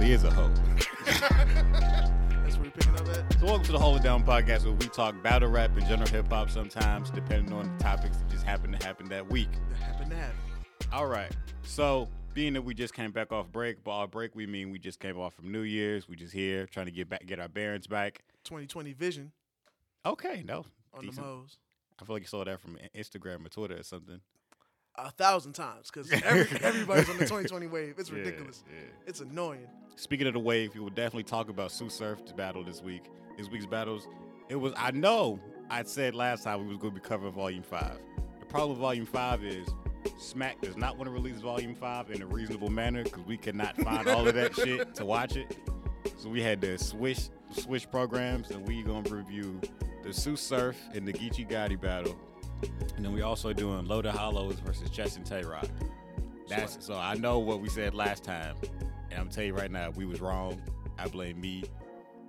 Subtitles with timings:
[0.00, 0.50] Really is a hoe.
[1.04, 3.38] That's where you're picking up at.
[3.38, 6.08] So welcome to the Hold It Down podcast where we talk battle rap and general
[6.08, 9.50] hip hop sometimes, depending on the topics that just happen to happen that week.
[9.68, 10.36] That happened to happen.
[10.90, 11.30] All right.
[11.64, 14.78] So being that we just came back off break, by our break we mean we
[14.78, 16.08] just came off from New Year's.
[16.08, 18.22] We just here trying to get back, get our bearings back.
[18.44, 19.32] 2020 vision
[20.06, 20.64] Okay, no,
[20.94, 21.16] on decent.
[21.16, 21.58] the Mo's.
[22.00, 24.20] I feel like you saw that from Instagram or Twitter or something.
[25.06, 27.94] A thousand times because every, everybody's on the 2020 wave.
[27.98, 28.64] It's Yeah, ridiculous.
[28.70, 28.80] yeah.
[29.06, 29.66] It's annoying.
[29.96, 33.04] Speaking of the wave, we will definitely talk about Sue Surf's battle this week.
[33.36, 34.08] This week's battles.
[34.48, 35.38] It was I know
[35.70, 37.98] I said last time we was going to be covering Volume Five.
[38.40, 39.68] The problem with Volume Five is
[40.18, 43.76] Smack does not want to release Volume Five in a reasonable manner because we cannot
[43.76, 45.56] find all of that shit to watch it.
[46.16, 49.60] So we had to switch switch programs, and we gonna review
[50.02, 52.18] the Sue Surf and the Geechi Gotti battle,
[52.96, 55.66] and then we also doing Loaded Hollows versus Chess and Tay Roc.
[56.48, 58.56] That's so I know what we said last time,
[59.10, 60.60] and I'm telling you right now, we was wrong.
[60.98, 61.64] I blame me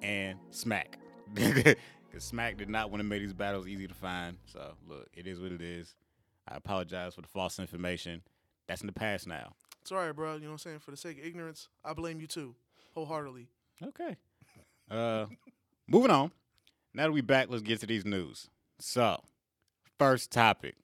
[0.02, 0.98] and Smack.
[2.12, 4.36] Because Smack did not want to make these battles easy to find.
[4.46, 5.96] So look, it is what it is.
[6.46, 8.22] I apologize for the false information.
[8.68, 9.54] That's in the past now.
[9.82, 10.34] It's all right, bro.
[10.34, 10.80] You know what I'm saying?
[10.80, 12.54] For the sake of ignorance, I blame you too,
[12.96, 13.48] wholeheartedly.
[13.82, 14.18] Okay.
[14.90, 15.28] Uh
[15.88, 16.32] moving on.
[16.94, 18.50] Now that we back, let's get to these news.
[18.80, 19.22] So,
[20.02, 20.76] first topic.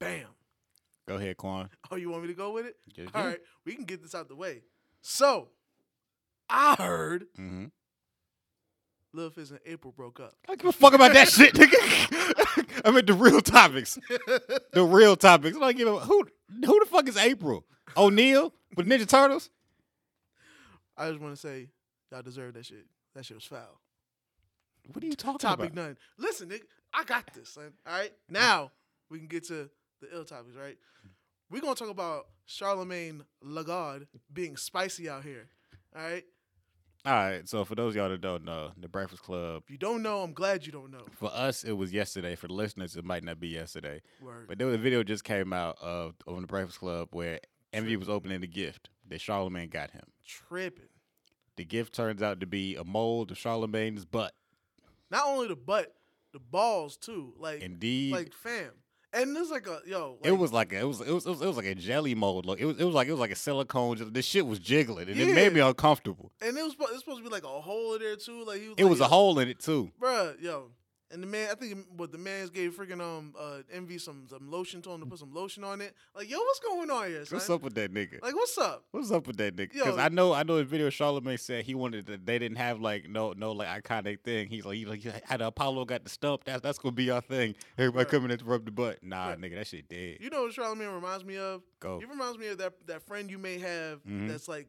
[0.00, 0.26] Bam.
[1.06, 1.68] Go ahead, Quan.
[1.90, 2.76] Oh, you want me to go with it?
[2.96, 3.26] Yeah, All yeah.
[3.28, 4.62] right, we can get this out the way.
[5.02, 5.48] So,
[6.48, 7.66] I heard Mm-hmm.
[9.12, 10.32] Lil Fizz and April broke up.
[10.46, 12.82] I don't give a fuck about that shit, nigga.
[12.86, 13.98] I mean the real topics.
[14.72, 15.54] The real topics.
[15.54, 16.24] I don't give a who
[16.64, 17.66] who the fuck is April?
[17.94, 19.50] O'Neal with Ninja Turtles?
[20.96, 21.68] I just want to say,
[22.10, 22.86] y'all deserve that shit.
[23.14, 23.80] That shit was foul.
[24.90, 25.76] What are you talking Topic about?
[25.82, 26.26] Topic none.
[26.26, 26.62] Listen, nigga,
[26.94, 27.72] I got this, son.
[27.86, 28.70] All right, now
[29.10, 29.70] we can get to
[30.00, 30.56] the ill topics.
[30.56, 30.76] Right,
[31.50, 35.48] we're gonna talk about Charlemagne Lagarde being spicy out here.
[35.96, 36.24] All right,
[37.04, 39.76] All right, so for those of y'all that don't know, the Breakfast Club, if you
[39.78, 41.04] don't know, I'm glad you don't know.
[41.12, 42.34] for us it was yesterday.
[42.36, 44.00] For the listeners, it might not be yesterday.
[44.22, 44.46] Word.
[44.48, 47.40] But there was a video just came out of on the Breakfast Club where
[47.72, 50.02] Envy was opening the gift that Charlamagne got him.
[50.26, 50.84] tripping.
[51.56, 54.32] The gift turns out to be a mold of Charlamagne's butt.
[55.10, 55.94] Not only the butt,
[56.32, 57.34] the balls too.
[57.38, 58.12] Like, Indeed.
[58.12, 58.70] like fam.
[59.14, 60.16] And there's like a yo.
[60.24, 62.14] it was like a, it was it was it was, it was like a jelly
[62.14, 62.46] mold.
[62.46, 64.10] Look, it was it was like it was like a silicone.
[64.10, 66.32] This shit was jiggling, and it made me uncomfortable.
[66.40, 68.42] and it was supposed, it was supposed to be like a hole in there too.
[68.44, 68.74] Like he was.
[68.78, 69.90] It like, was a hole in it too.
[70.00, 70.70] bruh, yo.
[71.12, 74.50] And the man, I think what the man's gave freaking um uh Envy some some
[74.50, 75.94] lotion to him to put some lotion on it.
[76.16, 77.24] Like yo, what's going on here?
[77.26, 77.36] Son?
[77.36, 78.22] What's up with that nigga?
[78.22, 78.84] Like what's up?
[78.92, 79.72] What's up with that nigga?
[79.74, 80.56] Because I know, I know.
[80.56, 84.20] In video, Charlamagne said he wanted that they didn't have like no, no like iconic
[84.20, 84.48] thing.
[84.48, 86.44] He's like, he like, how the Apollo got the stump.
[86.44, 87.56] That's that's gonna be our thing.
[87.76, 88.10] Everybody Bruh.
[88.10, 89.02] coming in to rub the butt.
[89.02, 89.38] Nah, Bruh.
[89.38, 90.16] nigga, that shit dead.
[90.20, 91.62] You know what Charlamagne reminds me of?
[91.80, 91.98] Go.
[91.98, 94.28] He reminds me of that that friend you may have Mhm.
[94.28, 94.68] that's like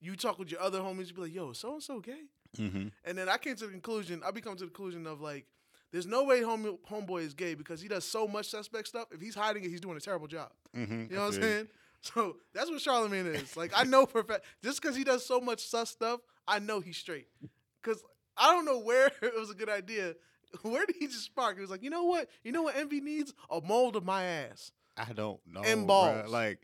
[0.00, 2.24] you talk with your other homies, you be like, yo, so and so gay.
[2.58, 2.88] Mm-hmm.
[3.04, 5.46] And then I came to the conclusion, I become to the conclusion of like,
[5.94, 9.06] there's no way home, homeboy is gay because he does so much suspect stuff.
[9.12, 10.50] If he's hiding it, he's doing a terrible job.
[10.76, 11.02] Mm-hmm.
[11.02, 11.68] You know what I'm saying?
[12.00, 13.56] So that's what Charlamagne is.
[13.56, 16.18] Like I know for a fact, just because he does so much sus stuff,
[16.48, 17.28] I know he's straight.
[17.80, 18.02] Because
[18.36, 20.16] I don't know where it was a good idea.
[20.62, 21.54] Where did he just spark?
[21.54, 22.28] He was like, you know what?
[22.42, 23.32] You know what Envy needs?
[23.48, 24.72] A mold of my ass.
[24.96, 25.62] I don't know.
[25.62, 26.28] And balls.
[26.28, 26.58] Like,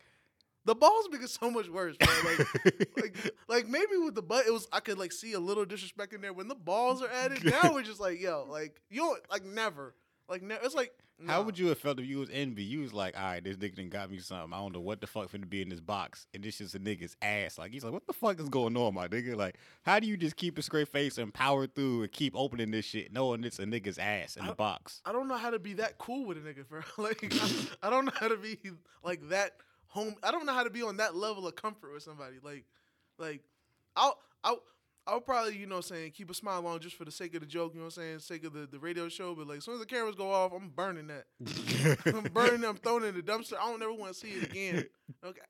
[0.66, 2.08] The balls make it so much worse, bro.
[2.24, 5.64] Like, like, like maybe with the butt, it was I could like see a little
[5.64, 6.32] disrespect in there.
[6.32, 9.94] When the balls are added, now we're just like, yo, like you don't like never,
[10.28, 10.64] like never.
[10.64, 10.92] It's like
[11.26, 12.62] how would you have felt if you was Envy?
[12.62, 14.52] You was like, all right, this nigga done got me something.
[14.52, 16.78] I don't know what the fuck finna be in this box, and this is a
[16.78, 17.58] nigga's ass.
[17.58, 19.36] Like, he's like, what the fuck is going on, my nigga?
[19.36, 22.70] Like, how do you just keep a straight face and power through and keep opening
[22.70, 25.02] this shit, knowing it's a nigga's ass in the box?
[25.04, 26.80] I don't know how to be that cool with a nigga, bro.
[26.96, 28.58] Like I, I don't know how to be
[29.02, 29.52] like that
[29.90, 30.14] home.
[30.22, 32.36] I don't know how to be on that level of comfort with somebody.
[32.42, 32.64] Like,
[33.18, 33.42] like
[33.94, 34.60] I'll I'll
[35.06, 37.34] I'll probably you know what I'm saying keep a smile on just for the sake
[37.34, 37.72] of the joke.
[37.74, 39.34] You know what I'm saying, sake of the, the radio show.
[39.34, 41.24] But like as soon as the cameras go off, I'm burning that.
[42.14, 42.64] I'm burning.
[42.64, 43.54] I'm throwing it in the dumpster.
[43.60, 44.84] I don't ever want to see it again.
[45.24, 45.40] Okay,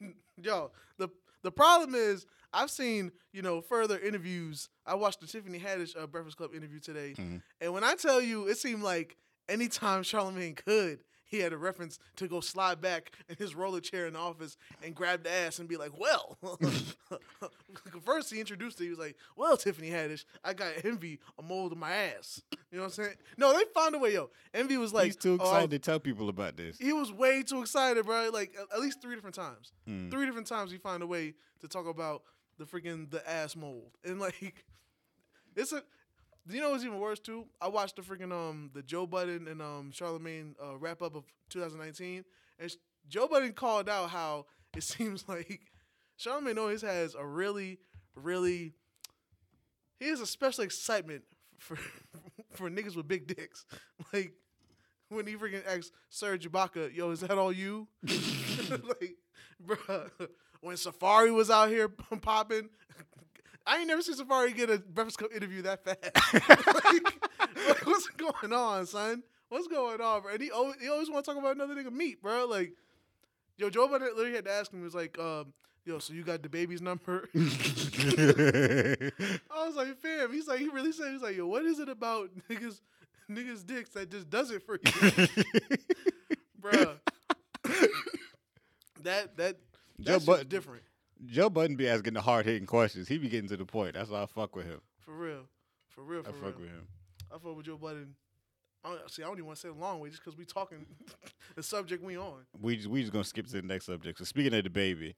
[0.00, 1.08] and, yo, the
[1.42, 4.68] The problem is, I've seen you know further interviews.
[4.86, 7.42] I watched the Tiffany Haddish uh, Breakfast Club interview today, Mhm.
[7.60, 9.16] and when I tell you, it seemed like
[9.48, 11.00] anytime Charlamagne could,
[11.34, 14.56] he had a reference to go slide back in his roller chair in the office
[14.82, 16.38] and grab the ass and be like, "Well."
[18.04, 18.84] First, he introduced it.
[18.84, 22.78] He was like, "Well, Tiffany Haddish, I got Envy a mold of my ass." You
[22.78, 23.14] know what I'm saying?
[23.36, 24.30] No, they found a way, yo.
[24.52, 26.78] Envy was like, He's too "Oh, excited to tell people about this.
[26.78, 28.30] he was way too excited, bro.
[28.32, 29.72] Like at- at least three different times.
[29.88, 30.10] Mm.
[30.10, 32.22] Three different times he found a way to talk about
[32.58, 34.64] the freaking the ass mold, and like
[35.56, 35.82] it's a.
[36.46, 37.46] You know what's even worse too?
[37.60, 41.24] I watched the freaking um the Joe Budden and um Charlamagne uh, wrap up of
[41.50, 42.24] 2019,
[42.58, 42.76] and
[43.08, 44.46] Joe Budden called out how
[44.76, 45.60] it seems like
[46.18, 47.78] Charlamagne always has a really,
[48.14, 48.74] really
[49.98, 51.22] he has a special excitement
[51.58, 51.78] for
[52.50, 53.64] for niggas with big dicks,
[54.12, 54.32] like
[55.08, 59.16] when he freaking asks Serge Ibaka, "Yo, is that all you?" like,
[59.64, 60.10] bruh,
[60.60, 62.68] when Safaree was out here popping,
[63.66, 65.98] I ain't never seen Safaree get a Breakfast Club interview that fast.
[66.84, 67.02] like,
[67.68, 69.22] like, what's going on, son?
[69.48, 70.32] What's going on, bro?
[70.32, 72.46] And he always, he always want to talk about another nigga meat, bro.
[72.46, 72.72] Like,
[73.56, 74.80] yo, Joe Budden literally had to ask him.
[74.80, 75.52] He was like, um,
[75.84, 77.38] "Yo, so you got DaBaby's number?" I
[79.66, 80.32] was like, fam.
[80.32, 82.80] He's like, he really said, he's like, yo, what is it about niggas,
[83.30, 84.90] niggas dicks that just does it for you,
[86.60, 86.96] bro?
[89.02, 89.56] that that
[90.00, 90.82] Joe that's Budden- different
[91.26, 93.08] Joe Budden be asking the hard hitting questions.
[93.08, 93.94] He be getting to the point.
[93.94, 94.80] That's why I fuck with him.
[95.00, 95.48] for real,
[95.88, 96.36] for real, for real.
[96.38, 96.50] I real.
[96.52, 96.86] fuck with him.
[97.30, 98.14] I fuck with Joe Budden.
[98.84, 100.44] I don't, see, I don't even want to say the long way just because we
[100.44, 100.84] talking
[101.56, 102.44] the subject we on.
[102.60, 104.18] We just, we just gonna skip to the next subject.
[104.18, 105.14] So speaking of DaBaby,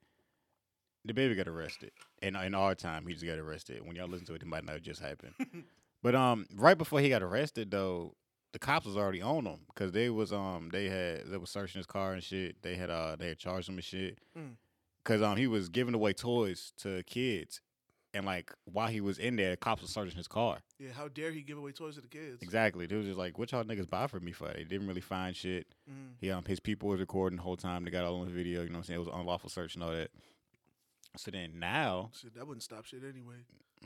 [1.04, 1.90] the baby got arrested,
[2.22, 3.84] and in our time, he just got arrested.
[3.84, 5.34] When y'all listen to it, it might not have just happened.
[6.02, 8.14] but um, right before he got arrested, though,
[8.52, 11.78] the cops was already on him because they was um they had they was searching
[11.78, 12.62] his car and shit.
[12.62, 14.52] They had uh they had charged him and shit Mm.
[15.06, 17.60] Because um he was giving away toys to kids,
[18.12, 20.58] and like while he was in there, the cops were searching his car.
[20.78, 22.42] Yeah, how dare he give away toys to the kids?
[22.42, 22.86] Exactly.
[22.86, 24.48] They was just like, what y'all niggas buy for me for?
[24.48, 25.66] They didn't really find shit.
[25.88, 26.14] Mm.
[26.18, 27.84] He um his people was recording the whole time.
[27.84, 28.62] They got all on the video.
[28.62, 29.00] You know what I'm saying?
[29.00, 30.10] It was unlawful search and all that.
[31.16, 33.36] So then now, Shit, that wouldn't stop shit anyway.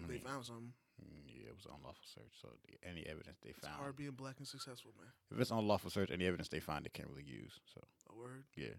[0.02, 0.72] I they found something.
[1.00, 2.32] mm, yeah, it was unlawful search.
[2.42, 5.10] So the, any evidence they It's found, hard being black and successful, man.
[5.30, 7.60] if it's unlawful search, any evidence they find, they can't really use.
[7.72, 7.80] So
[8.12, 8.42] A word.
[8.56, 8.74] yeah,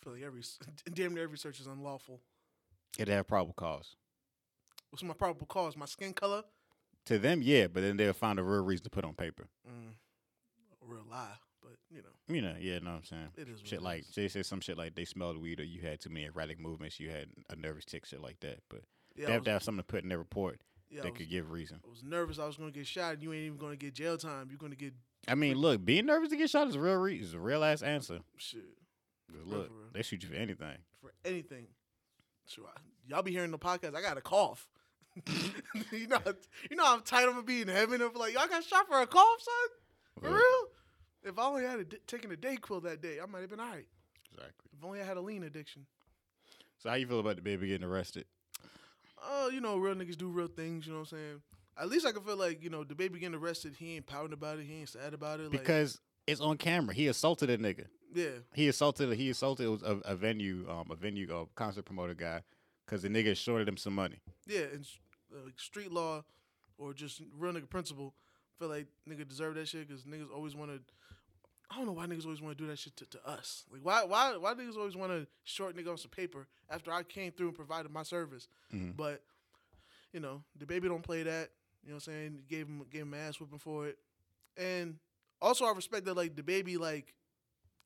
[0.00, 0.42] I feel like every
[0.94, 2.20] damn near every search is unlawful.
[2.98, 3.96] it'd have probable cause.
[4.90, 5.76] What's my probable cause?
[5.76, 6.42] My skin color?
[7.06, 9.48] To them, yeah, but then they'll find a real reason to put on paper.
[9.66, 9.92] Mm,
[10.82, 13.28] a real lie, but you know, You know, yeah, know what I'm saying.
[13.36, 13.60] it is.
[13.64, 14.14] Shit like is.
[14.14, 17.00] they said some shit like they smelled weed or you had too many erratic movements,
[17.00, 18.58] you had a nervous tick, shit like that.
[18.68, 18.82] But
[19.16, 20.60] yeah, they have was, to have something to put in their report
[20.90, 21.80] yeah, that was, could give reason.
[21.84, 22.38] I was nervous.
[22.38, 24.48] I was gonna get shot, and you ain't even gonna get jail time.
[24.50, 24.92] You're gonna get
[25.26, 27.64] I mean, look, being nervous to get shot is a real re- is a real
[27.64, 28.20] ass answer.
[28.36, 28.64] shit
[29.32, 29.88] real, Look, real.
[29.92, 30.76] they shoot you for anything.
[31.00, 31.66] for anything.
[32.46, 32.78] So I,
[33.08, 33.94] y'all be hearing the podcast.
[33.94, 34.68] I got a cough.
[35.92, 36.18] you know,
[36.70, 38.00] you know how tight I'm gonna be in heaven.
[38.00, 40.22] If like y'all got shot for a cough, son.
[40.22, 40.68] For real?
[41.24, 43.60] If I only had a d- taken a Dayquil that day, I might have been
[43.60, 43.86] alright.
[44.32, 44.70] Exactly.
[44.76, 45.86] If only I had a lean addiction.
[46.78, 48.26] So how you feel about DaBaby getting arrested?
[49.20, 50.86] Uh, you know, real niggas do real things.
[50.86, 51.42] You know what I'm saying?
[51.80, 53.74] At least I can feel like you know DaBaby getting arrested.
[53.78, 54.64] He ain't pouting about it.
[54.66, 55.50] He ain't sad about it.
[55.50, 56.94] Because it's on camera.
[56.94, 57.86] He assaulted a nigga.
[58.14, 59.12] yeah, He assaulted.
[59.16, 62.42] He assaulted a, a venue, um, a venue, uh, concert promoter guy,
[62.86, 64.20] because the nigga shorted him some money.
[64.46, 64.86] yeah, and
[65.34, 66.24] uh, street law
[66.78, 68.14] or just real nigga principle.
[68.58, 70.80] Feel like nigga deserve that shit because niggas always want to.
[71.70, 73.64] I don't know why niggas always want to do that shit to, to us.
[73.70, 77.02] Like why why why niggas always want to short nigga on some paper after I
[77.02, 78.48] came through and provided my service.
[78.74, 78.96] Mhm.
[78.96, 79.22] But
[80.12, 81.50] you know DaBaby don't play that.
[81.84, 82.38] You know what I'm saying?
[82.48, 83.98] Gave him gave him ass whipping for it,
[84.56, 84.96] and
[85.40, 87.14] also I respect that like DaBaby like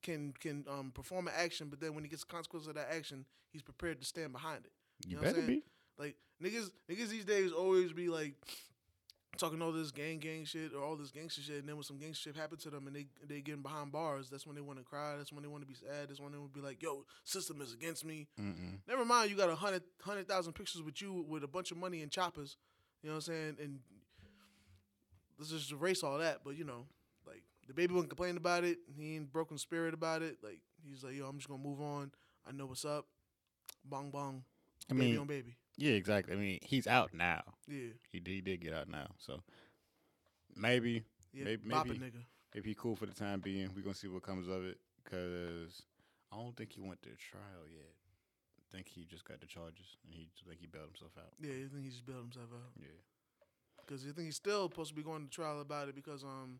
[0.01, 2.89] can can um perform an action, but then when he gets the consequences of that
[2.91, 4.71] action, he's prepared to stand behind it.
[5.07, 5.59] You, know what I'm better saying?
[5.59, 5.63] be.
[5.97, 8.35] Like niggas, niggas these days always be like
[9.37, 11.97] talking all this gang gang shit or all this gangster shit, and then when some
[11.97, 14.79] gangster shit happen to them and they they getting behind bars, that's when they want
[14.79, 15.15] to cry.
[15.17, 16.09] That's when they want to be sad.
[16.09, 18.79] That's when they would be like, "Yo, system is against me." Mm-mm.
[18.87, 21.77] Never mind, you got a hundred hundred thousand pictures with you with a bunch of
[21.77, 22.57] money and choppers.
[23.01, 23.57] You know what I'm saying?
[23.61, 23.79] And
[25.37, 26.39] let's just erase all that.
[26.43, 26.85] But you know,
[27.71, 28.79] DaBaby wasn't complaining about it.
[28.95, 30.37] He ain't broken spirit about it.
[30.43, 32.11] Like he's like, "Yo, I'm just gonna move on.
[32.47, 33.05] I know what's up."
[33.85, 34.43] Bong bong.
[34.89, 35.55] I baby mean, on baby.
[35.77, 36.33] yeah, exactly.
[36.33, 37.41] I mean, he's out now.
[37.67, 37.91] Yeah.
[38.11, 39.07] He did, he did get out now.
[39.17, 39.41] So
[40.55, 41.03] maybe,
[41.33, 42.25] Yeah, Maybe- maybe- nigga.
[42.53, 43.73] maybe he cool for the time being.
[43.73, 44.79] We're gonna see what comes of it.
[45.05, 45.83] Cause
[46.31, 47.93] I don't think he went to trial yet.
[48.59, 51.33] I think he just got the charges and he I think he bailed himself out.
[51.39, 52.87] Yeah, I think he just bailed himself out Yeah.
[53.77, 56.59] because I think he's still supposed to be going to trial about it because um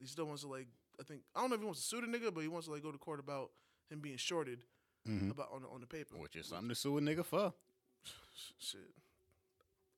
[0.00, 0.66] he still wants to like
[1.00, 2.66] I think I don't know if he wants to sue the nigga, but he wants
[2.66, 3.50] to like go to court about
[3.90, 4.60] him being shorted
[5.08, 5.30] Mhm.
[5.30, 6.16] about on the, on the paper.
[6.18, 7.52] Which is something to sue a nigga for.
[8.58, 8.80] Shit.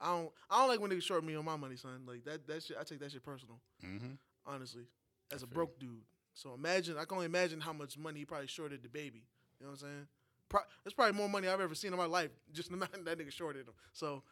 [0.01, 2.03] I don't I don't like when niggas short me on my money, son.
[2.07, 4.13] Like that that shit I take that shit personal, Mm-hmm.
[4.47, 4.85] honestly.
[5.33, 6.03] As a broke dude.
[6.35, 9.15] So imagine I can only imagine how much money he probably shorted DaBaby.
[9.15, 10.07] You know what I'm saying?
[10.49, 12.31] Pro- that's probably more money I've ever seen in my life.
[12.53, 13.75] Just the amount that nigga shorted him.
[13.93, 14.23] So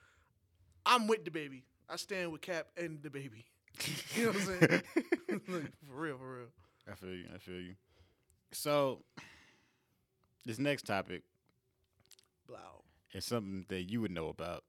[0.87, 1.63] I'm with DaBaby.
[1.89, 3.45] I stand with Cap and DaBaby.
[4.17, 4.83] You know what I'm saying?
[5.49, 6.47] like, for real, for real.
[6.91, 7.25] I feel you.
[7.35, 7.75] I feel you.
[8.53, 9.03] So,
[10.45, 11.23] this next topic
[12.47, 12.83] Blow.
[13.13, 14.65] is something that you would know about.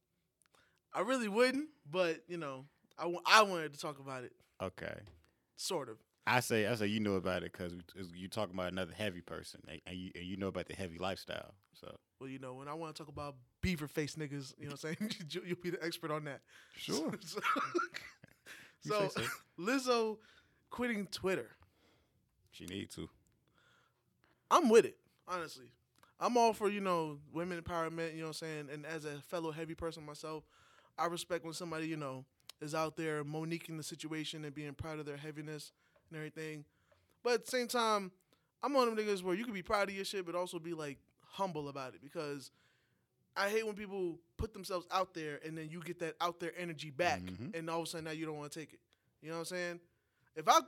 [0.93, 2.65] I really wouldn't, but you know,
[2.97, 4.95] I, I wanted to talk about it, Okay.
[5.55, 5.97] sort of.
[6.27, 7.73] I say, I say, you know about it because
[8.13, 11.53] you talking about another heavy person, and- you, and you know about the heavy lifestyle.
[11.73, 14.71] So, Well, you know, when I want to talk about beaver face niggas, you know
[14.73, 15.11] what I'm saying?
[15.31, 16.41] You- You'll be the expert on that.
[16.75, 17.11] Sure.
[17.25, 17.39] so,
[18.81, 19.21] so so.
[19.59, 20.17] Lizzo
[20.69, 21.49] quitting Twitter.
[22.51, 23.09] she need to.
[24.51, 25.71] I'm with it, honestly.
[26.19, 28.69] I'm all for, you know, women empowerment, you know what I'm saying?
[28.73, 30.43] And as a fellow heavy person myself,
[30.97, 32.25] I respect when somebody, you know,
[32.61, 35.71] is out there moniquing the situation and being proud of their heaviness
[36.09, 36.65] and everything.
[37.23, 38.11] But at the same time,
[38.61, 40.59] I'm one of them niggas where you can be proud of your shit, but also
[40.59, 40.97] be like
[41.29, 42.51] humble about it because
[43.35, 46.51] I hate when people put themselves out there and then you get that out there
[46.57, 47.55] energy back, Mhm.
[47.57, 48.79] and all of a sudden now you don't want to take it.
[49.21, 49.79] You know what I'm saying?
[50.35, 50.59] If I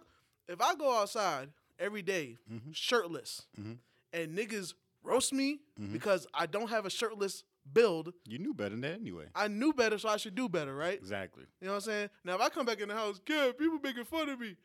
[0.47, 1.49] if I go outside
[1.79, 2.73] every day Mhm.
[2.75, 3.77] shirtless Mhm.
[4.13, 5.93] and niggas roast me Mhm.
[5.93, 9.29] because I don't have a shirtless build, You knew better than that anyway.
[9.35, 10.97] I knew better, so I should do better, right?
[10.97, 11.45] Exactly.
[11.61, 12.09] You know what I'm saying?
[12.23, 14.57] Now if I come back in the house, kid, people making fun of me.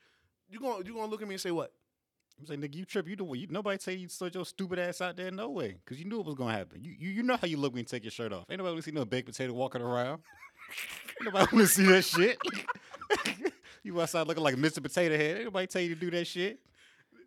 [0.48, 1.72] You gonna you gonna look at me and say what?
[2.38, 3.08] I'm saying, nigga, you trip.
[3.08, 3.38] You do what?
[3.38, 5.30] You, nobody say you sort your stupid ass out there.
[5.30, 6.82] No way, because you knew it was gonna happen.
[6.82, 8.44] You, you you know how you look when you take your shirt off.
[8.50, 10.20] Ain't nobody wanna see no baked potato walking around.
[11.20, 12.38] Ain't nobody want to see that shit.
[13.82, 14.82] you outside looking like Mr.
[14.82, 15.36] Potato Head.
[15.36, 16.58] Ain't nobody tell you to do that shit.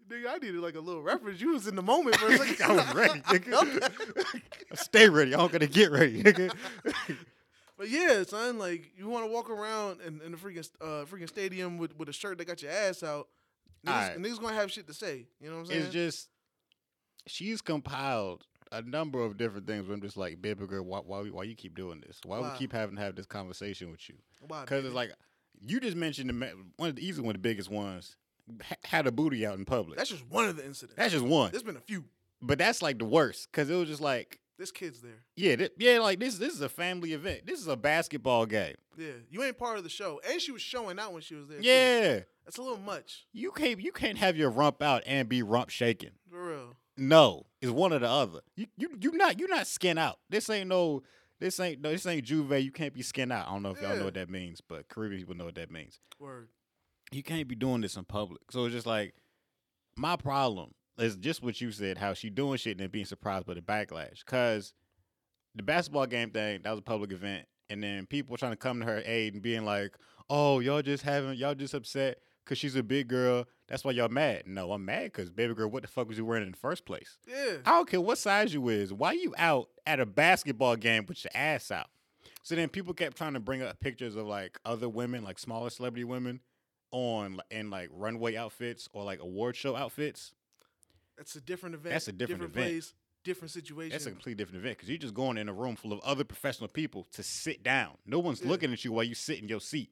[0.09, 1.39] Nigga, I needed like a little reference.
[1.39, 2.65] You was in the moment for a second.
[2.65, 4.39] I was ready, nigga.
[4.73, 5.35] Stay ready.
[5.35, 6.53] I'm gonna get ready, nigga.
[7.77, 11.29] But yeah, son, like you want to walk around in, in the freaking uh, freaking
[11.29, 13.27] stadium with, with a shirt that got your ass out.
[13.85, 14.17] Niggas, Alright.
[14.19, 15.27] niggas gonna have shit to say.
[15.39, 15.81] You know what I'm saying?
[15.83, 16.29] it's just
[17.27, 19.87] she's compiled a number of different things.
[19.87, 22.19] Where I'm just like, baby girl, why why, why you keep doing this?
[22.25, 22.51] Why, Why?
[22.51, 24.15] we keep having to have this conversation with you?
[24.47, 25.11] Because it's like
[25.61, 28.15] you just mentioned the one of the easy one of the biggest ones
[28.63, 29.97] ha- had a booty out in public.
[29.97, 30.95] that's just one of the incidents.
[30.97, 32.05] That's just one, There's been a few.
[32.41, 34.39] but that's like the worst because it was just like.
[34.59, 35.23] There's kids there.
[35.37, 36.37] Yeah, thi- yeah, like this.
[36.37, 37.47] This is a family event.
[37.47, 38.75] This is a basketball game.
[38.97, 41.47] Yeah, you ain't part of the show, and she was showing out when she was
[41.47, 41.59] there.
[41.61, 41.65] too.
[41.65, 43.79] Yeah, that's a little much you can't.
[43.79, 46.11] You can't have your rump out and be rump shaking.
[46.29, 46.75] for real.
[46.97, 48.41] No, it's one or the other.
[48.57, 50.19] You you you not you not skin out.
[50.29, 51.03] This ain't no.
[51.39, 51.91] This ain't no.
[51.91, 52.61] This ain't J'ouvert.
[52.61, 53.47] You can't be skin out.
[53.47, 55.71] I don't know if y'all know what that means, but Caribbean people know what that
[55.71, 56.01] means.
[56.19, 56.49] Word.
[57.13, 58.41] You can't be doing this in public.
[58.51, 59.13] So it's just like
[59.95, 61.97] my problem is just what you said.
[61.97, 64.23] How she doing shit and then being surprised by the backlash.
[64.25, 64.73] Cause
[65.55, 68.79] the basketball game thing that was a public event, and then people trying to come
[68.79, 69.95] to her aid and being like,
[70.29, 73.45] "Oh, y'all just having y'all just upset." Cause she's a big girl.
[73.67, 74.43] That's why y'all mad.
[74.47, 76.83] No, I'm mad because baby girl, what the fuck was you wearing in the first
[76.83, 77.19] place?
[77.27, 77.57] Yeah.
[77.63, 78.91] I don't care what size you is.
[78.91, 81.89] Why you out at a basketball game with your ass out?
[82.41, 85.69] So then people kept trying to bring up pictures of like other women, like smaller
[85.69, 86.39] celebrity women,
[86.91, 90.33] on in like runway outfits or like award show outfits.
[91.19, 91.93] That's a different event.
[91.93, 92.53] That's a different event.
[92.55, 92.93] place,
[93.25, 93.91] different situation.
[93.91, 96.23] That's a completely different event because you're just going in a room full of other
[96.23, 97.97] professional people to sit down.
[98.05, 98.47] No one's Yeah.
[98.47, 99.91] looking at you while you sit in your seat.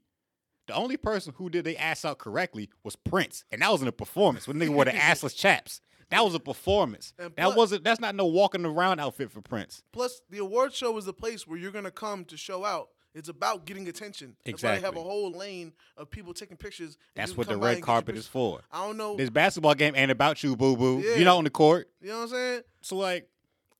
[0.67, 3.87] The only person who did their ass out correctly was Prince, and that was in
[3.89, 4.47] a performance.
[4.47, 7.13] When nigga wore the assless chaps, that was a performance.
[7.19, 7.83] And that wasn't.
[7.83, 9.83] That's not no walking around outfit for Prince.
[9.91, 12.89] Plus, the award show is the place where you're gonna come to show out.
[13.17, 14.35] It's about getting attention.
[14.45, 16.97] That's why they have a whole lane of people taking pictures.
[17.15, 18.61] That's what the red and get your carpet is for.
[18.71, 19.15] I don't know.
[19.15, 20.99] This basketball game ain't about you, boo boo.
[20.99, 21.15] Yeah.
[21.15, 21.89] You're not on the court.
[22.01, 22.61] You know what I'm saying?
[22.81, 23.27] So like,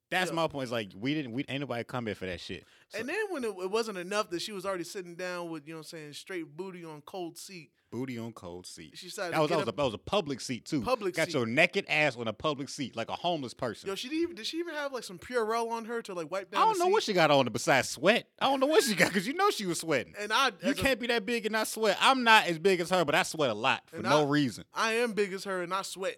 [0.09, 0.35] that's Yeah.
[0.35, 0.65] my point.
[0.65, 1.31] Is like we didn't.
[1.33, 2.65] We ain't nobody come here for that shit.
[2.89, 5.67] So, and then when it, it wasn't enough that she was already sitting down with,
[5.67, 7.71] you know what I'm saying, straight booty on cold seat.
[7.91, 8.91] booty on cold seat.
[8.95, 10.81] She said That was that was, a, that was a public seat too.
[10.81, 11.33] Public Got seat.
[11.33, 13.89] your naked ass on a public seat like a homeless person.
[13.89, 16.31] Yo, she didn't even, did she even have like some Purell on her to like
[16.31, 16.61] wipe down?
[16.61, 18.27] I don't know what she got on besides sweat.
[18.39, 20.13] I don't know what she got because you know she was sweating.
[20.17, 21.97] And I, You can't be that big and not sweat.
[21.99, 24.63] I'm not as big as her, but I sweat a lot for no I- reason.
[24.73, 26.17] I am big as her, and I sweat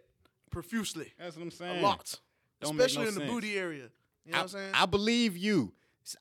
[0.51, 1.79] profusely, That's what I'm saying.
[1.79, 2.19] a lot,
[2.61, 3.31] Don't especially no in the sense.
[3.31, 3.89] booty area.
[4.25, 4.71] You know I, what I'm saying?
[4.73, 5.73] I believe you.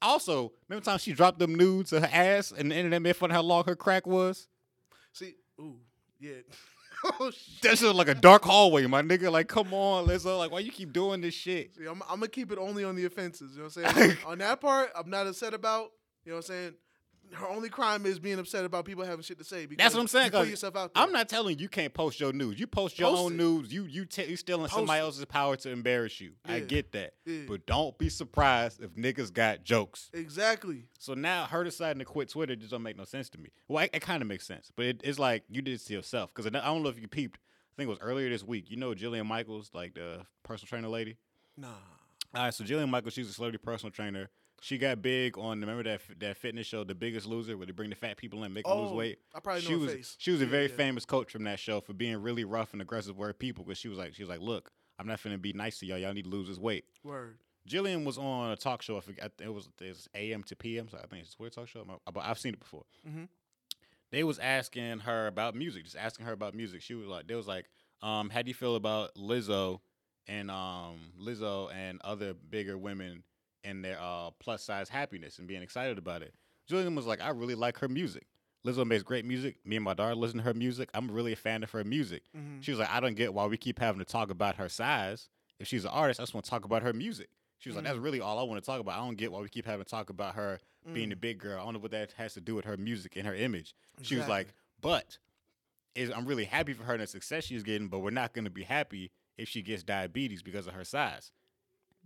[0.03, 3.17] Also, remember the time she dropped them nudes of her ass and the internet made
[3.17, 4.49] fun of how long her crack was?
[5.13, 5.77] See, ooh,
[6.21, 6.35] yeah.
[7.21, 7.63] oh shit.
[7.63, 9.31] That's just like a dark hallway, my nigga.
[9.31, 10.27] Like, come on, Lizzo.
[10.27, 11.75] Uh, like, why you keep doing this shit?
[11.75, 13.53] See, I'm, I'm gonna keep it only on the offenses.
[13.53, 14.17] You know what I'm saying?
[14.27, 15.93] on that part, I'm not upset about.
[16.25, 16.75] You know what I'm saying?
[17.33, 19.67] Her only crime is being upset about people having shit to say.
[19.67, 20.27] Because That's what I'm saying.
[20.33, 21.03] You put yourself out there.
[21.03, 22.59] I'm not telling you you can't post your news.
[22.59, 23.37] You post your Post own it.
[23.37, 23.73] news.
[23.73, 25.03] You you t- you stealing Post somebody it.
[25.03, 26.33] else's power to embarrass you.
[26.45, 27.41] I get that, Yeah.
[27.49, 30.11] but don't be surprised if niggas got jokes.
[30.13, 30.85] exactly.
[30.99, 33.51] So now her deciding to quit Twitter just don't make no sense to me.
[33.69, 35.93] Well, it, it kind of makes sense, but it, it's like you did it to
[35.95, 36.33] yourself.
[36.35, 37.39] Because I don't know if you peeped.
[37.39, 38.71] I think it was earlier this week.
[38.71, 41.17] You know Jillian Michaels, like the personal trainer lady.
[41.57, 41.69] Nah.
[42.35, 44.29] All right, so Jillian Michaels, she's a celebrity personal trainer.
[44.61, 47.91] She got big on remember that that fitness show, The Biggest Loser, where they bring
[47.91, 49.19] the fat people in, make them lose Oh, weight.
[49.35, 50.17] I probably know she her was face.
[50.19, 50.75] she was a very yeah.
[50.77, 53.65] famous coach from that show for being really rough and aggressive with her people.
[53.65, 55.99] Because she was like she was like, look, I'm not finna be nice to y'all.
[55.99, 56.85] Y'all need to lose this weight.
[57.05, 57.39] Word.
[57.69, 58.97] Jillian was on a talk show.
[58.97, 61.55] I forget it was it was AM to DM, so I think it's a Twitter
[61.55, 61.85] talk show.
[62.13, 62.85] But I've seen it before.
[63.09, 63.29] Mhm.
[64.11, 66.81] They was asking her about music, just asking her about music.
[66.83, 67.67] She was like, they was like,
[68.01, 69.81] um, how do you feel about Lizzo
[70.27, 73.23] and um Lizzo and other bigger women
[73.65, 76.35] and their uh plus size happiness and being excited about it?
[76.71, 78.27] Jillian was like, I really like her music.
[78.67, 79.65] Lizzo makes great music.
[79.65, 80.91] Me and my daughter listen to her music.
[80.93, 82.25] I'm really a fan of her music.
[82.37, 82.63] Mhm.
[82.63, 85.29] She was like, I don't get why we keep having to talk about her size.
[85.59, 87.29] If she's an artist, I just want to talk about her music.
[87.59, 88.95] She was like, that's really all I want to talk about.
[88.99, 90.61] I don't get why we keep having to talk about her
[90.93, 91.61] being a big girl.
[91.61, 93.75] I don't know what that has to do with her music and her image.
[94.03, 94.49] She was like,
[94.81, 95.19] but
[95.95, 98.45] is I'm really happy for her and the success she's getting, but we're not going
[98.45, 101.33] to be happy if she gets diabetes because of her size.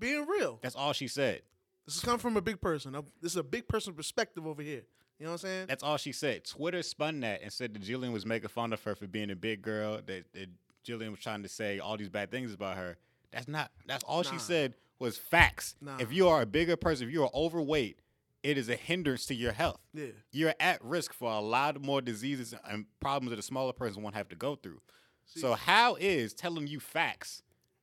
[0.03, 0.59] Being real.
[0.61, 1.43] That's all she said.
[1.87, 2.93] This is coming from a big person.
[3.21, 4.83] This is a big person perspective over here.
[5.19, 5.67] You know what I'm saying?
[5.69, 6.45] That's all she said.
[6.45, 9.37] Twitter spun that and said that Jillian was making fun of her for being a
[9.37, 10.01] big girl.
[10.05, 10.49] That, that
[10.85, 12.97] Jillian was trying to say all these bad things about her.
[13.31, 13.71] That's not.
[13.87, 15.77] That's all she said was facts.
[15.81, 15.99] Nah.
[15.99, 18.01] If you are a bigger person, if you are overweight,
[18.43, 19.79] it is a hindrance to your health.
[19.95, 20.07] yeah.
[20.33, 24.17] You're at risk for a lot more diseases and problems that a smaller person won't
[24.17, 24.81] have to go through.
[25.27, 27.43] so how is telling you facts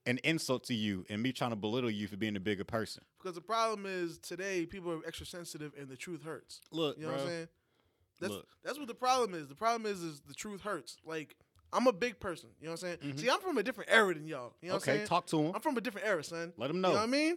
[0.09, 3.03] an insult to you and me trying to belittle you for being a bigger person?
[3.17, 6.61] Because the problem is today people are extra sensitive and the truth hurts.
[6.71, 7.17] Look, You know bro.
[7.17, 7.47] what I'm saying?
[8.19, 8.47] That's Look.
[8.63, 9.47] that's what the problem is.
[9.47, 10.97] The problem is is the truth hurts.
[11.05, 11.35] Like
[11.71, 12.49] I'm a big person.
[12.59, 13.17] You know what I'm saying?
[13.17, 14.53] See, I'm from a different era than y'all.
[14.61, 14.89] You know what I'm Mm-hmm.
[14.89, 15.07] okay, saying?
[15.07, 15.51] talk to him.
[15.55, 16.51] I'm from a different era, son.
[16.57, 16.89] Let him know.
[16.89, 17.35] You know what I mean?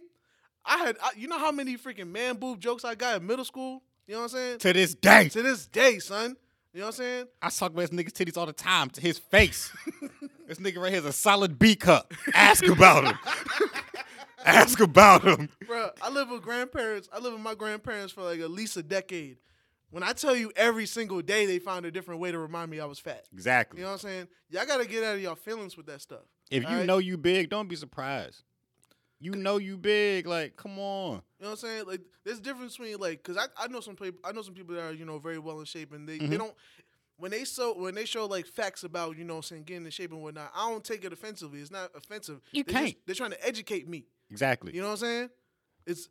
[0.65, 3.45] I had, I, you know how many freaking man boob jokes I got in middle
[3.45, 3.83] school?
[4.07, 4.57] You know what I'm saying?
[4.59, 6.35] To this day, to this day, son.
[6.73, 7.25] You know what I'm saying?
[7.41, 9.71] I talk about this nigga's titties all the time to his face.
[10.47, 12.13] this nigga right here is a solid B cup.
[12.33, 13.17] Ask about him.
[14.45, 15.49] Ask about him.
[15.67, 17.07] Bro, I live with grandparents.
[17.13, 19.37] I live with my grandparents for like at least a decade.
[19.89, 22.79] When I tell you every single day they found a different way to remind me
[22.79, 23.25] I was fat.
[23.31, 23.79] Exactly.
[23.79, 24.27] You know what I'm saying?
[24.49, 26.23] Y'all gotta get out of y'all feelings with that stuff.
[26.51, 26.85] if you alright?
[26.85, 28.43] know you big, don't be surprised.
[29.21, 30.27] You know you big.
[30.27, 31.21] Like, come on.
[31.39, 31.83] You know what I'm saying?
[31.87, 34.53] Like, there's a difference between like, cause I, I know some people, I know some
[34.55, 36.29] people that are you know very well in shape, and they, Mm-hmm.
[36.31, 36.53] they don't
[37.23, 39.85] when they show when they show like facts about you know what I'm saying getting
[39.85, 40.51] in shape and whatnot.
[40.53, 41.61] I don't take it offensively.
[41.61, 42.41] It's not offensive.
[42.51, 42.95] You They're can't.
[43.05, 44.05] they're trying to educate me.
[44.29, 44.73] Exactly.
[44.75, 45.29] You know what I'm saying?
[45.87, 46.09] It's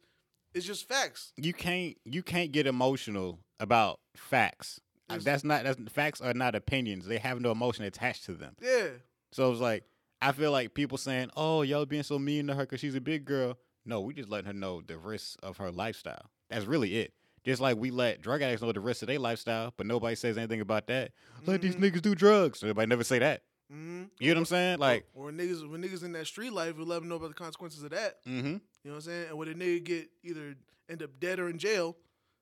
[0.54, 1.34] it's just facts.
[1.36, 4.80] you can't you can't get emotional about facts.
[5.10, 7.04] It's- That's not that's facts are not opinions.
[7.06, 8.56] They have no emotion attached to them.
[8.62, 8.88] Yeah.
[9.32, 9.84] So it's like
[10.22, 13.00] I feel like people saying, "Oh, y'all being so mean to her because she's a
[13.02, 16.30] big girl." No, we just letting her know the risks of her lifestyle.
[16.48, 17.12] That's really it.
[17.44, 20.38] Just like we let drug addicts know the rest of their lifestyle, but nobody says
[20.38, 21.10] anything about that.
[21.44, 22.62] Let these niggas do drugs.
[22.62, 23.42] Nobody never say that.
[23.72, 24.04] Mm-hmm.
[24.20, 24.78] You know what I'm saying?
[24.78, 27.34] Like, or niggas when niggas in that street life, we let them know about the
[27.34, 28.24] consequences of that.
[28.24, 28.46] mm-hmm.
[28.46, 29.28] You know what I'm saying?
[29.30, 30.54] And when a nigga get either
[30.88, 31.96] end up dead or in jail,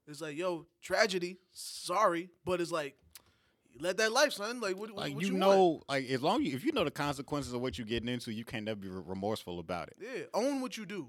[0.07, 1.39] it's like, yo, tragedy.
[1.53, 2.97] Sorry, but it's like,
[3.73, 4.61] you let that life, son.
[4.61, 5.85] Like, what, like what you you know, want?
[5.89, 8.45] like as long as if you know the consequences of what you're getting into, you
[8.45, 9.97] can't never be remorseful about it.
[10.01, 11.09] Yeah, own what you do.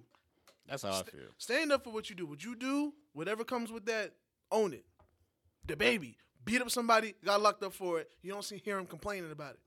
[0.67, 1.21] That's how I feel.
[1.37, 2.25] Stand up for what you do.
[2.25, 4.13] What you do, whatever comes with that,
[4.51, 4.85] own it.
[5.67, 8.09] DaBaby beat up somebody, got locked up for it.
[8.21, 9.59] You don't see hear him complaining about it,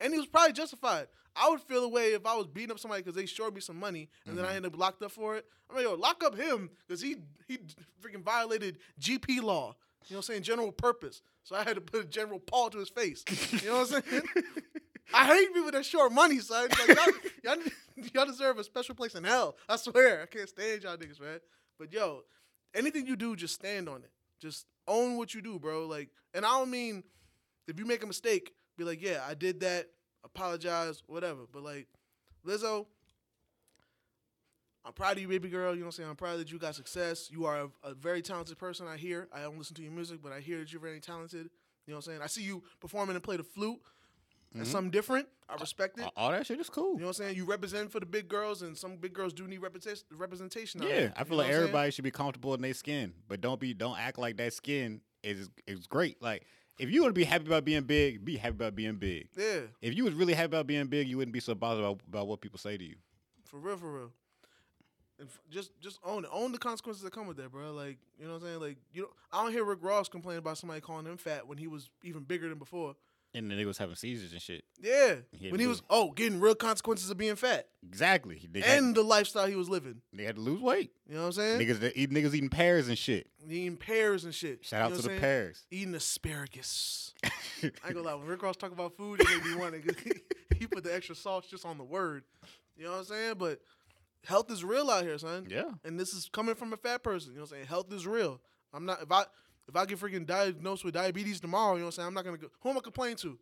[0.00, 1.08] and he was probably justified.
[1.40, 3.60] I would feel the way if I was beating up somebody because they showed me
[3.60, 4.56] some money and then I mm-hmm.
[4.56, 5.44] end up locked up for it.
[5.70, 7.58] I'm like, yo, lock up him because he he
[8.02, 9.76] freaking violated GP law.
[10.06, 10.42] You know what I'm saying?
[10.42, 11.22] General purpose.
[11.44, 13.24] So I had to put a general paw to his face.
[13.62, 14.22] You know what I'm saying?
[15.12, 16.68] I hate people that short money, son.
[16.70, 17.14] Like, y'all,
[17.56, 17.64] y'all,
[18.14, 19.56] y'all deserve a special place in hell.
[19.68, 20.22] I swear.
[20.22, 21.40] I can't stand y'all niggas, man.
[21.78, 22.22] But yo,
[22.74, 24.10] anything you do, just stand on it.
[24.40, 25.86] Just own what you do, bro.
[25.86, 27.02] Like, and I don't mean
[27.66, 29.86] if you make a mistake, be like, yeah, I did that.
[30.24, 31.42] Apologize, whatever.
[31.52, 31.86] But like,
[32.46, 32.86] Lizzo,
[34.84, 35.74] I'm proud of you, baby girl.
[35.74, 36.08] You know what I'm saying?
[36.08, 37.28] I'm proud that you got success.
[37.30, 38.86] You are a, a very talented person.
[38.86, 39.28] I hear.
[39.32, 41.50] I don't listen to your music, but I hear that you're very talented.
[41.86, 42.22] You know what I'm saying?
[42.22, 43.80] I see you performing and play the flute.
[44.54, 44.72] That's mm-hmm.
[44.72, 45.28] something different.
[45.48, 46.04] I respect it.
[46.04, 46.94] All- All that shit is cool.
[46.94, 47.36] You know what I'm saying?
[47.36, 50.04] You represent for the big girls, and some big girls do need representation.
[50.16, 50.82] Representation.
[50.82, 51.10] out Yeah.
[51.16, 54.18] I feel like everybody should be comfortable in their skin, but don't be don't act
[54.18, 56.22] like that skin is is great.
[56.22, 56.44] Like
[56.78, 59.28] if you want to be happy about being big, be happy about being big.
[59.36, 62.00] Yeah, If you was really happy about being big, you wouldn't be so bothered about,
[62.08, 62.96] about what people say to you.
[63.44, 64.12] for real, for real.
[65.18, 66.30] And f- just just own it.
[66.32, 67.72] Own the consequences that come with that, bro.
[67.72, 68.60] Like you know what I'm saying.
[68.60, 71.58] Like you know, I don't hear Rick Ross complain about somebody calling him fat when
[71.58, 72.94] he was even bigger than before.
[73.34, 74.64] And then they was having seizures and shit.
[74.80, 78.48] Yeah, He when he was oh getting real consequences of being fat Exactly.
[78.50, 80.00] They and had, the lifestyle he was living.
[80.12, 80.92] they had to lose weight.
[81.06, 81.60] You know what I'm saying?
[81.60, 83.28] Niggas, niggas eating pears and shit.
[83.48, 84.64] Eating pears and shit.
[84.64, 85.20] Shout You out to the saying?
[85.20, 85.66] pears.
[85.70, 87.14] Eating asparagus.
[87.24, 87.28] I
[87.62, 88.14] ain't gonna lie.
[88.14, 89.94] When Rick Ross talk about food, it made me want to.
[90.58, 92.24] he put the extra sauce just on the word.
[92.76, 93.34] You know what I'm saying?
[93.38, 93.60] But
[94.24, 95.46] health is real out here, son.
[95.50, 95.70] Yeah.
[95.84, 97.32] And this is coming from a fat person.
[97.32, 97.66] You know what I'm saying?
[97.66, 98.40] Health is real.
[98.72, 99.24] I'm not if I
[99.68, 102.08] if I get freaking diagnosed with diabetes tomorrow, you know what I'm saying?
[102.08, 102.48] I'm not gonna go.
[102.60, 103.38] Who am I complaining to?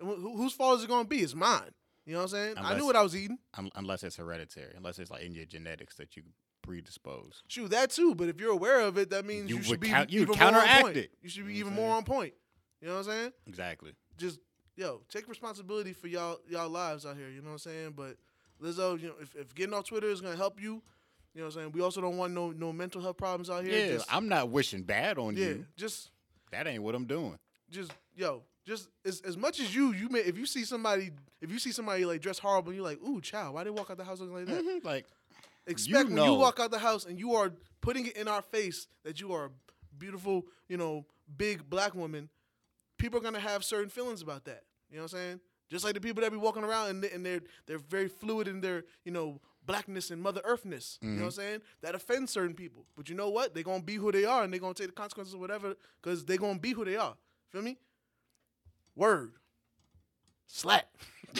[0.00, 1.18] And wh- whose fault is it gonna be?
[1.18, 1.70] It's mine.
[2.06, 2.54] You know what I'm saying?
[2.56, 3.38] I knew what I was eating.
[3.58, 4.72] Un- unless it's hereditary.
[4.76, 6.22] Unless it's like in your genetics that you
[6.62, 7.42] predispose.
[7.48, 8.14] Shoot, that too.
[8.14, 10.36] But if you're aware of it, that means You you, should be count- you even
[10.38, 10.96] more on counteract point.
[10.96, 11.10] it.
[11.22, 12.34] You should be You know even more on point.
[12.80, 13.32] You know what I'm saying?
[13.46, 13.92] Exactly.
[14.16, 14.38] just
[14.76, 17.28] yo, take responsibility for y'all y'all lives out here.
[17.28, 17.92] You know what I'm saying?
[17.96, 18.16] But
[18.62, 20.82] Lizzo, you know, if, if getting on Twitter is gonna help you,
[21.38, 21.72] you know what I'm saying.
[21.72, 23.78] We also don't want no no mental health problems out here.
[23.78, 25.66] Yeah, just, I'm not wishing bad on yeah, you.
[25.76, 26.10] just
[26.50, 27.38] That ain't what I'm doing.
[27.70, 31.52] just yo, just as as much as you you may if you see somebody if
[31.52, 33.98] you see somebody like dressed horrible, and you're like, ooh, child, why they walk out
[33.98, 34.64] the house looking like that?
[34.64, 35.06] Mhm, Like,
[35.68, 36.24] Expect when know.
[36.24, 39.32] you walk out the house and you are putting it in our face that you
[39.32, 39.50] are a
[39.96, 42.28] beautiful, you know, big black woman,
[42.96, 44.64] people are gonna have certain feelings about that.
[44.90, 45.40] You know what I'm saying?
[45.70, 48.60] Just like the people that be walking around and, and they're they're very fluid in
[48.60, 50.98] their you know blackness and Mother Earthness.
[51.00, 51.20] You know mm-hmm.
[51.20, 51.60] what I'm saying?
[51.82, 52.86] That offends certain people.
[52.96, 53.54] But you know what?
[53.54, 56.24] They're gonna be who they are and they're gonna take the consequences of whatever because
[56.24, 57.14] they're gonna be who they are.
[57.50, 57.76] Feel me?
[58.96, 59.34] Word.
[60.46, 60.88] Slap.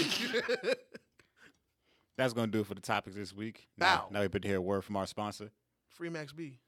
[2.16, 3.66] that's gonna do it for the topics this week.
[3.78, 5.50] Now, now we put to hear a word from our sponsor.
[5.88, 6.58] Free Max B.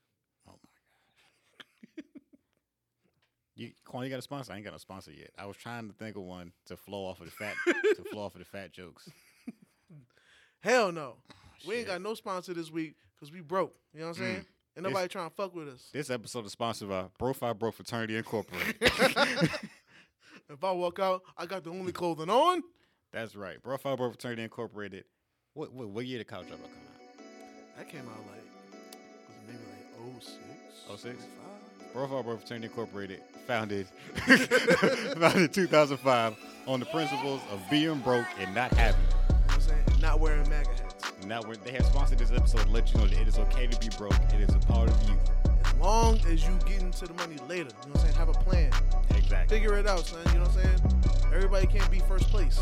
[0.47, 0.69] Oh my
[1.95, 2.05] gosh.
[3.53, 4.53] You, Quan, you got a sponsor?
[4.53, 5.29] I ain't got a sponsor yet.
[5.37, 8.23] I was trying to think of one to flow off of the fat to flow
[8.23, 9.07] off of the fat jokes.
[10.61, 11.17] Hell no.
[11.67, 13.75] We ain't got no sponsor this week because we broke.
[13.93, 14.25] You know what I'm mm.
[14.25, 14.35] saying?
[14.37, 14.45] Ain't
[14.75, 15.89] This- nobody trying to fuck with us.
[15.91, 18.75] This episode is sponsored by Profile Bro Fraternity Incorporated.
[20.51, 22.61] If I walk out, I got the only clothing on.
[23.13, 23.61] That's right.
[23.63, 25.05] Profile Bro Fraternity Incorporated.
[25.53, 27.77] What, what what year did Couch Drop come out?
[27.77, 28.43] That came out like
[29.27, 31.01] was it maybe like 06?
[31.01, 31.15] 06?
[31.83, 31.93] 05?
[31.93, 33.87] Profile Bro Fraternity Incorporated, founded
[35.17, 36.35] founded in 2005
[36.67, 39.01] on the principles of being broke and not having.
[39.01, 39.83] You know what I'm saying?
[39.87, 40.90] And not wearing MAGA hats.
[41.25, 43.67] Now we're- they have sponsored this episode to let you know that it is okay
[43.67, 44.13] to be broke.
[44.33, 45.19] It is a part of youth.
[45.65, 47.69] As long as you get into the money later.
[47.83, 48.15] You know what I'm saying?
[48.15, 48.71] Have a plan.
[49.15, 49.57] Exactly.
[49.57, 50.19] Figure it out, son.
[50.27, 51.23] You know what I'm saying?
[51.33, 52.59] Everybody can't be first place.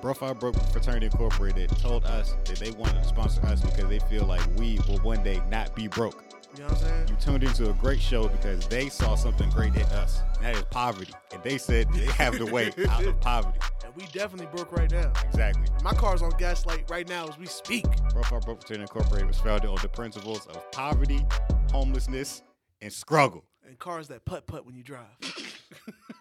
[0.00, 4.24] Profile Broke Fraternity Incorporated told us that they wanted to sponsor us because they feel
[4.26, 6.22] like we will one day not be broke.
[6.54, 7.08] You know what I'm saying?
[7.08, 10.22] You tuned into a great show because they saw something great in us.
[10.36, 11.12] And that is poverty.
[11.32, 13.58] And they said they have the way out of poverty.
[13.84, 15.12] And we definitely broke right now.
[15.24, 15.64] Exactly.
[15.82, 17.84] My car's on gaslight right now as we speak.
[18.12, 21.26] Broke Fraternity Incorporated was founded on the principles of poverty,
[21.72, 22.44] homelessness,
[22.80, 23.44] and struggle.
[23.66, 25.06] And cars that putt putt when you drive.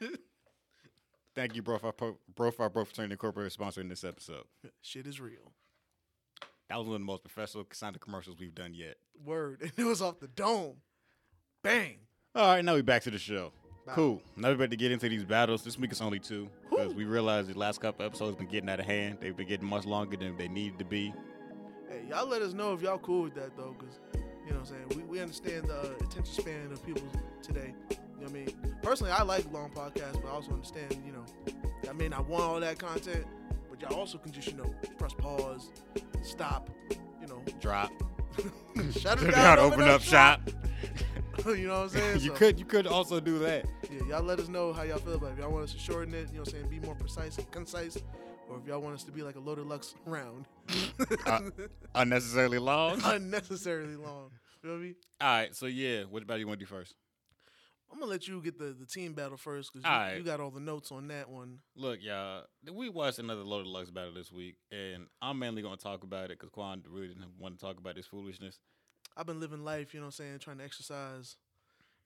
[1.35, 1.93] Thank you, Profile
[2.35, 4.45] Broke Fraternity Incorporated, for sponsoring this episode.
[4.81, 5.53] Shit is real.
[6.69, 8.95] That was one of the most professional sounding commercials we've done yet.
[9.23, 9.61] Word.
[9.61, 10.77] And it was off the dome.
[11.63, 11.97] Bang.
[12.35, 13.51] All right, now we back to the show.
[13.85, 13.93] Wow.
[13.95, 14.21] Cool.
[14.37, 15.63] Now we about to get into these battles.
[15.63, 18.79] This week it's only two because we realized the last couple episodes been getting out
[18.79, 19.17] of hand.
[19.19, 21.13] They've been getting much longer than they needed to be.
[21.89, 23.99] Hey, y'all let us know if y'all cool with that though, because
[24.45, 25.05] you know what I'm saying.
[25.07, 27.03] We, we understand the uh, attention span of people
[27.41, 27.73] today.
[27.91, 28.77] You know what I mean?
[28.81, 31.25] Personally, I like long podcasts, but I also understand, you know,
[31.89, 33.25] I may not want all that content,
[33.83, 35.71] y'all also can just, you know, press pause,
[36.21, 36.69] stop,
[37.21, 37.91] you know, Drop.
[38.99, 40.41] shut it down, down, open up shop.
[41.45, 42.19] you know what I'm saying?
[42.21, 43.65] you So, could you could also do that.
[43.91, 45.33] Yeah, y'all let us know how y'all feel about it.
[45.33, 47.37] If y'all want us to shorten it, you know what I'm saying, be more precise
[47.37, 47.97] and concise,
[48.49, 50.45] or if y'all want us to be like a loaded lux round,
[51.25, 51.41] Uh,
[51.95, 52.99] Unnecessarily long.
[53.03, 54.31] Unnecessarily long.
[54.63, 54.95] You know I mean?
[55.21, 56.95] right, so yeah, what battle you want to do first?
[57.93, 60.17] I'm gonna let you get the, the team battle first because you, right.
[60.17, 61.59] you got all the notes on that one.
[61.75, 65.83] Look, y'all, we watched another Loaded Lux battle this week, and I'm mainly going to
[65.83, 68.59] talk about it because Quan really didn't want to talk about this foolishness.
[69.15, 71.37] I've been living life, you know what I'm saying, trying to exercise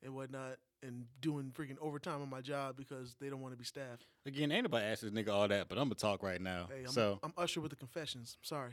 [0.04, 3.63] and whatnot, and doing freaking overtime on my job because they don't want to be
[3.63, 4.06] staffed.
[4.26, 6.67] Again, ain't nobody asked this nigga all that, but I'm gonna talk right now.
[6.69, 8.38] Hey, I'm, so, I'm Usher with the confessions.
[8.41, 8.71] I'm Sorry.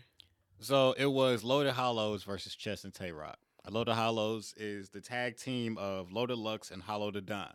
[0.59, 3.39] so it was Loaded Hollows versus Chess and Tay Rock.
[3.71, 7.53] Loaded Hollows is the tag team of Loaded Lux and Hollow Da Don.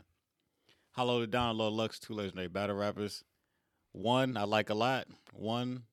[0.91, 3.23] Hollow Da Don, Loaded Lux, two legendary battle rappers.
[3.91, 5.07] One I like a lot.
[5.33, 5.83] One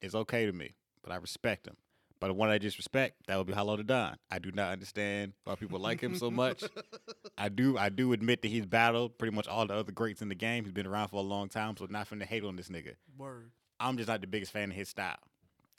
[0.00, 1.76] is okay to me, but I respect him.
[2.20, 4.16] But the one I disrespect, that would be Hollow Da Don.
[4.30, 6.62] I do not understand why people like him so much.
[7.38, 10.28] I do I do admit that he's battled pretty much all the other greats in
[10.28, 10.64] the game.
[10.64, 12.94] He's been around for a long time, so not finna hate on this nigga.
[13.18, 13.50] Word.
[13.80, 15.18] I'm just not the biggest fan of his style.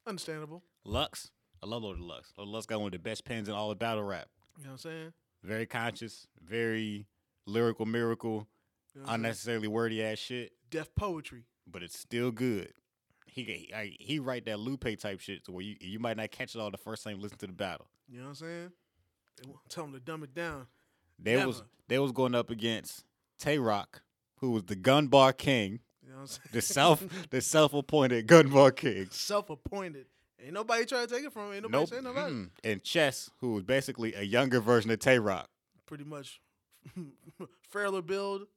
[0.05, 0.61] Understandable.
[0.83, 1.31] Lux,
[1.65, 2.31] I love Loaded Lux.
[2.37, 4.27] Loaded Lux got one of the best pens in all of battle rap.
[4.57, 5.13] You know what I'm saying?
[5.43, 7.07] Very conscious, very
[7.47, 9.15] lyrical, miracle, You know what I'm saying?
[9.15, 11.43] unnecessarily wordy ass shit, Def Poetry.
[11.65, 12.71] but it's still good.
[13.25, 16.55] He I- he write that Lupe type shit to where you you might not catch
[16.55, 17.87] it all the first time you listen to the battle.
[18.07, 18.71] You know what I'm saying?
[19.43, 20.67] They tell him to dumb it down.
[21.19, 23.03] They was they was going up against
[23.39, 24.03] Tay Roc,
[24.37, 26.49] who was the gun bar king, You know what I'm saying?
[26.53, 29.07] the self the self appointed gun bar king.
[29.11, 30.05] self-appointed.
[30.43, 31.53] Ain't nobody trying to take it from him.
[31.53, 31.89] Ain't nobody Nope.
[31.89, 32.33] saying nobody.
[32.33, 32.49] mm-mm.
[32.63, 35.47] And Chess, who was basically a younger version of Tay Roc.
[35.85, 36.39] Pretty much
[37.69, 38.47] frailer build,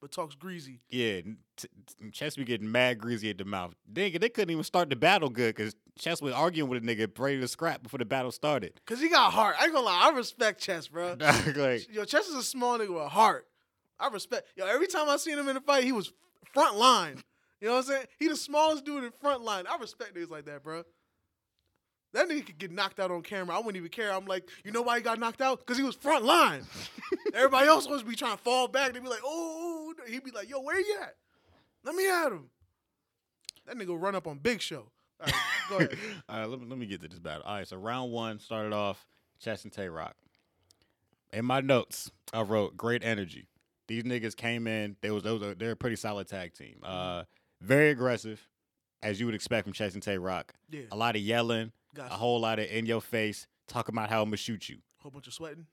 [0.00, 0.80] but talks greasy.
[0.90, 3.74] Yeah, t- t- Chess be getting mad greasy at the mouth.
[3.90, 7.08] They, they couldn't even start the battle good because Chess was arguing with a nigga
[7.18, 8.80] ready to scrap before the battle started.
[8.86, 9.56] Cause he got heart.
[9.60, 11.16] I ain't gonna lie, I respect Chess, bro.
[11.56, 13.46] like, Yo, Chess is a small nigga with heart.
[13.98, 14.46] I respect.
[14.56, 16.12] Yo, every time I seen him in a fight, he was
[16.52, 17.22] front line.
[17.60, 18.06] You know what I'm saying?
[18.18, 19.64] He the smallest dude in front line.
[19.66, 20.82] I respect niggas like that, bro.
[22.16, 23.54] That nigga could get knocked out on camera.
[23.54, 24.10] I wouldn't even care.
[24.10, 25.58] I'm like, you know why he got knocked out?
[25.58, 26.62] Because he was front line.
[27.34, 28.94] Everybody else was be trying to fall back.
[28.94, 31.14] They'd be like, oh, oh." he'd be like, yo, where you at?
[31.84, 32.48] Let me at him.
[33.66, 34.86] That nigga run up on Big Show.
[35.20, 35.34] All right,
[35.68, 35.98] go ahead.
[36.28, 37.42] all right, let me, let me get to this battle.
[37.44, 39.06] All right, so round one started off
[39.38, 40.14] Chess and Tay Roc.
[41.34, 43.46] In my notes, I wrote great energy.
[43.88, 44.96] These niggas came in.
[45.02, 46.76] They was, they was a, they're a pretty solid tag team.
[46.82, 47.24] Uh,
[47.60, 48.40] very aggressive,
[49.02, 50.54] as you would expect from Chess and Tay Roc.
[50.70, 54.10] Yeah, A lot of yelling, got a whole lot of in your face, talking about
[54.10, 54.78] how I'm gonna shoot you.
[54.98, 55.66] whole bunch of sweating.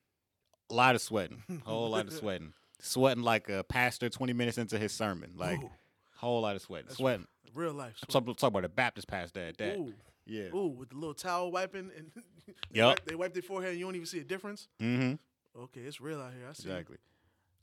[0.69, 4.57] A lot of sweating, a whole lot of sweating, sweating like a pastor twenty minutes
[4.57, 5.69] into his sermon, like Ooh,
[6.15, 7.27] whole lot of sweating, That's sweating.
[7.53, 7.95] real life.
[8.01, 8.23] I'm Sweat.
[8.23, 9.77] talking, talking about a Baptist pastor at that.
[9.77, 9.93] Ooh,
[10.25, 10.53] Yeah.
[10.55, 12.11] ooh, with the little towel wiping and
[12.47, 12.87] they, Yup.
[12.99, 14.67] wipe, they wipe their forehead and you don't even see a difference.
[14.81, 15.61] Mm-hmm.
[15.63, 16.47] Okay, it's real out here.
[16.49, 16.69] I see.
[16.69, 16.97] Exactly.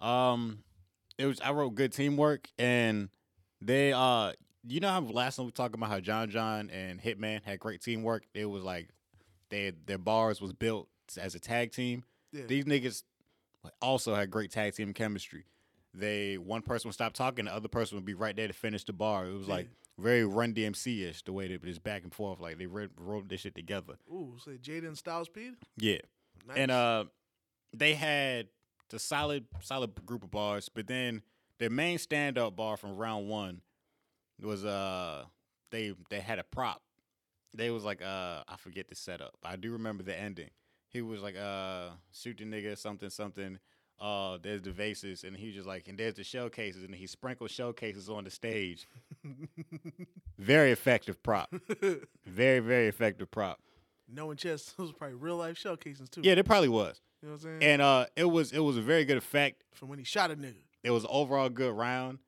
[0.01, 0.63] Um,
[1.19, 3.09] it was I wrote good teamwork, and
[3.61, 4.33] they uh,
[4.67, 7.81] you know how last time we talked about how John John and Hitman had great
[7.83, 8.25] teamwork.
[8.35, 8.89] It was like
[9.49, 12.05] they their bars was built as a tag team.
[12.33, 12.45] Yeah.
[12.47, 13.03] These niggas
[13.83, 15.45] also had great tag team chemistry.
[15.93, 18.85] They one person would stop talking, the other person would be right there to finish
[18.85, 19.27] the bar.
[19.27, 19.55] It was Yeah.
[19.55, 19.69] like
[19.99, 23.29] very Run DMC ish the way they just back and forth, like they wrote, wrote
[23.29, 23.95] this shit together.
[24.11, 25.55] Ooh, say Jaden Styles Speed.
[25.77, 25.99] Yeah,
[26.47, 26.57] Nice.
[26.57, 27.05] and uh,
[27.75, 28.49] they had
[28.89, 31.23] the solid solid group of bars, but then
[31.59, 33.61] their main stand up bar from round one
[34.45, 35.25] was uh
[35.71, 36.83] they they had a prop.
[37.55, 39.35] They was like uh I forget the setup.
[39.45, 40.51] I do remember the ending.
[40.89, 43.59] He was like uh shoot the nigga something something.
[44.03, 47.51] Uh, there's the vases, and he just like, and there's the showcases, and he sprinkled
[47.51, 48.89] showcases on the stage.
[50.39, 51.53] very effective prop.
[52.27, 53.61] Very very effective prop.
[54.09, 56.23] Knowing chess, those were probably real life shell casings too.
[56.25, 57.01] Yeah, there probably was.
[57.23, 57.63] you know what I'm saying.
[57.73, 60.37] and uh it was it was a very good effect From when he shot a
[60.37, 60.63] nigga.
[60.83, 62.19] it was overall good round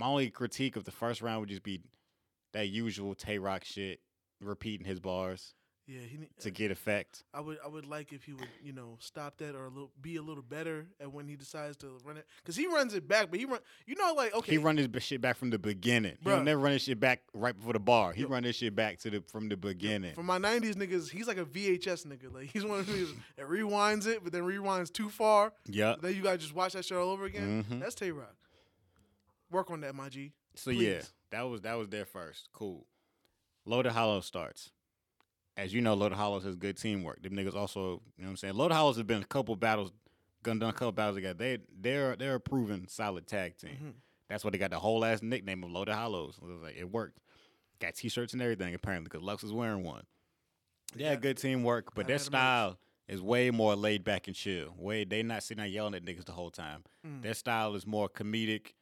[0.00, 1.80] my only critique of the first round would just be
[2.54, 4.00] that usual tay roc shit
[4.40, 5.54] repeating his bars
[5.86, 6.18] Yeah, he.
[6.40, 7.58] to get effect I would.
[7.64, 10.22] I would like if he would, you know, stop that or a little, be a
[10.22, 13.30] little better at when he decides to run it, because he runs it back.
[13.30, 16.16] But he run, you know, like okay, he run his shit back from the beginning
[16.20, 16.36] he Bruh.
[16.36, 18.28] don't never run his shit back right before the bar he Yo.
[18.28, 21.38] run this shit back to the from the beginning For my '90s niggas, he's like
[21.38, 22.32] a VHS nigga.
[22.32, 25.52] Like he's one of those that rewinds it, but then rewinds too far.
[25.66, 25.96] Yeah.
[26.00, 27.64] Then you gotta just watch that shit all over again.
[27.68, 27.80] Mhm.
[27.80, 28.34] That's Tay Roc.
[29.50, 30.32] Work on that, my G.
[30.54, 32.86] so yeah that was that was their first cool
[33.64, 34.70] loaded hollow starts
[35.56, 37.80] as you know loaded hollows has good teamwork them niggas also
[38.16, 39.92] you know what i'm saying loaded hollows have been a couple battles
[40.42, 43.92] gone done a couple battles together they they're they're a proven solid tag team Mhm.
[44.28, 46.38] That's why they got the whole ass nickname of Loaded Hollows.
[46.40, 47.18] It was like it worked.
[47.80, 50.04] Got T-shirts and everything apparently because Lux is wearing one.
[50.94, 54.72] They had good teamwork, but their style is way more laid back and chill.
[54.78, 56.84] Way they not sitting there yelling at niggas the whole time.
[57.04, 57.22] Mm.
[57.22, 58.74] Their style is more comedic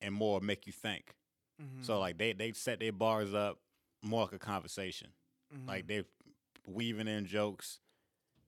[0.00, 1.16] and more make you think.
[1.60, 1.84] Mhm.
[1.84, 3.58] So like they they set their bars up
[4.02, 5.08] more like a conversation.
[5.54, 5.68] Mhm.
[5.68, 6.04] Like they
[6.66, 7.80] weaving in jokes,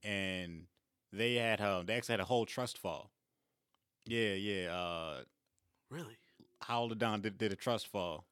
[0.03, 0.67] and
[1.11, 3.11] they had um they actually had a whole trust fall.
[4.05, 4.75] Yeah, yeah.
[4.75, 5.23] Uh,
[5.89, 6.17] really,
[6.61, 8.25] Hollow Don did, did a trust fall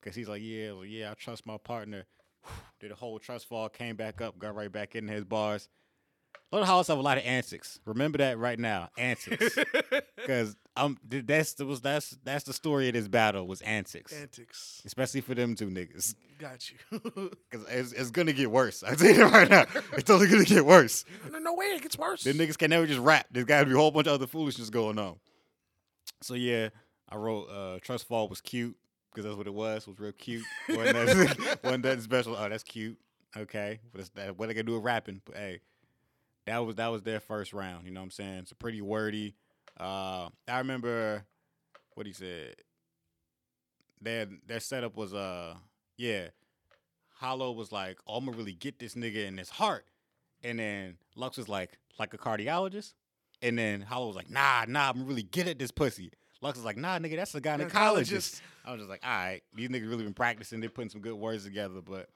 [0.00, 2.06] because he's like, yeah, well, yeah, I trust my partner.
[2.80, 5.68] did a whole trust fall, came back up, got right back in his bars.
[6.52, 7.80] Little House have a lot of antics.
[7.86, 9.58] Remember that right now, antics,
[10.16, 14.82] because um, that's the was that's that's the story of this battle was antics, antics.
[14.84, 16.76] especially for them two niggas, Got you.
[17.50, 18.82] because it's, it's gonna get worse.
[18.86, 21.04] I tell you right now, it's only gonna get worse.
[21.30, 22.24] no, no way, it gets worse.
[22.24, 23.26] Them niggas can never just rap.
[23.30, 25.16] There's got to be a whole bunch of other foolishness going on.
[26.20, 26.68] So yeah,
[27.08, 28.76] I wrote uh, Trust Fall was cute
[29.10, 29.86] because that's what it was.
[29.86, 30.44] Was real cute.
[30.68, 32.36] wasn't, that, wasn't that special?
[32.36, 32.98] Oh, that's cute.
[33.36, 35.22] Okay, but it's that, what they gonna do with rapping?
[35.24, 35.60] But hey,
[36.46, 37.86] that was that was their first round.
[37.86, 38.38] You know what I'm saying?
[38.40, 39.34] It's a pretty wordy.
[39.78, 41.24] Uh, I remember
[41.94, 42.56] what he said.
[44.00, 45.54] Their their setup was uh
[45.96, 46.28] yeah.
[47.10, 49.86] Hollow was like, oh, I'm gonna really get this nigga in his heart.
[50.42, 52.94] And then Lux was like, like a cardiologist.
[53.42, 56.10] And then Hollow was like, nah, nah, I'm really get at this pussy.
[56.40, 57.70] Lux was like, nah, nigga, that's a gynecologist.
[57.70, 58.40] Gynecologist.
[58.64, 60.60] I was just like, all right, these niggas really been practicing.
[60.60, 62.08] They're putting some good words together, but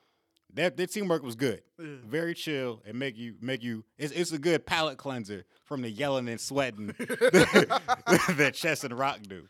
[0.53, 1.63] their, their teamwork was good.
[1.79, 1.87] Yeah.
[2.07, 3.85] Very chill and make you make you.
[3.99, 9.21] It's, it's a good palate cleanser from the yelling and sweating that Chess and Rock
[9.29, 9.49] do.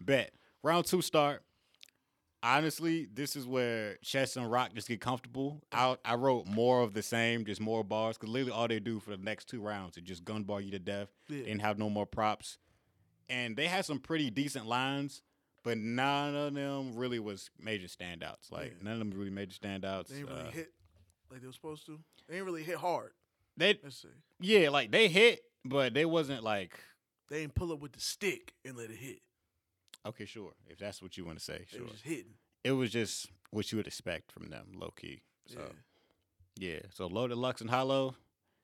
[0.00, 1.42] Bet round two start.
[2.42, 5.62] Honestly, this is where Chess and Rock just get comfortable.
[5.72, 9.00] I I wrote more of the same, just more bars, because literally all they do
[9.00, 11.44] for the next two rounds is just gun bar you to death Yeah.
[11.48, 12.58] and have no more props.
[13.30, 15.22] And they had some pretty decent lines,
[15.64, 18.52] but none of them really was major standouts.
[18.52, 18.82] Like Yeah.
[18.84, 20.08] none of them really major standouts.
[20.08, 20.72] They really Uh, hit
[21.30, 21.98] like they were supposed to.
[22.28, 23.12] They ain't really hit hard.
[23.56, 24.08] they Let's say
[24.40, 26.78] yeah, like they hit, but they wasn't like
[27.30, 29.20] they didn't pull up with the stick and let it hit.
[30.06, 31.82] okay, sure, if that's what you want to say, They sure.
[31.84, 32.34] was just hitting.
[32.62, 35.22] It was just what you would expect from them, low key.
[35.46, 35.72] So
[36.58, 36.72] Yeah.
[36.74, 38.16] yeah, so loaded Lux and Hollow,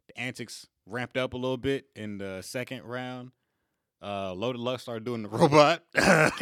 [0.06, 3.32] the antics ramped up a little bit in the second round.
[4.02, 5.82] Uh, loaded Lux started doing the robot.
[5.96, 6.32] I'm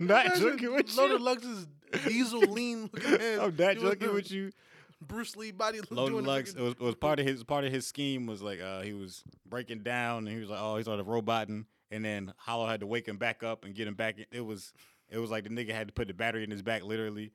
[0.00, 1.18] not Imagine joking with you.
[1.18, 1.50] Loaded you.
[1.50, 1.66] is
[2.04, 2.90] diesel lean.
[3.06, 4.52] I'm not joking with you.
[5.00, 6.52] Bruce Lee body Loaded doing Lux.
[6.54, 8.92] It was, it was part of his part of his scheme was like uh, he
[8.92, 12.80] was breaking down and he was like oh he started roboting and then Hollow had
[12.80, 14.18] to wake him back up and get him back.
[14.18, 14.72] in- It was
[15.08, 17.32] it was like the nigga had to put the battery in his back literally.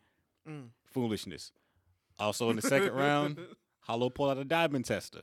[0.47, 0.67] Mm.
[0.83, 1.51] Foolishness.
[2.19, 3.39] Also in the second round,
[3.79, 5.21] Hollow pulled out a diamond tester.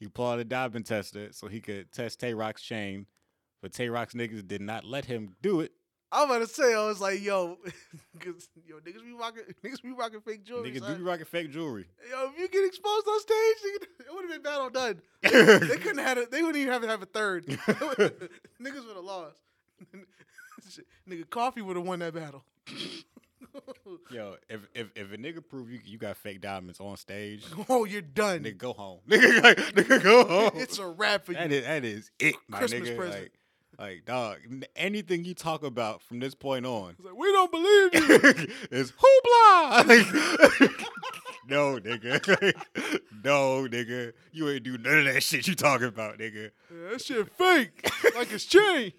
[0.00, 3.06] He pulled a diamond tester so he could test Tay Roc's chain,
[3.62, 5.72] but Tay Roc's niggas did not let him do it.
[6.12, 7.56] I'm about to say, I was like, yo,
[8.20, 10.70] 'cause, yo, niggas be rocking, niggas be rocking fake jewelry.
[10.70, 10.96] Niggas son.
[10.98, 11.86] be rocking fake jewelry.
[12.08, 15.00] Yo, if you get exposed on stage, nigga, it would have been battle done.
[15.22, 16.30] they couldn't have it.
[16.30, 17.46] They wouldn't even have to have a third.
[17.46, 19.38] niggas would have lost.
[21.08, 22.44] Nigga, coffee would have won that battle.
[24.10, 27.84] Yo, if if if a nigga prove you you got fake diamonds on stage, oh,
[27.84, 28.40] you're done.
[28.40, 29.00] nigga go home.
[29.08, 30.50] Nigga, like, nigga go home.
[30.54, 31.38] It's a wrap for you.
[31.38, 32.96] that is that is it, my Christmas nigga.
[32.96, 33.22] present.
[33.22, 33.32] Like,
[33.78, 34.38] like dog,
[34.76, 38.48] anything you talk about from this point on like, we don't believe you.
[38.70, 39.86] is hoopla.
[39.88, 40.86] Like,
[41.48, 42.54] no, nigga.
[43.24, 44.12] no, nigga.
[44.32, 46.50] You ain't do none of that shit you talking about, nigga.
[46.70, 47.90] Yeah, that shit fake.
[48.16, 48.92] like it's chain.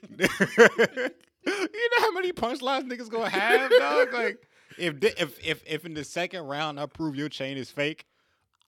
[1.46, 4.14] You know how many punchlines niggas gonna have, dog?
[4.14, 8.06] Like, if if if if in the second round I prove your chain is fake,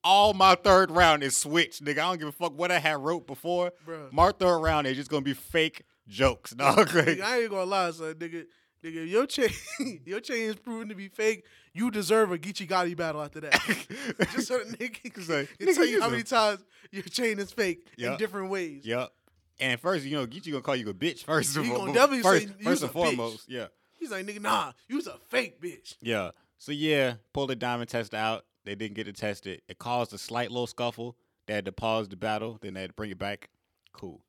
[0.03, 1.99] all my third round is switched, nigga.
[1.99, 3.71] I don't give a fuck what I had wrote before.
[3.85, 4.11] Bruh.
[4.11, 6.77] My third round is just gonna be fake jokes, dog.
[6.93, 8.13] Like, Nigga, I ain't gonna lie, son.
[8.15, 8.45] Nigga,
[8.83, 9.49] nigga, your chain,
[10.05, 11.43] your chain is proven to be fake.
[11.73, 13.53] You deserve a Geechi Gotti battle after that.
[14.31, 17.51] Just so the nigga can like, nigga, tell you how many times your chain is
[17.51, 18.85] fake in different ways.
[18.85, 19.11] Yep.
[19.59, 21.55] And first, you know, Geechi gonna call you a bitch first.
[21.57, 22.89] Of all- first, first a and bitch.
[22.91, 23.49] foremost.
[23.49, 23.67] Yeah.
[23.93, 25.95] He's like, nigga, nah, you's a fake bitch.
[26.01, 26.31] Yeah.
[26.59, 28.45] So yeah, pulled the diamond test out.
[28.65, 29.61] They didn't get it tested.
[29.67, 31.17] It caused a slight little scuffle.
[31.47, 32.57] They had to pause the battle.
[32.61, 33.49] Then they had to bring it back.
[33.93, 34.21] Cool.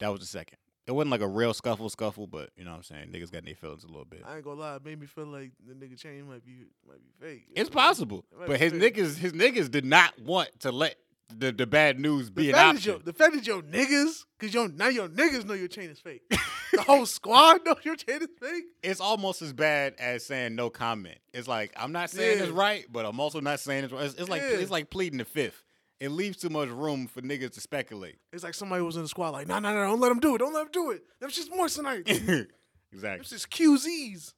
[0.00, 0.58] That was the second.
[0.86, 3.08] It wasn't like a real scuffle, scuffle, but you know what I'm saying.
[3.12, 4.22] Niggas got their feelings a little bit.
[4.26, 6.98] I ain't gonna lie, it made me feel like the nigga chain might be might
[7.04, 7.46] be fake.
[7.54, 8.96] It's possible, It but his fake.
[8.96, 10.96] niggas, his niggas did not want to let
[11.38, 13.02] the, the bad news The be an your, option.
[13.04, 16.22] the fact that your niggas, cause your now your niggas know your chain is fake.
[16.30, 18.64] the whole squad knows your chain is fake.
[18.82, 21.18] It's almost as bad as saying no comment.
[21.32, 24.04] It's like I'm not saying it's right, but I'm also not saying it's right.
[24.04, 24.58] It's, it's like Yeah.
[24.58, 25.62] it's like pleading the fifth.
[26.00, 28.16] It leaves too much room for niggas to speculate.
[28.32, 30.34] It's like somebody was in the squad, like, no, no, no, don't let them do
[30.34, 30.38] it.
[30.38, 31.02] Don't let them do it.
[31.20, 32.06] That's just moissanite.
[32.06, 32.50] That's
[32.92, 33.20] exactly.
[33.20, 34.34] It's just CZs.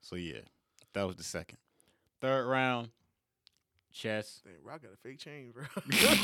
[0.00, 0.40] So yeah,
[0.94, 1.58] that was the second.
[2.22, 2.88] Third round,
[3.92, 4.42] chess.
[4.44, 5.64] Damn, Roc got a fake chain, bro.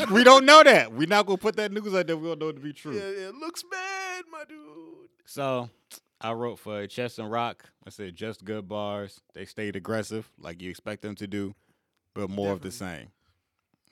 [0.15, 0.93] we don't know that.
[0.93, 2.17] We're not gonna put that news out there.
[2.17, 2.95] We don't know it to be true.
[2.95, 5.09] yeah, it looks bad, my dude.
[5.25, 5.71] So
[6.21, 7.65] I wrote for Chess and Roc.
[7.87, 9.21] I said just good bars.
[9.35, 11.55] They stayed aggressive, like you expect them to do,
[12.15, 13.09] but more of the same.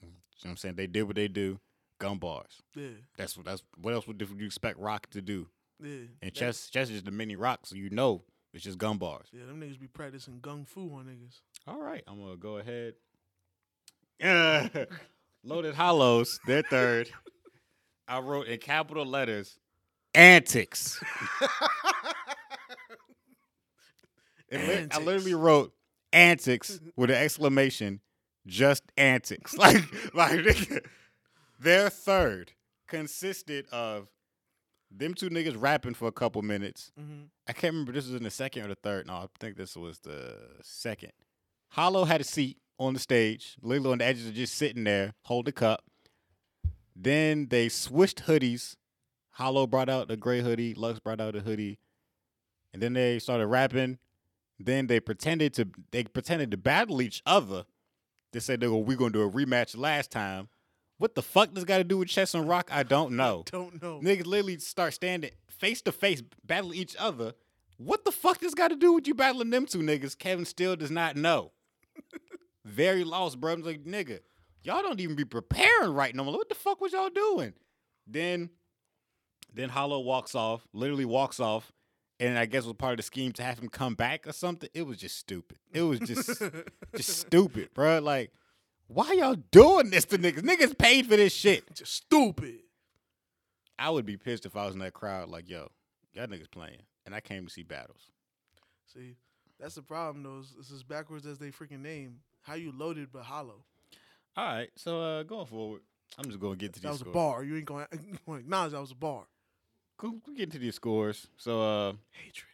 [0.03, 0.11] You know
[0.43, 0.75] what I'm saying?
[0.77, 1.59] They did what they do.
[1.99, 2.61] Gun bars.
[2.75, 5.47] Yeah, That's what that's what else would you expect Roc to do?
[5.83, 6.07] yeah.
[6.23, 9.27] And Chess Chess is the mini Roc, so you know it's just gun bars.
[9.33, 11.41] Yeah, them niggas be practicing gung fu on niggas.
[11.67, 12.95] All right, I'm gonna go ahead.
[14.23, 14.69] Uh,
[15.45, 17.11] Loaded Hollows, their third.
[18.09, 19.59] I wrote in capital letters,
[20.15, 21.03] antics.
[24.53, 25.75] I literally wrote
[26.13, 28.01] antics with an exclamation,
[28.47, 29.55] just antics.
[29.59, 29.83] Like,
[30.15, 30.85] like
[31.61, 32.53] their third
[32.89, 34.09] consisted of
[34.91, 36.93] them two niggas rapping for a couple minutes.
[37.01, 37.25] Mm-hmm.
[37.49, 39.07] I can't remember this was in the second or the third.
[39.07, 41.13] No, I think this was the second.
[41.71, 43.57] Hollow had a seat on the stage.
[43.63, 45.85] Lilo and the edges of just sitting there, hold the cup.
[46.97, 48.77] Then they switched hoodies.
[49.31, 50.75] Hollow brought out the gray hoodie.
[50.75, 51.79] Lux brought out the hoodie.
[52.73, 53.99] And then they started rapping.
[54.59, 57.65] Then they pretended to they pretended to battle each other.
[58.33, 60.49] They said they were we gonna do a rematch last time.
[60.99, 62.69] What the fuck does got to do with Chess and Roc?
[62.73, 63.43] I don't know.
[63.51, 64.01] Don't know.
[64.01, 67.33] Niggas literally start standing face to face, battling each other.
[67.77, 70.17] What the fuck does got to do with you battling them two niggas?
[70.17, 71.51] Kevin still does not know.
[72.65, 73.53] Very lost, bro.
[73.53, 74.21] I'm like, nigga,
[74.63, 76.35] y'all don't even be preparing right no more.
[76.35, 77.55] What the fuck was y'all doing?
[78.07, 78.51] Then,
[79.53, 81.73] then Hollow walks off, literally walks off,
[82.21, 84.69] and I guess was part of the scheme to have him come back or something.
[84.73, 85.59] It was just stupid.
[85.73, 86.43] It was just,
[86.97, 88.01] just stupid, bro.
[88.01, 88.33] Like,
[88.87, 90.41] why y'all doing this to niggas?
[90.41, 91.75] Niggas paid for this shit.
[91.75, 92.61] Just stupid.
[93.79, 95.29] I would be pissed if I was in that crowd.
[95.29, 95.69] Like, yo,
[96.13, 98.11] y'all niggas playing, and I came to see battles.
[98.87, 99.17] See,
[99.59, 100.23] that's the problem.
[100.23, 100.41] though.
[100.41, 102.21] is It's as backwards as they freaking name.
[102.45, 103.65] How you loaded but hollow.
[104.37, 105.81] All right, so uh, going forward,
[106.19, 106.83] I'm just gonna get to these.
[106.91, 106.99] Scores.
[107.01, 107.45] That was a bar.
[107.45, 107.87] You ain't going
[108.27, 109.25] to acknowledge that was a bar.
[109.99, 111.27] Go, go get to these scores.
[111.37, 112.49] So, uh, Hatred.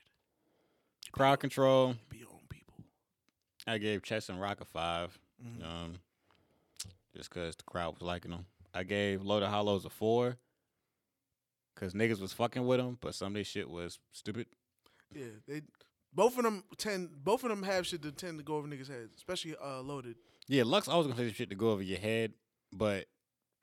[1.12, 1.96] crowd control.
[2.10, 2.74] Be own people.
[3.66, 5.64] I gave Chess and Roc a five, Mhm.
[5.64, 5.94] um,
[7.16, 8.46] just because the crowd was liking them.
[8.74, 10.36] I gave Loaded Hollows a four,
[11.74, 14.46] cause niggas was fucking with them, but some of this shit was stupid.
[15.12, 15.62] Yeah, they
[16.12, 17.10] both of them tend.
[17.24, 20.16] Both of them have shit to tend to go over niggas' heads, especially uh, loaded.
[20.48, 22.32] Yeah, Lux always gonna say shit to go over your head,
[22.72, 23.06] but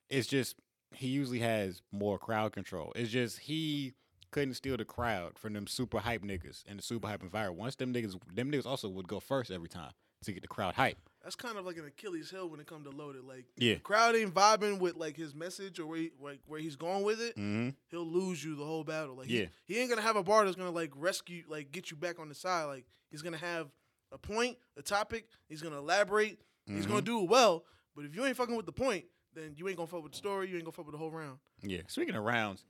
[0.10, 0.56] it's just
[0.94, 2.94] he usually has more crowd control.
[2.96, 3.94] It's just he
[4.32, 7.60] couldn't steal the crowd from them super hype niggas and the super hype environment.
[7.60, 9.92] Once them niggas, them niggas also would go first every time
[10.24, 10.98] to get the crowd hype.
[11.28, 13.26] That's kind of like an Achilles heel when it comes to loaded.
[13.26, 13.76] Like, Yeah.
[13.84, 17.20] crowd ain't vibing with like his message or where he, like where he's going with
[17.20, 17.36] it.
[17.36, 17.72] Mm-hmm.
[17.90, 19.16] He'll lose you the whole battle.
[19.18, 19.46] Like, he- Yeah.
[19.66, 22.30] he, ain't gonna have a bar that's gonna like rescue, like get you back on
[22.30, 22.64] the side.
[22.68, 23.68] Like, he's gonna have
[24.14, 25.28] a point, a topic.
[25.50, 26.40] He's gonna elaborate.
[26.66, 27.66] He's gonna do it well.
[27.94, 29.04] But if you ain't fucking with the point,
[29.34, 30.48] then you ain't gonna fuck with the story.
[30.48, 31.40] You ain't gonna fuck with the whole round.
[31.62, 31.82] Yeah.
[31.88, 32.64] Speaking of rounds,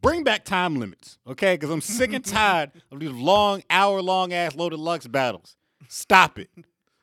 [0.00, 1.54] bring back time limits, okay?
[1.56, 5.56] Because I'm sick and tired of these long, hour long ass loaded Lux battles.
[5.88, 6.48] Stop it.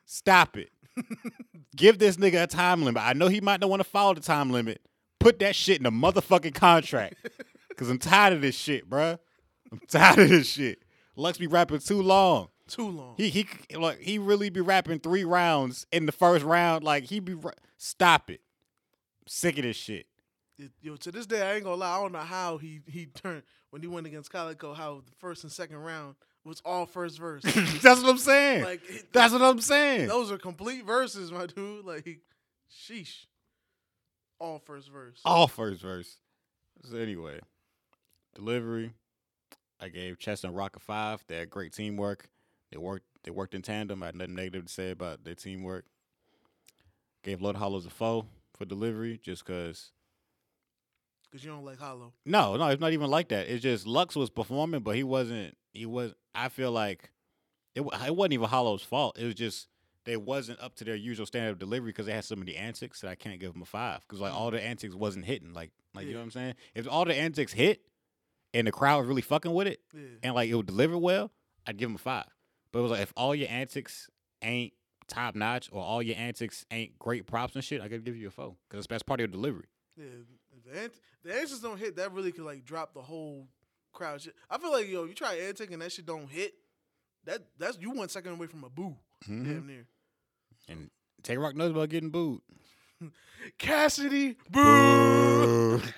[0.06, 0.70] Stop it.
[1.76, 3.02] Give this nigga a time limit.
[3.02, 4.80] I know he might not want to follow the time limit.
[5.18, 7.14] Put that shit in the motherfucking contract.
[7.68, 9.18] Because I'm tired of this shit, bruh.
[9.72, 10.82] I'm tired of this shit.
[11.16, 12.48] Lux be rapping too long.
[12.68, 13.14] Too long.
[13.16, 16.84] He he like he really be rapping three rounds in the first round.
[16.84, 18.42] Like he be ra- stop it.
[19.26, 20.04] sick of this shit.
[20.58, 21.96] It- yo, to this day, I ain't gonna lie.
[21.96, 24.74] I don't know how he he turned when he went against Calicoe.
[24.74, 27.42] How the first and second round was all first verse.
[27.82, 28.64] That's what I'm saying.
[28.64, 30.08] like it- That's what I'm saying.
[30.08, 31.84] those are complete verses, my dude.
[31.84, 32.20] Like,
[32.70, 33.26] sheesh,
[34.38, 35.20] all first verse.
[35.24, 36.16] All first verse.
[36.84, 37.38] So anyway,
[38.34, 38.92] delivery.
[39.80, 41.24] I gave Chess and Roc a five.
[41.28, 42.28] They had great teamwork.
[42.70, 43.04] They worked.
[43.24, 44.02] They worked in tandem.
[44.02, 45.84] I had nothing negative to say about their teamwork.
[47.24, 48.24] Gave Load Hollows a four
[48.56, 49.90] for delivery, just cause.
[51.30, 52.12] Cause you don't like Hollow.
[52.26, 53.48] No, no, it's not even like that.
[53.48, 55.56] It's just Lux was performing, but he wasn't.
[55.72, 56.14] He was.
[56.34, 57.10] I feel like
[57.74, 57.82] it.
[57.82, 59.18] It wasn't even Hollow's fault.
[59.18, 59.68] It was just
[60.04, 63.00] they wasn't up to their usual standard of delivery because they had so many antics
[63.00, 64.64] that I can't give them a five because like all the mm.
[64.64, 65.52] antics wasn't hitting.
[65.52, 66.54] Like, like you know what I'm saying?
[66.74, 67.82] If all the antics hit
[68.52, 71.30] and the crowd was really fucking with it Yeah, and like it would deliver well,
[71.66, 72.26] I'd give them a five.
[72.72, 74.08] But it was like if all your antics
[74.42, 74.72] ain't
[75.08, 78.28] top notch or all your antics ain't great props and shit, I gotta give you
[78.28, 79.66] a four because that's part of your delivery.
[79.96, 80.04] yeah.
[80.64, 83.48] The, ant- the answers don't hit, that really could like drop the whole
[83.92, 84.20] crowd.
[84.22, 84.34] Shit.
[84.50, 86.54] I feel like yo, you try antic and that shit don't hit.
[87.24, 88.96] That that's you one second away from a boo.
[89.28, 89.44] Mhm.
[89.44, 89.86] Damn near.
[90.68, 90.90] And
[91.22, 92.40] Tay Roc knows about getting booed.
[93.58, 95.80] Cassidy, boo!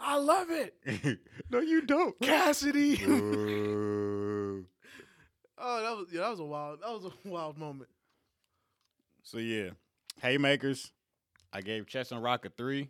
[0.00, 0.74] I love it,
[1.50, 2.18] no, you don't.
[2.20, 2.96] Cassidy.
[2.96, 4.66] Boo.
[5.62, 7.90] Oh, that was yeah, that was a wild, that was a wild moment.
[9.22, 9.70] so yeah,
[10.22, 10.90] haymakers.
[11.52, 12.88] I gave Chess and Roc a three,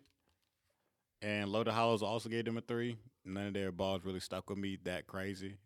[1.20, 2.96] and Loaded Hollows also gave them a three.
[3.30, 5.56] None of their balls really stuck with me that crazy.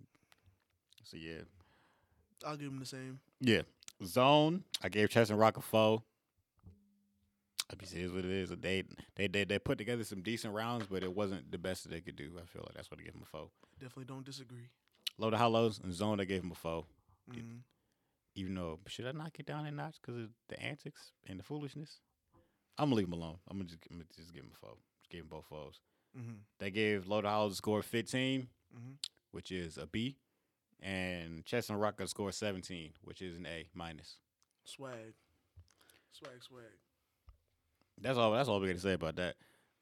[1.03, 1.41] So yeah,
[2.47, 3.21] I'll give him the same.
[3.41, 3.63] yeah.
[4.05, 4.65] Zone.
[4.83, 6.03] I gave Chess and Roc a four.
[7.71, 8.51] I mean, it is what it is.
[8.51, 8.85] They
[9.15, 12.01] they they they put together some decent rounds, but it wasn't the best that they
[12.01, 12.33] could do.
[12.43, 13.49] I feel like that's what I gave them a four.
[13.81, 14.69] Definitely don't disagree.
[15.17, 16.21] Loaded Hollows and Zone.
[16.21, 16.85] I gave them a four.
[17.31, 17.61] Mhm.
[18.35, 21.43] even though should I knock it down a notch because of the antics and the
[21.45, 22.01] foolishness?
[22.77, 23.39] I'm gonna leave him alone.
[23.49, 24.75] I'm gonna just, I'm gonna just give him a four.
[24.99, 25.81] Just give him both fours.
[26.17, 26.39] Mhm.
[26.59, 28.97] They gave Hollows a score of 15, Mhm.
[29.33, 30.17] which is a B,
[30.81, 34.19] and Chess and Roc a score 17, which is an A minus.
[34.65, 35.15] Swag,
[36.13, 36.65] swag, swag.
[38.01, 38.33] That's all.
[38.33, 39.37] That's all we got to say about that.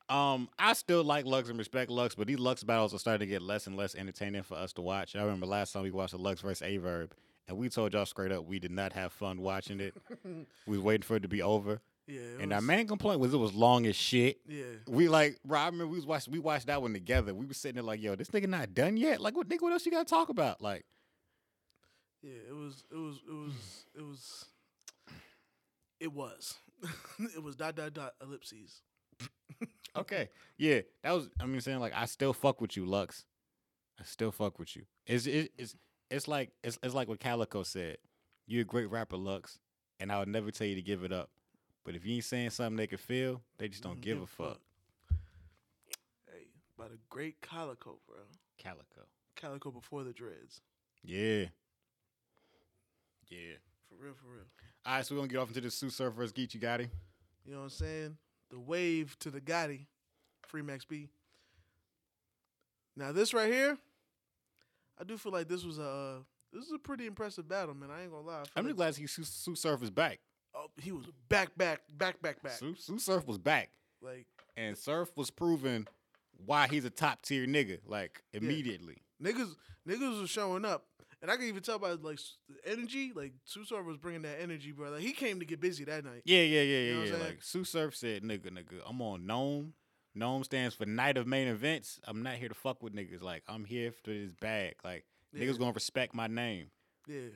[0.09, 3.31] Um, I still like Lux and respect Lux, but these Lux battles are starting to
[3.31, 5.17] get less and less entertaining for us to watch.
[5.17, 7.15] I remember last time we watched the Lux versus Aye Verb,
[7.49, 9.95] and we told y'all straight up we did not have fun watching it.
[10.67, 11.81] we was waiting for it to be over.
[12.07, 12.21] Yeah.
[12.41, 14.41] And our main complaint was it was long as shit.
[14.49, 14.65] Yeah.
[14.89, 17.35] We like, bro, I remember we was watched we watched that one together.
[17.35, 19.21] We were sitting there like, yo, this nigga not done yet.
[19.21, 19.63] Like, what nigga?
[19.63, 20.61] What else you gotta talk about?
[20.61, 20.85] Like,
[22.23, 22.85] Yeah, it was.
[22.91, 23.21] It was.
[23.27, 23.53] It was.
[23.53, 24.01] Hmm.
[24.01, 24.45] It was.
[26.01, 26.55] It was.
[27.37, 28.83] it was dot dot dot ellipses.
[29.95, 30.31] Okay.
[30.57, 31.29] Yeah, that was.
[31.39, 33.27] I mean, saying like I still fuck with you, Lux.
[34.01, 34.85] I still fuck with you.
[35.07, 35.77] It's it, it's
[36.11, 37.99] it's like it's it's like what Calicoe said.
[38.47, 39.59] You're a great rapper, Lux,
[40.01, 41.29] and I would never tell you to give it up.
[41.85, 44.61] But if you ain't saying something they can feel, they just don't give a fuck.
[46.33, 46.47] Hey,
[46.79, 48.19] by the great Calicoe, bro.
[48.59, 49.07] Calicoe.
[49.35, 50.61] Calicoe before the dreads.
[51.03, 51.47] Yeah.
[53.29, 53.57] Yeah.
[53.89, 54.45] For real, for real.
[54.87, 56.89] All right, so we're gonna get off into the Tsu Surf versus Geechi Gotti.
[57.45, 58.17] You know what I'm saying?
[58.51, 59.87] The wave to the Gotti,
[60.47, 61.09] Free Max B.
[62.97, 63.79] Now this right here,
[65.01, 66.15] I do feel like this was a uh,
[66.53, 67.91] this is a pretty impressive battle, man.
[67.91, 68.41] I ain't gonna lie.
[68.41, 70.21] I feel I'm like- just glad he Tsu, Tsu Surf is back.
[70.55, 72.53] Oh, he was back, back, back, back, back.
[72.53, 74.27] Tsu, Tsu Surf was back, Like
[74.57, 75.87] and Surf was proving
[76.45, 78.99] why he's a top tier nigga, like immediately.
[79.23, 79.55] niggas,
[79.89, 80.85] niggas was showing up,
[81.23, 83.13] and I can even tell by like the energy.
[83.15, 84.91] Like Tsu Surf was bringing that energy, bro.
[84.91, 86.23] Like he came to get busy that night.
[86.27, 87.27] Yeah, yeah, yeah, You yeah, know what yeah.
[87.27, 89.73] Like Tsu Surf said, nigga, nigga, I'm on NOME.
[90.15, 91.99] NOME stands for Night of Main Events.
[92.05, 93.23] I'm not here to fuck with niggas.
[93.23, 94.75] Like I'm here for this bag.
[94.85, 95.45] Like Yeah.
[95.47, 96.67] niggas gonna respect my name.
[97.09, 97.29] Yeah.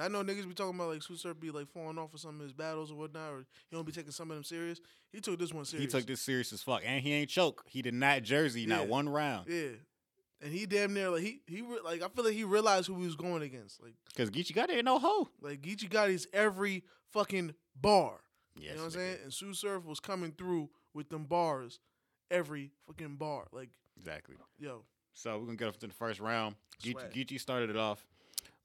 [0.00, 2.36] I know niggas be talking about like Tsu Surf be like falling off of some
[2.36, 3.38] of his battles or whatnot, or
[3.68, 4.80] he don't be taking some of them serious.
[5.12, 5.92] He took this one serious.
[5.92, 7.64] He took this serious as fuck, and he ain't choke.
[7.68, 8.76] He did not jersey, Yeah.
[8.76, 9.48] not one round.
[9.48, 9.68] Yeah.
[10.40, 12.98] And he damn near like he he re- like I feel like he realized who
[12.98, 13.82] he was going against.
[13.82, 15.28] Like Cause Geechi got there no hoe.
[15.40, 16.82] like Geechi Gotti's every
[17.12, 18.20] fucking bar.
[18.56, 19.18] Yes, you know what I'm saying?
[19.24, 21.78] And Tsu Surf was coming through with them bars,
[22.30, 23.46] every fucking bar.
[23.52, 24.36] Like Exactly.
[24.58, 26.56] yo, So we're gonna get up to the first round.
[26.82, 28.04] Geechi, Geechi started it off.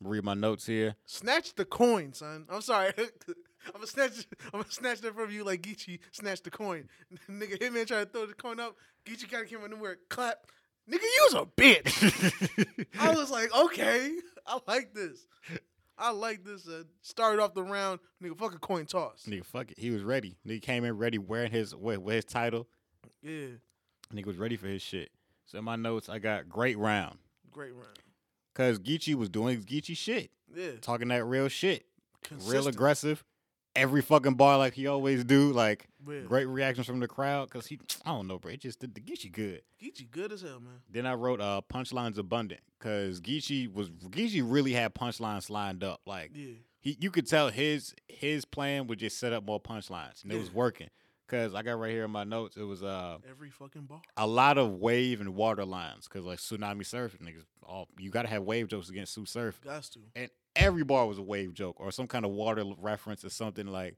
[0.01, 0.95] Read my notes here.
[1.05, 2.45] snatch the coin, son.
[2.49, 2.93] I'm sorry.
[2.97, 4.27] I'm gonna snatch.
[4.53, 6.87] I'm gonna snatch that from you like Geechi snatched the coin.
[7.29, 8.75] Nigga, Hitman tried to throw the coin up.
[9.05, 9.81] Geechi kind of came in nowhere.
[9.81, 10.37] where clap.
[10.89, 12.85] Nigga, you was a bitch.
[12.99, 14.13] I was like, okay,
[14.45, 15.27] I like this.
[15.97, 16.65] I like this.
[16.67, 19.25] Uh, started off the round, nigga, fucking coin toss.
[19.27, 19.79] Nigga, fuck it.
[19.79, 20.37] He was ready.
[20.47, 22.67] Nigga came in ready, wearing his with, with his title.
[23.21, 23.47] Yeah,
[24.13, 25.09] Nigga was ready for his shit.
[25.45, 27.17] So in my notes, I got great round.
[27.51, 27.97] great round.
[28.57, 31.85] Cause Geechi was doing Geechi shit, Yeah, talking that real shit,
[32.45, 33.23] real aggressive.
[33.75, 35.53] Every fucking bar like he always do.
[35.53, 36.21] Like Yeah.
[36.21, 37.51] great reactions from the crowd.
[37.51, 38.53] Cause he, I don't know, bro.
[38.53, 39.61] It just did the Geechi good.
[39.79, 40.81] Geechi good as hell, man.
[40.89, 42.61] Then I wrote uh punchlines abundant.
[42.79, 46.01] Cause Geechi was Geechi really had punchlines lined up.
[46.07, 50.23] Like Yeah, he, you could tell his his plan was just set up more punchlines,
[50.23, 50.89] and it was working.
[51.27, 52.55] Cause I got right here in my notes.
[52.55, 54.01] It was uh every fucking bar.
[54.15, 56.07] a lot of wave and water lines.
[56.07, 59.89] Cause like tsunami surf niggas, all you gotta have wave jokes against Tsu Surf, Gots
[59.93, 59.99] to.
[60.15, 63.67] and every bar was a wave joke or some kind of water reference or something
[63.67, 63.95] like.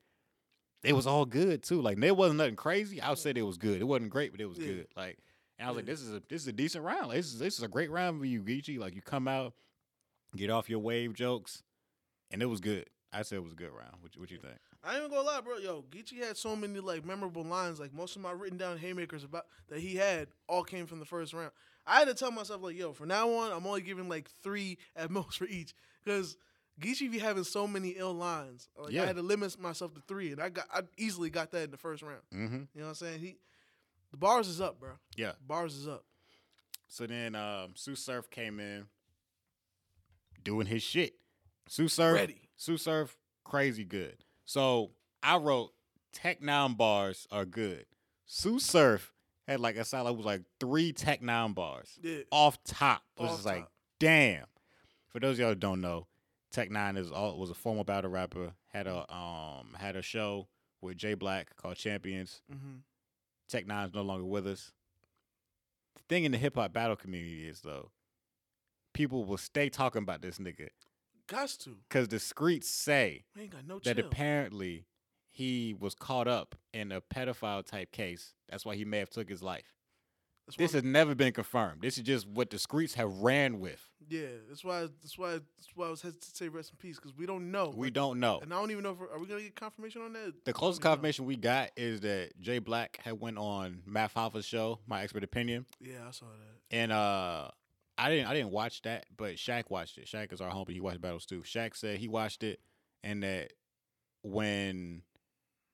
[0.83, 1.81] It was all good too.
[1.81, 2.99] Like there wasn't nothing crazy.
[3.01, 3.79] I would say it was good.
[3.81, 4.67] It wasn't great, but it was Yeah.
[4.67, 4.87] good.
[4.95, 5.17] Like,
[5.59, 7.11] and I was like, this is a this is a decent round.
[7.11, 8.79] This is this is a great round for you, Geechi.
[8.79, 9.53] Like you come out,
[10.35, 11.63] get off your wave jokes,
[12.31, 12.89] and it was good.
[13.11, 13.95] I said it was a good round.
[14.01, 14.55] What, you- what you think?
[14.83, 15.57] I ain't even gonna lie, bro.
[15.57, 17.79] Yo, Geechi had so many like memorable lines.
[17.79, 21.05] Like most of my written down haymakers about that he had all came from the
[21.05, 21.51] first round.
[21.87, 24.77] I had to tell myself like, yo, from now on, I'm only giving like three
[24.95, 26.37] at most for each because
[26.79, 28.69] Geechi be having so many ill lines.
[28.77, 29.03] Like Yeah.
[29.03, 31.71] I had to limit myself to three, and I got I easily got that in
[31.71, 32.21] the first round.
[32.33, 32.55] Mm-hmm.
[32.55, 33.19] You know what I'm saying?
[33.19, 33.37] He,
[34.11, 34.91] the bars is up, bro.
[35.17, 35.33] Yeah.
[35.45, 36.05] Bars is up.
[36.87, 38.85] So then um, Tsu Surf came in
[40.43, 41.15] doing his shit.
[41.67, 42.48] Tsu Surf, Ready.
[42.59, 44.17] Tsu Surf, crazy good.
[44.45, 44.91] So
[45.23, 45.71] I wrote
[46.11, 47.85] Tech Nine bars are good.
[48.27, 49.13] Tsu Surf
[49.47, 52.19] had like a it was like three Tech Nine bars Yeah.
[52.31, 53.01] off top.
[53.17, 53.71] It was Off just like top.
[53.99, 54.45] damn.
[55.07, 56.07] For those of y'all who don't know,
[56.51, 58.51] Tech Nine is all was a former battle rapper.
[58.67, 60.47] Had a um had a show
[60.81, 62.41] with Jay Black called Champions.
[62.53, 62.77] Mm-hmm.
[63.47, 64.73] Tech Nine's no longer with us.
[65.95, 67.89] The thing in the hip hop battle community is though,
[68.93, 70.67] people will stay talking about this nigga
[71.29, 71.77] Gots to.
[71.87, 74.85] because the streets say got no that apparently
[75.31, 78.33] he was caught up in a pedophile type case.
[78.49, 79.75] That's why he may have took his life.
[80.47, 81.81] That's This has never been confirmed.
[81.83, 83.79] This is just what the streets have ran with.
[84.09, 84.81] Yeah, that's why.
[85.01, 85.33] That's why.
[85.33, 87.71] That's why I was hesitant to say rest in peace because we don't know.
[87.75, 88.39] We Like, don't know.
[88.41, 90.33] and I don't even know if we're, are we gonna get confirmation on that.
[90.45, 90.95] The closest I know.
[90.95, 95.23] confirmation we got is that Jay Black had went on Math Hoffa's show, My Expert
[95.23, 96.75] Opinion, Yeah, I saw that.
[96.75, 97.49] And uh
[97.99, 100.05] I didn't I didn't watch that, but Shaq watched it.
[100.07, 100.71] Shaq is our homie.
[100.71, 101.41] He watched battles too.
[101.41, 102.59] Shaq said he watched it
[103.03, 103.53] and that
[104.21, 105.01] when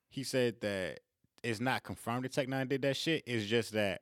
[0.10, 1.00] he said that
[1.44, 4.02] it's not confirmed that Tech Nine did that shit, it's just that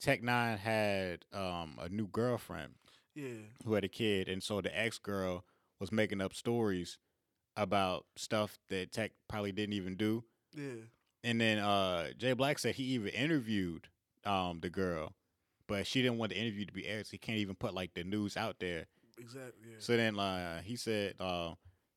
[0.00, 2.74] Tech Nine had um a new girlfriend
[3.14, 3.28] Yeah,
[3.64, 5.44] who had a kid, and so the ex girl
[5.78, 6.98] was making up stories
[7.56, 10.24] about stuff that Tech probably didn't even do.
[10.54, 10.84] yeah,
[11.24, 13.88] And then uh Jay Black said he even interviewed
[14.24, 15.14] um the girl,
[15.68, 17.94] but she didn't want the interview to be aired, so he can't even put like
[17.94, 18.86] the news out there
[19.18, 19.52] Exactly.
[19.70, 19.76] Yeah.
[19.78, 21.54] So then uh, he said uh,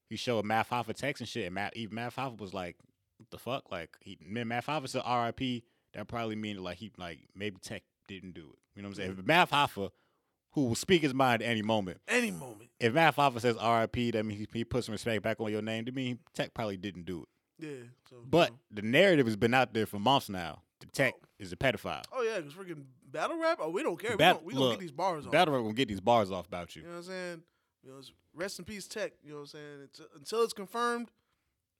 [0.10, 2.78] he showed Math Hoffa text and shit, and Math, even Math Hoffa was like,
[3.18, 5.64] "What the fuck?" Like he, man, Math Hoffa said R.I.P.
[5.94, 8.60] That probably mean like he like maybe Tech didn't do it.
[8.76, 9.16] You know what I'm saying?
[9.20, 9.90] If Math Hoffa,
[10.54, 12.70] who will speak his mind any moment, Any moment.
[12.80, 15.62] if Math Hoffa says R.I.P., that means he, he put some respect back on your
[15.62, 15.84] name.
[15.86, 17.66] To me, Tech probably didn't do it.
[17.66, 17.84] Yeah.
[18.10, 18.56] So, you But know.
[18.72, 20.62] the narrative has been out there for months now.
[20.80, 22.04] The Tech is a pedophile.
[22.14, 23.60] Oh yeah, because freaking battle rap.
[23.62, 24.18] Oh, we don't care.
[24.18, 25.32] Bat- we gonna, we gonna get these bars off.
[25.32, 26.82] Battle Rap gonna get these bars off about you.
[26.84, 27.42] You know what I'm saying?
[27.84, 29.14] You know, it's- rest in peace, Tech.
[29.24, 29.82] You know what I'm saying?
[29.86, 31.10] It's, until it's confirmed,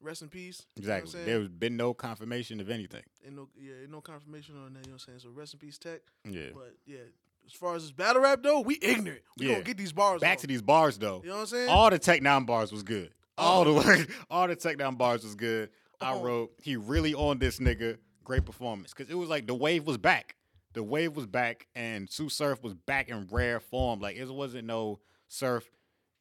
[0.02, 0.66] rest in peace.
[0.76, 1.26] You know Exactly.
[1.26, 3.04] There's been no confirmation of anything.
[3.26, 4.86] Ain't no, yeah, no confirmation on that.
[4.86, 5.20] You know what I'm saying?
[5.20, 6.00] So rest in peace, Tech.
[6.30, 6.48] Yeah.
[6.54, 7.00] But yeah,
[7.46, 9.22] as far as this battle rap though, we ignorant.
[9.38, 9.54] We Yeah.
[9.54, 10.22] gonna get these bars.
[10.22, 10.42] Back off.
[10.42, 11.22] to these bars though.
[11.24, 11.70] You know what I'm saying?
[11.70, 13.12] All the Tech Nine bars was good.
[13.38, 13.66] All Oh.
[13.66, 15.70] the way, all the Tech Nine bars was good.
[16.02, 16.24] I Oh.
[16.24, 17.98] wrote, he really on this nigga.
[18.30, 18.94] Great performance.
[18.94, 20.36] Cause it was like the wave was back.
[20.74, 24.00] The wave was back and Tsu Surf was back in rare form.
[24.02, 25.68] Like it wasn't no Surf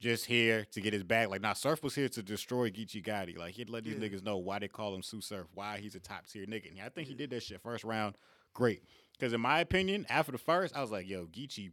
[0.00, 1.28] just here to get his bag.
[1.28, 3.36] Like now Surf was here to destroy Geechi Gotti.
[3.36, 4.08] Like he'd let these Yeah.
[4.08, 6.70] niggas know why they call him Tsu Surf, why he's a top tier nigga.
[6.70, 8.16] And I think he did that shit first round.
[8.54, 8.84] Great.
[9.20, 11.72] Cause in my opinion, after the first, I was like, yo, Geechi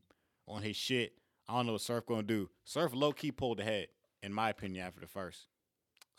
[0.49, 1.13] on his shit.
[1.47, 2.49] I don't know what Surf gonna do.
[2.65, 3.87] Surf low key pulled ahead,
[4.21, 5.47] in my opinion, after the first.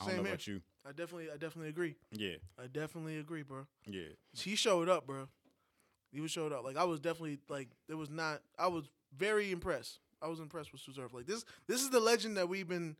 [0.00, 0.32] I don't Same know here.
[0.32, 0.62] about you.
[0.86, 1.96] I definitely, I definitely agree.
[2.12, 3.66] Yeah, I definitely agree, bro.
[3.86, 4.08] yeah.
[4.32, 5.28] He showed up, bro.
[6.12, 6.64] He was showed up.
[6.64, 8.42] Like I was definitely like there was not.
[8.58, 8.84] I was
[9.16, 9.98] very impressed.
[10.22, 11.12] I was impressed with Tsu Surf.
[11.12, 12.96] Like this, this is the legend that we've been,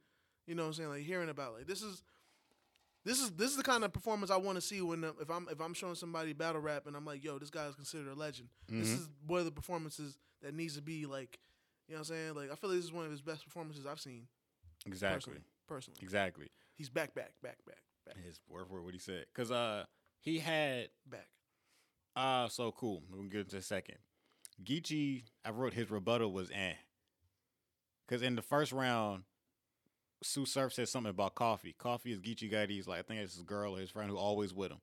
[0.47, 1.55] you know, what I'm saying like hearing about.
[1.55, 2.03] Like this is,
[3.05, 5.47] this is this is the kind of performance I want to see when if I'm
[5.51, 8.15] if I'm showing somebody battle rap and I'm like, yo, this guy is considered a
[8.15, 8.49] legend.
[8.69, 8.97] This Mhm.
[8.99, 11.39] is one of the performances that needs to be like,
[11.89, 13.45] you know, what I'm saying like I feel like this is one of his best
[13.45, 14.27] performances I've seen
[14.87, 15.41] Exactly, personally.
[15.69, 16.49] Personally, exactly.
[16.77, 19.85] He's back, back, back, back, back, His word for what he said, cause uh,
[20.21, 21.27] he had back.
[22.15, 23.03] uh, so cool.
[23.11, 23.97] We'll get into a second.
[24.63, 26.75] Geechi, I wrote his rebuttal was eh,
[28.09, 29.25] cause in the first round,
[30.23, 31.75] Tsu Surf said something about coffee.
[31.79, 34.53] Coffee is Geechi Gotti's like I think it's his girl or his friend who always
[34.55, 34.81] with him.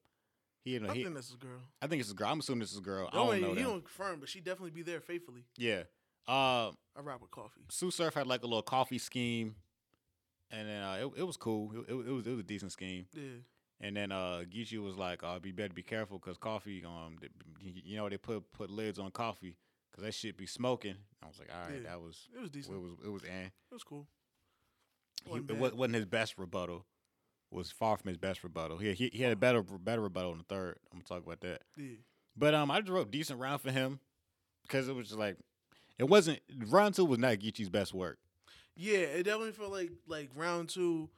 [0.64, 1.60] He, know, I he, think that's his girl.
[1.82, 2.30] I think it's his girl.
[2.30, 3.10] I'm assuming this is his girl.
[3.12, 3.50] I don't he, know.
[3.50, 3.64] he them.
[3.64, 5.44] don't confirm, but she definitely be there faithfully.
[5.58, 5.84] Yeah.
[6.26, 7.62] Uh, I rap with coffee.
[7.68, 9.56] Tsu Surf had like a little coffee scheme,
[10.54, 11.72] and then uh, it, it was cool.
[11.88, 13.06] It, it, was it was a decent scheme.
[13.14, 13.41] Yeah.
[13.82, 17.18] And then uh, Geechi was like, "Uh, be better be careful because coffee, um,
[17.60, 19.58] you know they put put lids on coffee
[19.91, 21.89] because that shit be smoking." I was like, "All right, Yeah.
[21.89, 22.76] that was It was decent.
[22.76, 24.08] it was it was eh." It was cool.
[25.28, 26.86] Wasn't it wasn't his best rebuttal.
[27.51, 28.78] Was far from his best rebuttal.
[28.78, 30.78] He he, he had a better better rebuttal in the third.
[30.91, 31.62] I'm gonna talk about that.
[31.78, 31.97] Yeah.
[32.36, 33.99] But um, I just wrote decent round for him
[34.64, 35.38] because it was just like
[35.99, 38.18] it wasn't round two was not Geechi's best work.
[38.76, 41.09] Yeah, it definitely felt like like round two.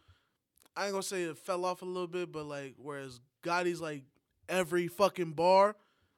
[0.76, 4.04] I ain't gonna say it fell off a little bit, but like whereas Gotti's like
[4.50, 5.76] every fucking bar,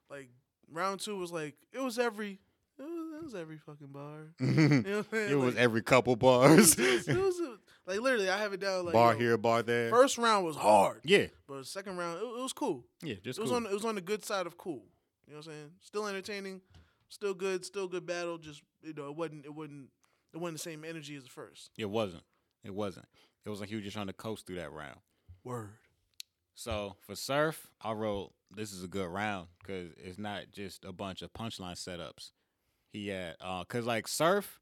[0.09, 0.29] like
[0.71, 2.39] round two was like it was every
[2.79, 4.33] it was, it was every fucking bar.
[4.39, 5.03] You know?
[5.11, 6.75] It was every couple bars.
[6.75, 9.37] was, it was, it was like literally I have it down like bar yo, here,
[9.37, 9.89] bar there.
[9.89, 12.83] First round was hard, yeah, but second round it, it was cool.
[13.01, 13.57] yeah, just it was cool.
[13.57, 14.83] on it was on the good side of cool.
[15.27, 15.71] You know what I'm saying?
[15.81, 16.61] Still entertaining,
[17.09, 18.37] still good, still good battle.
[18.37, 19.89] Just you know, it wasn't it wasn't
[20.33, 21.71] it wasn't the same energy as the first.
[21.77, 22.23] it wasn't.
[22.63, 23.07] It wasn't.
[23.45, 24.99] It was like he was just trying to coast through that round.
[25.43, 25.69] Word.
[26.53, 30.91] So for Surf, I wrote this is a good round because it's not just a
[30.91, 32.31] bunch of punchline setups.
[32.91, 34.59] He had uh, cause like Surf,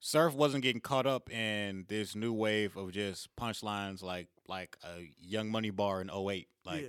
[0.00, 5.10] Surf wasn't getting caught up in this new wave of just punchlines like like a
[5.20, 6.48] Young Money bar in 08.
[6.64, 6.88] Like yeah.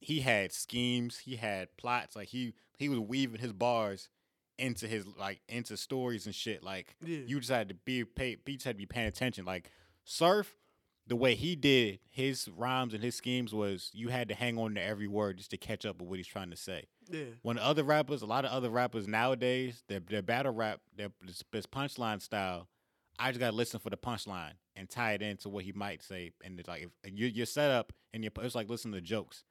[0.00, 4.08] he had schemes, he had plots, like he he was weaving his bars
[4.58, 6.62] into his like into stories and shit.
[6.62, 7.18] Like Yeah.
[7.26, 9.44] you just had to be pay, you just had to be paying attention.
[9.44, 9.70] Like
[10.04, 10.54] Surf,
[11.06, 14.74] the way he did his rhymes and his schemes was you had to hang on
[14.74, 16.84] to every word just to catch up with what he's trying to say.
[17.10, 17.24] Yeah.
[17.42, 21.42] When other rappers, a lot of other rappers nowadays, their their battle rap, their this,
[21.66, 22.68] punchline style,
[23.18, 26.32] I just gotta listen for the punchline and tie it into what he might say.
[26.44, 29.44] And it's like if your your setup and your it's like listening to jokes.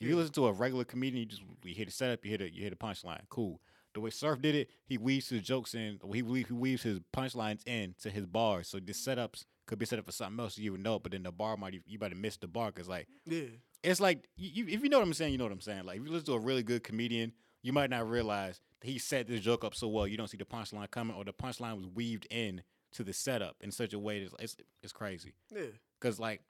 [0.00, 2.38] If you listen to a regular comedian, you just you hear the setup, you hear
[2.38, 3.22] the you hear the punchline.
[3.30, 3.60] Cool.
[3.98, 7.00] The way Surf did it, he weaves his jokes in, he weaves, he weaves his
[7.14, 8.68] punchlines in to his bars.
[8.68, 11.12] So the setups could be set up for something else you even know, it, but
[11.12, 13.42] then the bar might you better miss the bar because like Yeah.
[13.82, 15.84] it's like you, if you know what I'm saying, you know what I'm saying.
[15.84, 17.32] Like if you listen to a really good comedian,
[17.62, 20.36] you might not realize that he set this joke up so well you don't see
[20.38, 23.98] the punchline coming, or the punchline was weaved in to the setup in such a
[23.98, 25.34] way that it's it's crazy.
[25.54, 25.62] Yeah.
[26.00, 26.40] Cause like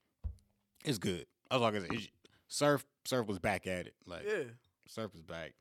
[0.84, 1.24] it's good.
[1.50, 2.08] I was like, it's,
[2.46, 3.94] Surf Surf was back at it.
[4.06, 4.44] Like Yeah.
[4.86, 5.54] Surf was back.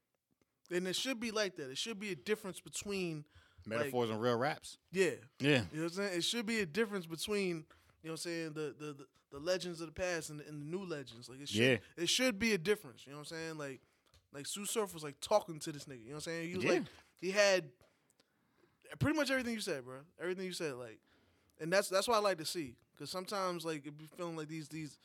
[0.71, 1.69] And it should be like that.
[1.69, 3.23] It should be a difference between
[3.65, 4.77] Metaphors and real raps.
[4.91, 5.11] yeah.
[5.39, 5.61] Yeah.
[5.71, 6.17] You know what I'm saying?
[6.17, 7.47] It should be a difference between,
[8.01, 10.47] you know what I'm saying, the the, the, the legends of the past and the,
[10.47, 11.27] and the new legends.
[11.29, 11.77] Like it should Yeah.
[11.97, 13.03] it should be a difference.
[13.05, 13.57] You know what I'm saying?
[13.57, 13.81] Like
[14.33, 15.99] like Tsu Surf was like talking to this nigga.
[16.03, 16.49] You know what I'm saying?
[16.49, 16.71] He was Yeah.
[16.71, 16.83] like
[17.19, 17.65] he had
[18.99, 19.97] pretty much everything you said, bro.
[20.21, 20.99] Everything you said, like,
[21.59, 22.75] and that's that's what I like to see.
[22.97, 24.97] Cause sometimes like it be feeling like these these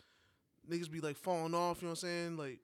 [0.70, 1.82] niggas be like falling off.
[1.82, 2.36] You know what I'm saying?
[2.36, 2.60] Like,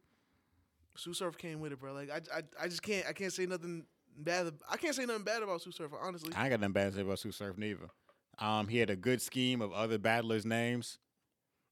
[0.99, 1.92] Tsu Surf came with it, bro.
[1.94, 3.84] Like I I, I just can't I can't say nothing
[4.16, 4.53] bad.
[4.70, 6.32] I can't say nothing bad about Tsu Surf, honestly.
[6.34, 7.88] I ain't got nothing bad to say about Tsu Surf neither.
[8.38, 10.99] Um, he had a good scheme of other battlers' names.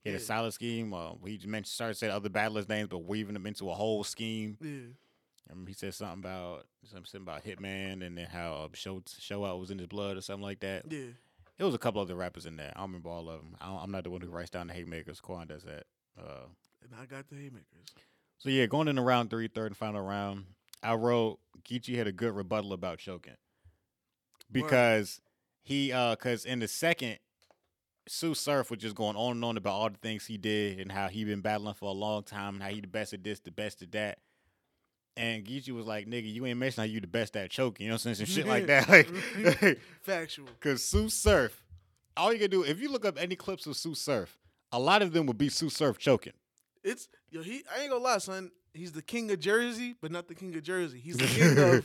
[0.03, 0.95] He had a solid scheme.
[0.95, 4.57] Uh, he mentioned started saying other battlers' names, but weaving them into a whole scheme.
[4.61, 5.53] Yeah.
[5.53, 9.59] Um, he said something about something about Hitman, and then how uh, show show out
[9.61, 10.85] was in his blood or something like that.
[10.91, 11.07] Yeah.
[11.59, 12.73] It was a couple other rappers in there.
[12.77, 13.57] I don't remember all of them.
[13.61, 15.21] I don't, I'm not the one who writes down the haymakers.
[15.21, 15.85] Quan does that.
[16.19, 16.47] Uh,
[16.83, 17.87] And I got the haymakers.
[18.39, 20.45] So yeah, going into round three, third and final round,
[20.83, 23.37] I wrote Geechi had a good rebuttal about choking
[24.53, 25.21] because
[25.63, 27.19] he uh because in the second,
[28.09, 30.93] Tsu Surf was just going on and on about all the things he did and
[30.93, 33.41] how he been battling for a long time and how he the best at this,
[33.41, 34.19] the best at that.
[35.17, 37.91] And Geechi was like, "Nigga, you ain't mentioning how you the best at choking, you
[37.91, 38.27] know what I'm saying?
[38.27, 40.49] Some shit like that, like." Factual.
[40.61, 41.65] Because Tsu Surf,
[42.17, 44.39] all you can do, if you look up any clips of Tsu Surf,
[44.73, 46.35] a lot of them would be Tsu Surf choking.
[46.87, 47.43] It's yo.
[47.43, 47.63] He.
[47.75, 48.51] I ain't gonna lie, son.
[48.73, 51.01] He's the king of Jersey, but not the king of Jersey.
[51.01, 51.85] He's the king of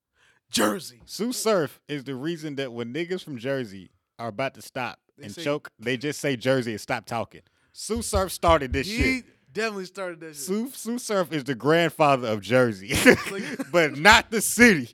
[0.50, 1.00] Jersey.
[1.06, 5.24] Tsu Surf is the reason that when niggas from Jersey are about to stop They
[5.24, 7.42] and say- choke, they just say Jersey and stop talking.
[7.74, 8.96] Tsu Surf started this shit.
[8.96, 9.24] He shit.
[9.52, 10.36] definitely started that shit.
[10.36, 12.94] Tsu, Tsu Surf is the grandfather of Jersey,
[13.30, 14.88] Like- but not the city,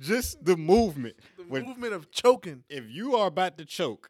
[0.00, 1.16] just the movement.
[1.36, 2.64] the When- movement of choking.
[2.70, 4.08] if you are about to choke,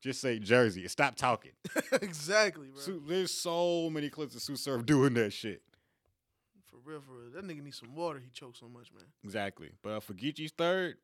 [0.00, 1.52] just say Jersey and stop talking.
[2.02, 3.00] exactly, bro.
[3.06, 5.62] There's so many clips of Tsu Surf doing that shit.
[6.66, 7.30] For real, for real.
[7.34, 8.20] That nigga needs some water.
[8.20, 9.04] He chokes so much, man.
[9.24, 9.70] Exactly.
[9.82, 10.96] But uh, for Geechi's third,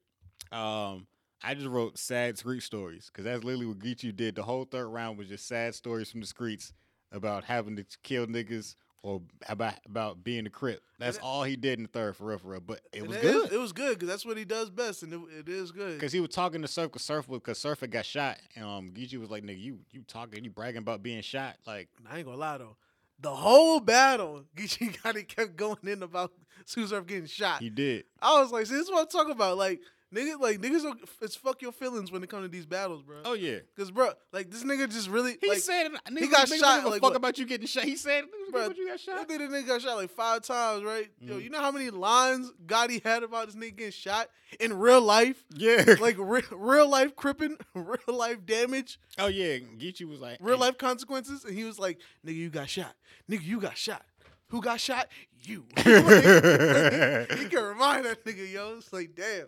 [0.52, 1.06] um,
[1.42, 4.34] I just wrote sad street stories because that's literally what Geechi did.
[4.36, 6.72] The whole third round was just sad stories from the streets
[7.12, 10.82] about having to kill niggas or about about being a crip.
[10.98, 12.60] That's it- all he did in the third, for real, for real.
[12.60, 15.12] But it was is- good it was good because that's what he does best, and
[15.12, 15.94] it, it is good.
[15.94, 18.38] because he was talking to Surf because Surf because Surf had got shot.
[18.56, 21.56] And, um, Geechi was like, "Nigga, you you talking, you bragging about being shot?
[21.66, 22.76] Like, I ain't gonna lie though.
[23.20, 26.32] The whole battle, Geechi of kept going in about
[26.64, 27.60] Surf getting shot.
[27.60, 29.58] he did." I was like, see, this is what I'm talking about.
[29.58, 29.80] Like,
[30.14, 33.16] niggas, like niggas, don't, it's fuck your feelings when it comes to these battles, bro.
[33.24, 33.58] Oh yeah.
[33.76, 36.76] Cause, bro, like this nigga just really, He like, said niggas, got niggas shot, Don't
[36.76, 37.16] give a like, fuck what?
[37.16, 37.84] about you getting shot.
[37.84, 39.96] He said, bro, Bruh, give a fuck you got shot." That nigga nigga got shot
[39.96, 41.10] like five times, right?
[41.20, 41.42] Yo, Mhm.
[41.44, 44.28] you know how many lines Gotti had about this nigga getting shot
[44.60, 45.44] in real life?
[45.54, 45.84] Yeah.
[46.00, 49.58] Like re- real life cripping, real life damage, oh yeah.
[49.58, 52.94] Geechi was like, real "Hey, life consequences, and he was like, "Nigga, you got shot.
[53.30, 54.04] Nigga, you got shot.
[54.48, 55.08] Who got shot?
[55.42, 58.76] You." Like, he can remind that nigga, yo.
[58.78, 59.46] It's like, damn.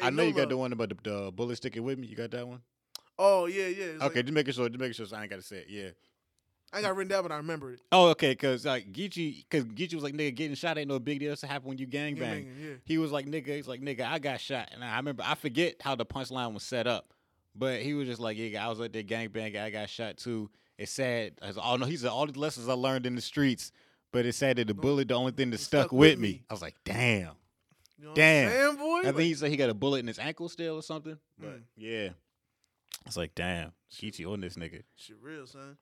[0.00, 2.06] I know no you got the one about the, the bullet sticking with me.
[2.06, 2.60] You got that one?
[3.18, 3.84] Oh yeah, yeah.
[3.84, 4.68] It's okay, like- just making sure.
[4.68, 5.06] Just making sure.
[5.06, 5.66] So I ain't got to say it.
[5.68, 5.88] Yeah.
[6.72, 7.80] I got written down, but I remember it.
[7.92, 8.34] Oh, okay.
[8.34, 11.30] Cause like Geechi, cause Geechi was like, nigga, getting shot ain't no big deal.
[11.30, 12.44] That's It's happen when you gang Yeah, bang.
[12.44, 12.74] man, yeah.
[12.84, 15.76] He was like, nigga, he's like, nigga, I got shot, and I remember, I forget
[15.80, 17.14] how the punchline was set up,
[17.54, 20.16] but he was just like, yeah, I was at that gang bang, I got shot
[20.18, 20.50] too.
[20.76, 21.34] It's sad.
[21.40, 23.70] I was, oh no, he said all the lessons I learned in the streets,
[24.12, 26.42] but it's sad that the bullet, the only thing that it stuck, with me.
[26.50, 27.30] I was like, damn.
[27.98, 28.50] You know Damn.
[28.50, 28.98] saying, boy?
[29.00, 31.18] I think he said he got a bullet in his ankle still or something.
[31.38, 31.62] But Mm.
[31.76, 32.08] yeah,
[33.06, 34.82] it's like damn, Geechi on this nigga.
[34.96, 35.76] shit real, son.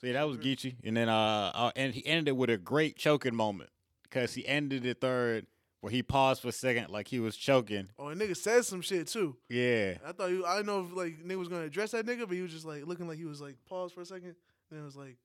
[0.00, 2.56] So yeah, that was Geechi, and then uh, uh, and he ended it with a
[2.56, 3.70] great choking moment
[4.04, 5.46] because he ended the third
[5.80, 7.90] where he paused for a second like he was choking.
[7.98, 9.36] Oh, and nigga said some shit too.
[9.48, 10.44] Yeah, I thought you.
[10.46, 12.86] I know if like nigga was gonna address that nigga, but he was just like
[12.86, 14.34] looking like he was like paused for a second.
[14.70, 15.16] Then it was like,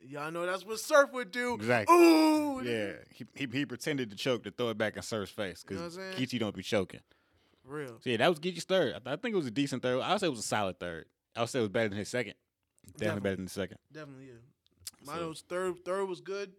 [0.00, 1.54] y'all know that's what Surf would do.
[1.54, 1.94] exactly.
[1.94, 5.64] Ooh, Yeah, he, he he pretended to choke to throw it back in Surf's face
[5.68, 6.12] You know because what I'm?
[6.14, 7.00] Geechi don't be choking.
[7.64, 7.98] real.
[8.00, 8.94] So yeah, that was Geechi's third.
[8.94, 10.00] I, th- I think it was a decent third.
[10.00, 11.06] I would say it was a solid third.
[11.34, 12.34] I would say it was better than his second.
[12.86, 13.20] Definitely, Definitely.
[13.20, 13.78] better than the second.
[13.92, 15.06] Definitely, yeah.
[15.06, 15.84] Mine So- was third.
[15.84, 16.52] Third was good.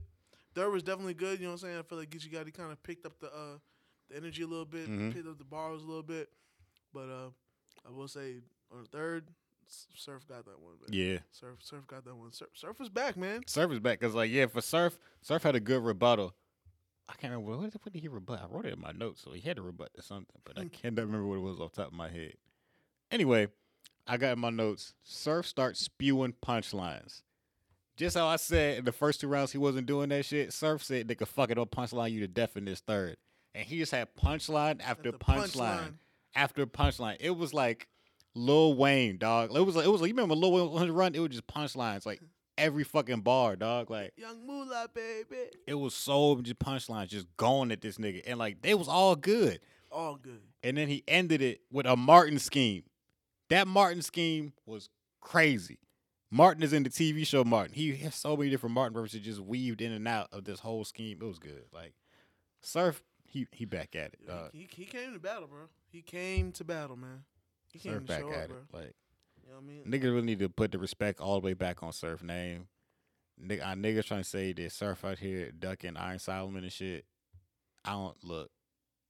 [0.55, 1.39] Third was definitely good.
[1.39, 1.79] You know what I'm saying?
[1.79, 3.57] I feel like Geechi Gotti kind of picked up the uh
[4.09, 5.13] the energy a little bit, Mhm.
[5.13, 6.29] picked up the bars a little bit.
[6.93, 7.29] But uh
[7.87, 8.37] I will say
[8.71, 9.29] on the third,
[9.95, 10.73] Surf got that one.
[10.81, 10.89] Man.
[10.91, 11.17] Yeah.
[11.31, 12.31] Surf Surf got that one.
[12.31, 13.41] Surf, Surf was back, man.
[13.47, 16.33] Surf is back because, like, yeah, for Surf, Surf had a good rebuttal.
[17.09, 18.41] I can't remember what, what did he rebut.
[18.41, 20.65] I wrote it in my notes, so he had to rebut to something, but I
[20.71, 22.33] can't remember what it was off the top of my head.
[23.11, 23.47] Anyway,
[24.05, 24.93] I got in my notes.
[25.03, 27.21] Surf starts spewing punchlines.
[27.95, 30.53] Just how I said in the first two rounds he wasn't doing that shit.
[30.53, 33.17] Surf said they could fuck it up punchline you to death in this third,
[33.55, 35.93] and he just had punchline after punchline punchline.
[36.35, 37.17] after punchline.
[37.19, 37.87] It was like
[38.37, 39.55] Lil Wayne, dog.
[39.55, 41.15] It was like it was like you remember Lil Wayne on his run.
[41.15, 42.21] It was just punchlines like
[42.57, 43.89] every fucking bar, dog.
[43.89, 45.49] Like Young Moolah, baby.
[45.65, 49.15] it was so just punchlines just going at this nigga, and like they was all
[49.15, 49.59] good.
[49.91, 50.41] All good.
[50.63, 52.83] And then he ended it with a Martin scheme.
[53.49, 54.89] That Martin scheme was
[55.21, 55.79] crazy.
[56.29, 57.73] Martin is in the TV show Martin.
[57.73, 60.83] He has so many different Martin references just weaved in and out of this whole
[60.83, 61.19] scheme.
[61.21, 61.63] It was good.
[61.73, 61.93] Like
[62.59, 64.27] Surf, he he back at it.
[64.27, 64.49] Dog.
[64.51, 65.67] he, he, he came to battle, bro.
[65.89, 67.23] He came to battle, man.
[67.71, 68.49] He came Surf back show at up, it.
[68.71, 68.79] bro.
[68.81, 68.93] Like
[69.43, 69.83] You know what I mean?
[69.85, 72.67] niggas really need to put the respect all the way back on Surf name.
[73.41, 77.05] Nigga, our niggas trying to say that Surf out here ducking Iron Solomon and shit.
[77.85, 78.49] I don't look.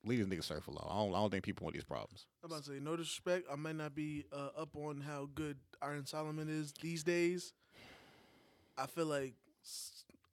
[0.05, 0.85] Leave this nigga Surf alone.
[0.89, 1.15] I don't.
[1.15, 2.27] I don't think people want these problems.
[2.43, 3.47] I'm about to say, no disrespect.
[3.51, 7.53] I might not be uh, up on how good Iron Solomon is these days.
[8.77, 9.33] I feel like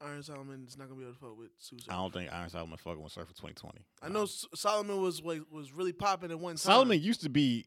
[0.01, 1.77] Iron Solomon is not gonna be able to fuck with Tsu.
[1.89, 3.81] I don't think Iron Solomon fucking with Surf for 2020.
[4.03, 6.59] I know S- Solomon was like was really popping at one time.
[6.59, 7.66] Solomon used to be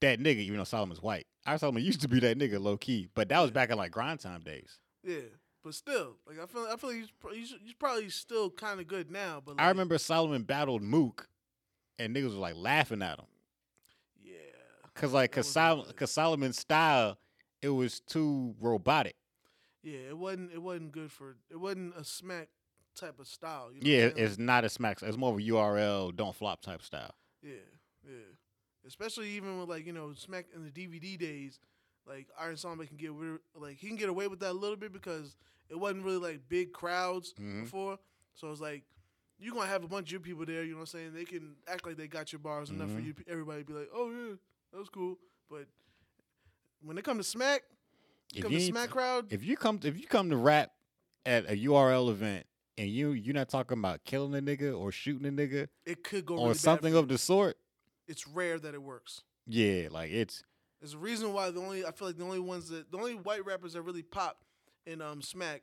[0.00, 1.26] that nigga, even though Solomon's white.
[1.46, 3.90] Iron Solomon used to be that nigga low key, but that was back in like
[3.92, 4.78] grind time days.
[5.02, 5.20] yeah,
[5.64, 7.10] but still, like I feel, I feel like he's
[7.50, 9.42] he's, he's probably still kind of good now.
[9.44, 11.28] But like, I remember Solomon battled Mook,
[11.98, 13.26] and niggas was like laughing at him.
[14.22, 14.32] yeah,
[14.94, 17.18] Cause like, cause, Sol- cause Solomon's style,
[17.62, 19.16] it was too robotic.
[19.82, 22.48] yeah, it wasn't it wasn't good for it wasn't a smack
[22.96, 23.70] type of style.
[23.72, 24.26] You know Yeah, I'm saying?
[24.28, 25.02] it's not a smack.
[25.02, 27.14] It's more of a URL don't flop type style.
[27.42, 27.52] Yeah,
[28.06, 28.12] yeah.
[28.86, 31.58] Especially even with like you know Smack in the DVD days,
[32.06, 33.12] like Iron Solomon can get
[33.54, 35.36] like he can get away with that a little bit because
[35.68, 37.62] it wasn't really like big crowds Mhm.
[37.64, 37.98] before.
[38.34, 38.84] So it's like
[39.38, 40.64] you're gonna have a bunch of your people there.
[40.64, 41.12] You know what I'm saying?
[41.14, 43.04] They can act like they got your bars enough for Mhm.
[43.06, 43.14] you.
[43.26, 44.34] Everybody be like, oh yeah,
[44.72, 45.18] that was cool.
[45.50, 45.66] But
[46.82, 47.62] when it come to Smack,
[48.34, 50.72] If come you to Smack crowd, if you come if you come to rap
[51.26, 52.46] at a URL event
[52.78, 56.24] and you you're not talking about killing a nigga or shooting a nigga it could
[56.24, 57.58] go or really something of the sort,
[58.10, 59.22] It's rare that it works.
[59.46, 60.42] yeah, like it's
[60.80, 63.14] There's a reason why the only I feel like the only ones that the only
[63.14, 64.38] white rappers that really pop
[64.86, 65.62] in um Smack,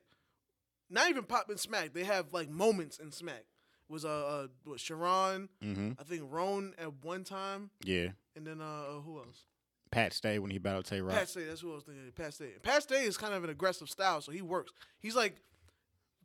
[0.90, 3.44] not even pop in Smack, they have like moments in Smack.
[3.90, 8.10] Was uh, uh what, Sharon, hmm I think Rone at one time, yeah.
[8.36, 9.44] and then uh who else?
[9.92, 11.16] Pat Stay when he battled Tay Roc.
[11.16, 11.46] Pat Stay.
[11.46, 12.12] That's who I was thinking.
[12.14, 12.50] Pat Stay.
[12.62, 14.72] Pat Stay is kind of an aggressive style, so he works.
[15.00, 15.38] He's like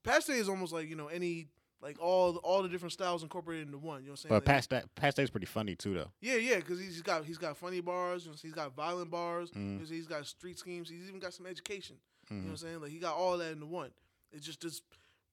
[0.02, 1.46] Pat Stay is almost like you know any
[1.82, 4.02] like all all the different styles incorporated into one.
[4.02, 4.28] You know what I'm saying?
[4.30, 6.10] but Like, Pat Stay, Pat Stay's pretty funny too though.
[6.20, 9.50] Yeah, yeah, because he's got he's got funny bars, you know, he's got violent bars,
[9.50, 9.78] Mhm.
[9.78, 11.96] he's- he's got street schemes, he's even got some education.
[12.30, 12.44] You know Mhm.
[12.44, 12.80] what I'm saying?
[12.80, 13.92] Like he got all that into one.
[14.30, 14.84] It just just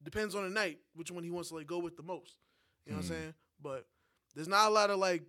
[0.02, 2.38] depends on the night which one he wants to like go with the most.
[2.86, 3.14] You know what I'm Mhm.
[3.16, 3.34] saying?
[3.62, 3.88] But
[4.34, 5.24] there's not a lot of like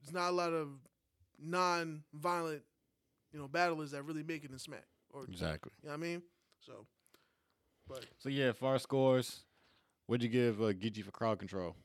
[0.00, 0.80] there's not a lot of
[1.38, 2.62] non-violent,
[3.32, 4.86] you know, battlers that really make it in Smack.
[5.10, 5.72] Or Exactly.
[5.82, 6.22] you know what I mean?
[6.60, 6.86] So
[7.86, 9.44] but So yeah, far scores.
[10.10, 11.76] What'd you give uh, Gigi for crowd control?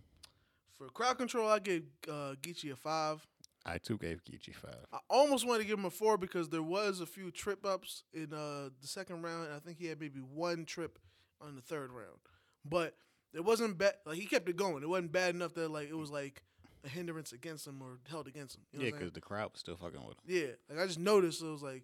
[0.75, 3.23] for crowd control I give uh Geechi a five.
[3.67, 4.85] I too gave Gigi five.
[4.91, 8.03] I almost wanted to give him a four because there was a few trip ups
[8.13, 9.45] in uh, the second round.
[9.45, 10.97] and I think he had maybe one trip
[11.39, 12.17] on the third round,
[12.67, 12.95] but
[13.31, 13.93] it wasn't bad.
[14.07, 14.81] Like he kept it going.
[14.81, 16.41] It wasn't bad enough that like it was like
[16.83, 18.63] a hindrance against him or held against him.
[18.73, 19.09] You know Yeah, what I'm saying?
[19.09, 20.25] because the crowd was still fucking with him.
[20.27, 20.47] yeah.
[20.75, 21.83] Like I just noticed it was like,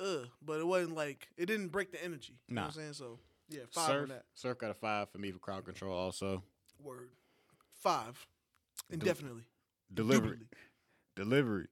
[0.00, 2.38] ugh, but it wasn't like it didn't break the energy.
[2.48, 2.92] You know what I'm saying?
[2.94, 3.18] So
[3.48, 4.24] yeah, five Surf, on that.
[4.34, 5.96] Surf got a five for me for crowd control.
[5.96, 6.42] Also,
[6.82, 7.08] Word,
[7.82, 8.26] five,
[8.90, 9.42] indefinitely.
[9.92, 10.38] delivery,
[11.16, 11.66] delivery.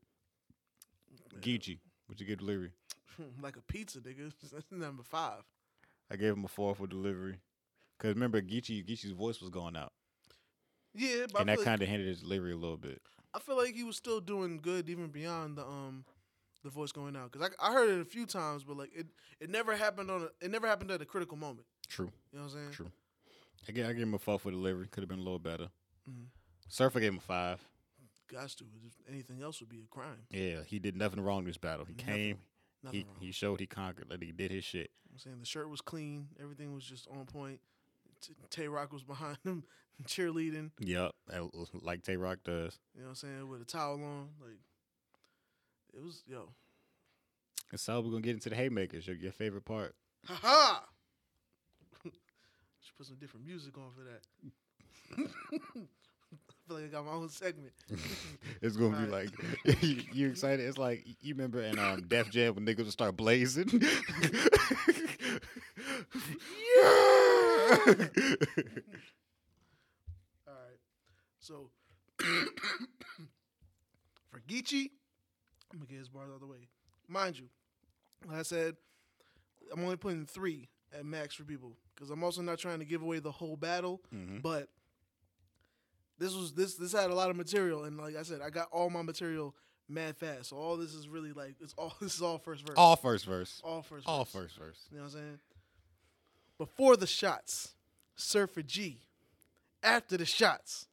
[1.33, 1.39] Yeah.
[1.41, 2.73] Gigi, what'd you give delivery?
[3.43, 4.33] like a pizza, nigga.
[4.53, 5.43] That's number five.
[6.11, 7.37] I gave him a four for delivery.
[7.99, 9.93] Cause remember, Geechi, Geechi's voice was going out,
[10.95, 13.01] Yeah, but and I that like- kind of hindered his delivery a little bit.
[13.33, 16.05] I feel like he was still doing good even beyond the um
[16.67, 19.07] the voice going out because I, I heard it a few times, but like it
[19.41, 21.67] it never happened on a, it never happened at a critical moment.
[21.89, 22.71] True, You know what I'm saying?
[22.73, 22.91] true.
[23.69, 24.87] I gave, I gave him a four for delivery.
[24.89, 25.69] Could have been a little better.
[26.09, 26.27] Mhm.
[26.69, 27.61] Surfer gave him a five.
[28.33, 28.65] Gots to.
[29.09, 30.27] Anything else would be a crime.
[30.31, 31.85] Yeah, he did nothing wrong in this battle.
[31.87, 32.07] He Nothing.
[32.15, 32.39] came,
[32.83, 33.17] Nothing he wrong.
[33.21, 34.91] he showed he conquered, that he did his shit.
[35.13, 36.29] I'm saying the shirt was clean.
[36.41, 37.61] Everything was just on point.
[38.21, 39.63] T- Tay Roc was behind him
[40.07, 40.71] cheerleading.
[40.81, 41.13] Yep,
[41.83, 42.79] like Tay Roc does.
[42.95, 43.49] You know what I'm saying?
[43.49, 44.59] With a towel on, like
[45.97, 46.49] it was yo.
[47.73, 49.07] And so we're gonna get into the haymakers.
[49.07, 49.95] Your, your favorite part.
[50.27, 50.85] Ha ha!
[52.05, 54.23] Should put some different music on for that.
[56.33, 57.73] I feel like I got my own segment.
[58.63, 59.31] It's gonna be Alright.
[59.67, 60.61] like you, you excited.
[60.67, 63.69] It's like you remember in um, Def Jam when niggas would start blazing.
[63.71, 63.83] yeah.
[70.47, 70.81] All right.
[71.39, 71.71] So
[74.31, 74.91] for Geechi,
[75.77, 76.69] I'm gonna get his bars out of the way.
[77.07, 77.47] Mind you,
[78.27, 78.77] like I said,
[79.73, 83.03] I'm only putting three at max for people because I'm also not trying to give
[83.03, 84.01] away the whole battle.
[84.15, 84.41] Mhm.
[84.43, 84.69] But
[86.19, 88.69] this was this this had a lot of material, and like I said, I got
[88.73, 89.55] all my material
[89.89, 90.49] mad fast.
[90.49, 92.77] So all this is really like it's all this is all first verse.
[92.79, 93.61] All first verse.
[93.63, 94.33] all first All verse.
[94.33, 94.87] first verse.
[94.91, 95.39] You know what I'm saying?
[96.59, 97.75] Before the shots,
[98.15, 99.03] Surfer G.
[99.83, 100.87] After the shots,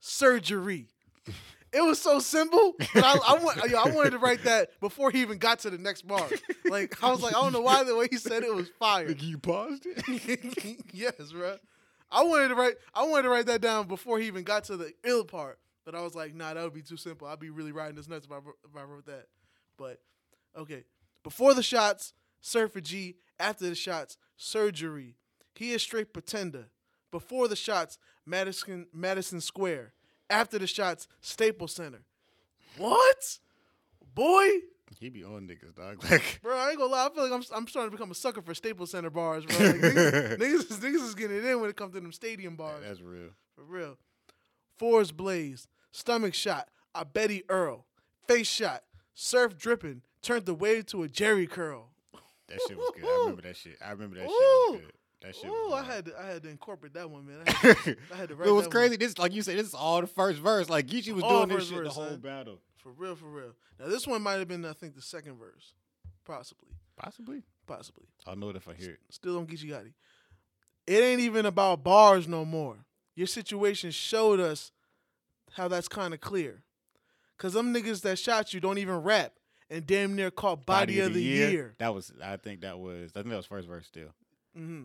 [0.00, 0.88] surgery.
[1.74, 5.20] It was so simple, but I, I, want, I wanted to write that before he
[5.22, 6.28] even got to the next bar.
[6.64, 9.08] Like I was like, I don't know why the way he said it was fire.
[9.08, 10.80] Like You paused it.
[10.92, 11.56] yes, bro.
[12.10, 12.74] I wanted to write.
[12.94, 15.58] I wanted to write that down before he even got to the ill part.
[15.84, 17.26] But I was like, nah, that would be too simple.
[17.26, 19.26] I'd be really riding this nuts if I, wrote- if I wrote that.
[19.76, 19.98] But
[20.56, 20.84] okay.
[21.24, 23.16] Before the shots, Surfer G.
[23.40, 25.16] After the shots, surgery.
[25.56, 26.66] He is straight pretender.
[27.10, 29.93] Before the shots, Madison Madison Square.
[30.30, 32.00] After the shots, Staples Center.
[32.78, 33.38] What?
[34.14, 34.48] Boy,
[34.98, 36.02] He be on niggas, dog.
[36.10, 37.06] Like, bro, I ain't gonna lie.
[37.06, 39.56] I feel like I'm, I'm starting to become a sucker for Staples Center bars, bro.
[39.58, 42.56] Like, niggas, niggas, is, niggas is getting it in when it comes to them stadium
[42.56, 42.82] bars.
[42.86, 43.30] that's real.
[43.54, 43.96] For real.
[44.76, 47.86] Forest Blaze, stomach shot, a Betty Earl,
[48.26, 48.82] face shot,
[49.14, 51.90] surf dripping, turned the wave to a Jerry curl.
[52.48, 53.04] That shit was good.
[53.04, 53.76] I remember that shit.
[53.84, 54.92] I remember that shit was good.
[55.24, 57.36] That shit Oh, I had to, I had to incorporate that one, man.
[57.46, 58.90] I had to, I had to write It was that crazy.
[58.92, 58.98] One.
[59.00, 60.68] This, like you said, this is all the first verse.
[60.68, 62.20] Like Geechi was All doing this shit verse, the whole son.
[62.20, 62.58] battle.
[62.76, 63.52] For real, for real.
[63.80, 65.72] Now this one might have been, I think, the second verse,
[66.26, 67.42] possibly, Possibly.
[67.66, 68.04] possibly.
[68.26, 68.98] I'll know it if I hear it.
[69.10, 69.92] Still on Geechi Gotti.
[70.86, 72.76] It ain't even about bars no more.
[73.16, 74.70] Your situation showed us
[75.52, 76.62] how that's kind of clear.
[77.38, 79.32] Cause them niggas that shot you don't even rap
[79.70, 81.74] and damn near caught body, of the, year.
[81.78, 82.12] That was.
[82.22, 83.10] I think that was.
[83.12, 84.10] I think that was first verse still.
[84.54, 84.84] hmm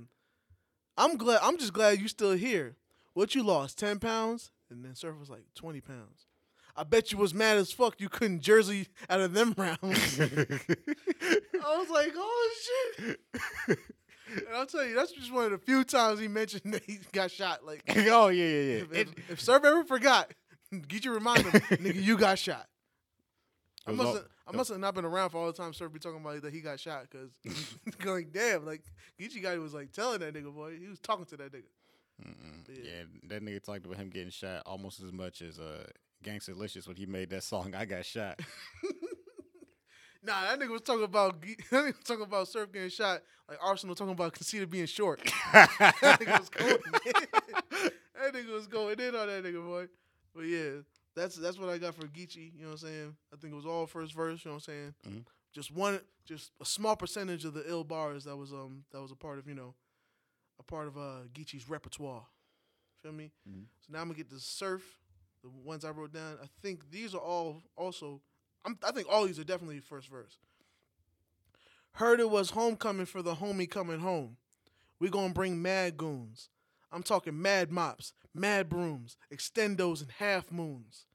[1.00, 1.40] I'm glad.
[1.42, 2.76] I'm just glad you still here.
[3.14, 3.80] What you lost?
[3.80, 6.28] Ten pounds, and then Surf was like twenty pounds.
[6.76, 9.80] I bet you was mad as fuck you couldn't jersey out of them rounds.
[10.20, 12.56] I was like, oh
[12.98, 13.20] shit.
[13.68, 17.00] and I'll tell you, that's just one of the few times he mentioned that he
[17.12, 17.66] got shot.
[17.66, 18.84] Like, oh yeah, yeah, yeah.
[18.84, 20.34] if, if, if Surf ever forgot,
[20.88, 22.68] get you remind him, nigga, you got shot.
[23.88, 26.00] I must have, I must have not been around for all the time Surf be
[26.00, 27.30] talking about that he got shot because
[28.06, 28.84] like damn like
[29.20, 31.64] Geechi guy was like telling that nigga boy he was talking to that nigga.
[32.68, 32.76] Yeah.
[32.84, 35.86] Yeah, that nigga talked about him getting shot almost as much as uh,
[36.24, 38.40] Gangsta Licious when he made that song "I Got Shot."
[40.22, 43.58] Nah, that nigga was talking about that nigga was talking about Surf getting shot like
[43.64, 45.22] Arsenal talking about Conceited being short.
[45.54, 46.78] that nigga was going.
[46.94, 49.88] that nigga was going in on that nigga boy.
[50.36, 50.72] But yeah,
[51.20, 52.52] that's that's what I got for Geechi.
[52.56, 53.16] You know what I'm saying?
[53.34, 54.44] I think it was all first verse.
[54.44, 54.96] You know what I'm saying?
[55.08, 55.26] Mhm.
[55.54, 59.12] Just one, just a small percentage of the ill bars that was um that was
[59.12, 59.76] a part of you know,
[60.60, 62.26] a part of uh Geechi's repertoire.
[63.04, 63.32] Feel me?
[63.50, 63.66] Mhm.
[63.80, 64.84] So now I'm gonna get the surf,
[65.44, 66.38] the ones I wrote down.
[66.42, 68.22] I think these are all also.
[68.66, 70.38] I'm, I think all these are definitely first verse.
[71.94, 74.38] Heard it was homecoming for the homie coming home.
[75.00, 76.50] We gonna bring mad goons.
[76.92, 81.06] I'm talking mad mops, mad brooms, extendos, and half moons.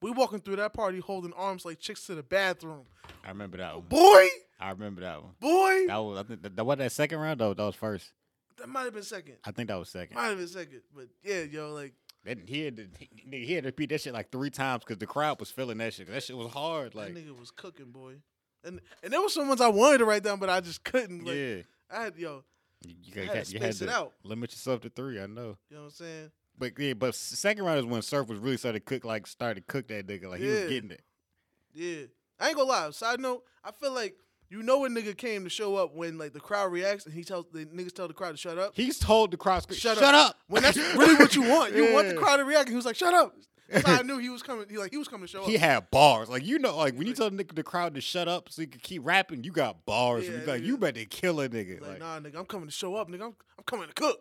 [0.00, 2.84] We walking through that party holding arms like chicks to the bathroom.
[3.24, 3.84] I remember that one.
[3.88, 4.26] Boy,
[4.60, 5.32] I remember that one.
[5.40, 6.18] boy, That was.
[6.18, 7.54] I think that, that was that second round though.
[7.54, 8.12] That was first.
[8.58, 9.36] that might have been second.
[9.44, 10.14] I think that was second.
[10.14, 11.94] Might have been second, but yeah, yo, like
[12.24, 13.08] That, he had to he,
[13.46, 15.94] he had to repeat that shit like three times because the crowd was feeling that
[15.94, 16.08] shit.
[16.10, 16.94] that shit was hard.
[16.94, 18.14] Like that nigga was cooking, boy.
[18.64, 21.24] And and there was some ones I wanted to write down, but I just couldn't.
[21.24, 21.56] Like, yeah,
[21.90, 22.44] I had yo,
[22.84, 24.12] you, you, I had to you had space it to out.
[24.24, 25.20] limit yourself to three.
[25.20, 25.56] I know.
[25.70, 26.30] you know what I'm saying?
[26.58, 29.66] But yeah, but second round is when Surf was really started to cook like started
[29.66, 30.60] to cook that nigga like he Yeah.
[30.62, 31.02] was getting it.
[31.74, 32.02] Yeah.
[32.40, 32.90] I ain't gonna lie.
[32.90, 34.16] Side note, I feel like
[34.50, 37.22] you know when nigga came to show up when like the crowd reacts and he
[37.24, 38.72] tells the niggas tell the crowd to shut up.
[38.74, 40.38] He's told the crowd, scream, Shut "Shut, up." up.
[40.48, 41.74] When that's really what you want.
[41.74, 43.34] You want the crowd to react and he was like, shut up.
[43.68, 44.64] That's how I knew he was coming.
[44.70, 45.46] He like he was coming to show up.
[45.46, 46.30] He had bars.
[46.30, 48.62] Like you know, like when you tell the, nigga, the crowd to shut up so
[48.62, 50.24] you can keep rapping, you got bars.
[50.26, 50.66] Yeah, you like nigga.
[50.66, 51.80] you better kill a nigga.
[51.82, 53.24] Like, Like, nah, nigga, I'm coming to show up, nigga.
[53.24, 54.20] I'm, I'm coming to cook.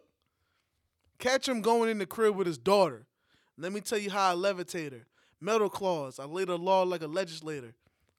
[1.20, 3.05] Catch him going in the crib with his daughter.
[3.57, 5.07] Let me tell you how I levitate her.
[5.41, 6.20] Metal claws.
[6.20, 7.74] I laid the law like a legislator.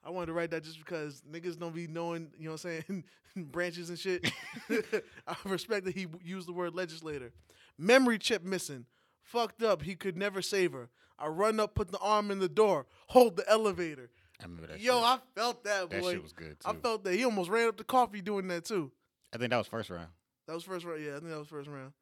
[0.05, 2.83] I wanted to write that just because niggas don't be knowing, you know what I'm
[2.87, 3.05] saying,
[3.51, 4.31] branches and shit.
[5.27, 7.33] I respect that he used the word legislator.
[7.77, 8.87] Memory chip missing.
[9.23, 9.83] Fucked up.
[9.83, 10.89] He could never save her.
[11.19, 14.11] I run up, put the arm in the door, hold the elevator.
[14.41, 14.81] I remember that.
[14.81, 15.05] Yo, shit.
[15.05, 16.13] I felt that, that boy.
[16.13, 16.69] shit was good too.
[16.69, 17.15] I felt that.
[17.15, 18.93] He almost ran up the coffee doing that too.
[19.35, 20.09] I think that was first round.
[20.47, 21.05] That was first round.
[21.05, 21.93] Yeah, I think that was first round.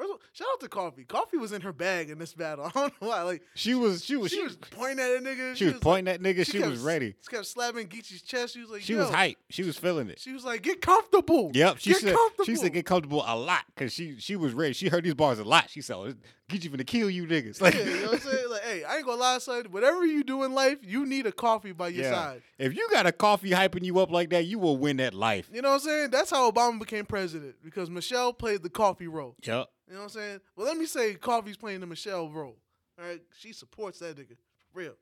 [0.00, 1.04] First of all, shout out to Coffee.
[1.04, 2.64] Coffee was in her bag in this battle.
[2.68, 3.20] I don't know why.
[3.20, 5.54] Like She was, she was, she, was pointing at a nigga.
[5.54, 6.46] she was pointing at nigga.
[6.46, 7.16] She, kept, was ready.
[7.20, 8.54] She kept slapping Geechi's chest.
[8.54, 9.36] She was like, She was hype.
[9.50, 10.18] She was feeling it.
[10.18, 11.50] She was like, get comfortable.
[11.52, 12.44] Yep, she get said comfortable.
[12.46, 14.72] she said get comfortable a lot because she she was ready.
[14.72, 15.68] She heard these bars a lot.
[15.68, 16.14] She said, oh,
[16.48, 18.50] "Get you finna kill you niggas." Like, yeah, you know what I'm saying?
[18.50, 19.66] Like, hey, I ain't gonna lie, son.
[19.70, 22.12] Whatever you do in life, you need a coffee by your yeah.
[22.12, 22.42] side.
[22.58, 25.50] If you got a coffee hyping you up like that, you will win that life.
[25.52, 26.10] You know what I'm saying?
[26.10, 29.36] That's how Obama became president because Michelle played the coffee role.
[29.42, 29.68] Yep.
[29.90, 30.40] You know what I'm saying?
[30.54, 32.56] Well, let me say Coffee's playing the Michelle role.
[32.96, 34.36] All right, she supports that nigga
[34.72, 34.94] for real.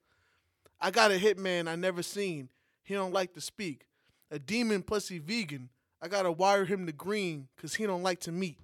[0.80, 2.48] I got a hitman I never seen.
[2.84, 3.86] He don't like to speak.
[4.30, 5.68] A demon plus he vegan.
[6.00, 8.56] I gotta wire him to green because he don't like to meet.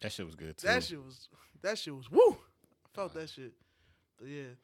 [0.00, 0.68] That shit was good too.
[0.68, 1.28] That shit was
[1.60, 2.30] that shit was woo.
[2.30, 3.52] I felt that shit.
[4.18, 4.54] But yeah,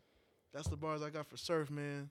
[0.54, 2.08] that's the bars I got for surf, man.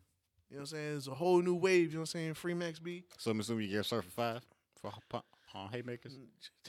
[0.52, 0.98] You know what I'm saying?
[0.98, 1.88] It's a whole new wave.
[1.88, 2.34] You know what I'm saying?
[2.36, 3.06] Free Max B.
[3.18, 4.42] so I'm assuming you get Surf for five
[4.80, 4.92] for
[5.56, 6.16] uh, Haymakers.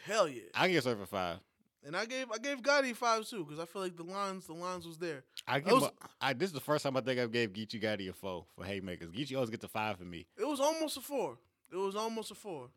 [0.03, 0.43] Hell yeah.
[0.55, 1.39] I get Surf for five.
[1.87, 4.55] And I gave I gave Gotti five too because I feel like the lines the
[4.55, 5.22] lines was there.
[5.47, 5.74] I give.
[5.74, 8.12] was- a- I, this is the first time I think I gave Geechi Gotti a
[8.14, 9.11] four for haymakers.
[9.12, 10.26] Geechi always gets a five for me.
[10.39, 11.37] It was almost a four.
[11.70, 12.70] It was almost a four.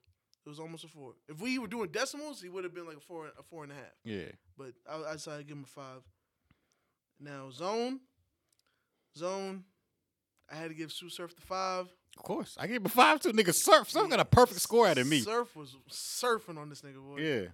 [0.45, 1.13] It was almost a four.
[1.29, 3.71] If we were doing decimals, he would have been like a four a four and
[3.71, 3.93] a half.
[4.03, 4.25] Yeah.
[4.57, 6.01] But I, I decided to give him a five.
[7.19, 8.01] Now zone,
[9.17, 9.63] zone.
[10.51, 11.87] I had to give Tsu Surf the five.
[12.17, 13.31] Of course, I gave him a five too.
[13.31, 15.19] Nigga, Surf, Surf got a perfect score out of me.
[15.21, 17.19] Surf was surfing on this nigga boy.
[17.21, 17.47] Yeah.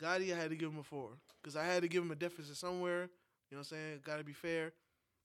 [0.00, 1.10] Gotti, I had to give him a four
[1.42, 3.02] because I had to give him a deficit somewhere.
[3.50, 4.00] You know what I'm saying?
[4.04, 4.72] Got to be fair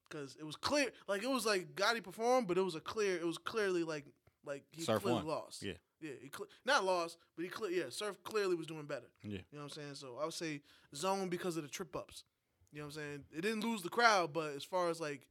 [0.09, 0.89] because it was clear.
[1.07, 3.15] Like it was like Gotti performed, but it was a clear.
[3.15, 4.05] It was clearly like
[4.45, 5.28] like he Surf clearly won.
[5.28, 5.63] lost.
[5.63, 5.73] Yeah.
[6.01, 6.11] yeah.
[6.21, 7.71] He cle not lost, but he clear.
[7.71, 9.09] Yeah, Surf clearly was doing better.
[9.23, 9.39] Yeah.
[9.51, 9.95] You know what I'm saying?
[9.95, 10.61] So I would say
[10.95, 12.23] zone because of the trip ups.
[12.71, 13.23] You know what I'm saying?
[13.38, 15.28] It didn't lose the crowd, but as far as like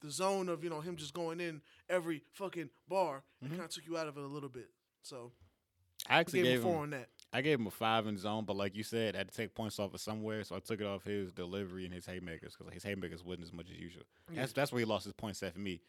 [0.00, 3.54] the zone of you know him just going in every fucking bar, it mm-hmm.
[3.54, 4.68] kind of took you out of it a little bit.
[5.02, 5.32] So
[6.08, 6.82] I I actually gave him a four him.
[6.82, 7.08] on that.
[7.32, 9.54] I gave him a five in zone, but like you said, I had to take
[9.54, 12.66] points off of somewhere, so I took it off his delivery and his haymakers because
[12.66, 14.04] like, his haymakers wasn't as much as usual.
[14.30, 15.82] That's that's where he lost his points set for me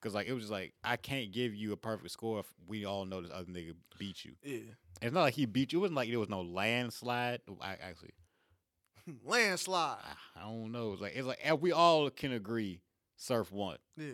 [0.00, 2.84] because like it was just like I can't give you a perfect score if we
[2.84, 4.32] all know this other nigga beat you.
[4.42, 4.72] Yeah.
[5.02, 5.80] It's not like he beat you.
[5.80, 7.40] It wasn't like there was no landslide.
[7.60, 8.12] I actually
[9.24, 9.98] Landslide.
[10.36, 10.92] I don't know.
[10.92, 12.80] It's like it's like we all can agree
[13.16, 13.78] Surf one.
[13.96, 14.12] Yeah.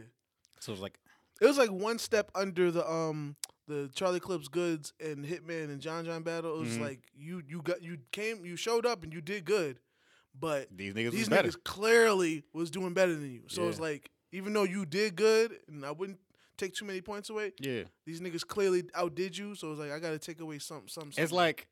[0.61, 0.99] So it's like
[1.41, 3.37] It was like one step under the um
[3.67, 6.57] the Charlie Clips Goodz and Hitman and John John battle.
[6.57, 6.81] It was Mhm.
[6.83, 9.79] like you you got you came you showed up and you did good,
[10.39, 13.43] but these niggas these niggas clearly was doing better than you.
[13.49, 16.19] So it's like even though you did good and I wouldn't
[16.57, 17.85] take too many points away, Yeah.
[18.05, 19.55] these niggas clearly outdid you.
[19.55, 21.11] So it's like I got to take away some some.
[21.17, 21.67] It's like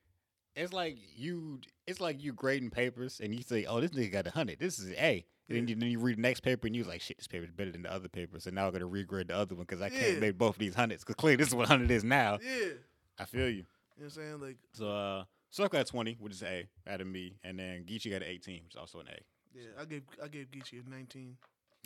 [0.57, 4.27] it's like you it's like you grading papers and you say, Oh, this nigga got
[4.27, 4.59] a hundred.
[4.59, 5.25] This is A.
[5.55, 7.71] And then, you, you read the next paper and you're like, shit, this paper's better
[7.73, 8.47] than the other papers.
[8.47, 10.01] And now I'm gonna regrade the other one because I Yeah.
[10.01, 11.03] can't make both of these hundreds.
[11.05, 12.39] Because clearly this is what hundred is now.
[12.43, 12.71] yeah,
[13.19, 13.65] I feel you.
[13.97, 17.37] what I'm saying like So uh Surf got twenty, which is A out of me,
[17.45, 19.19] and then Geechi got an eighteen, which is also an A.
[19.59, 21.37] yeah I gave I gave Geechi a 19.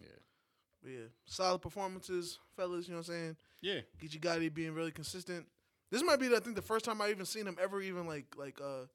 [0.01, 0.09] Yeah.
[0.83, 2.87] But yeah, solid performances, fellas.
[2.87, 3.37] You know what I'm saying.
[3.63, 3.81] Yeah.
[4.01, 5.47] Geechi Gotti being really consistent.
[5.91, 8.27] This might be, I think, the first time I even seen him ever even like
[8.37, 8.87] like uh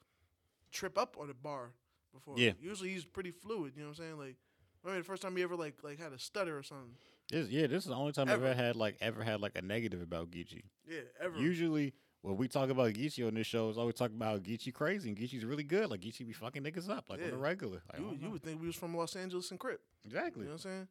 [0.72, 1.72] trip up on a bar
[2.14, 2.36] before.
[2.38, 2.52] Yeah.
[2.62, 3.74] Usually he's pretty fluid.
[3.76, 4.18] You know what I'm saying?
[4.18, 4.36] Like,
[4.84, 6.92] I mean, the first time he ever like like had a stutter or something.
[7.30, 8.46] This yeah, this is the only time Ever.
[8.46, 10.64] I've ever had like ever had like a negative about Geechi.
[10.88, 11.38] Yeah, ever.
[11.40, 15.10] Usually when we talk about Geechi on this show, it's always talking about Geechi crazy
[15.10, 15.90] and Geechi's really good.
[15.90, 17.34] Like Geechee be fucking niggas up like on Yeah.
[17.36, 17.82] a regular.
[17.92, 19.82] Like, you, you would think we was from Los Angeles and Crip.
[20.06, 20.42] exactly.
[20.44, 20.88] You know what I'm saying?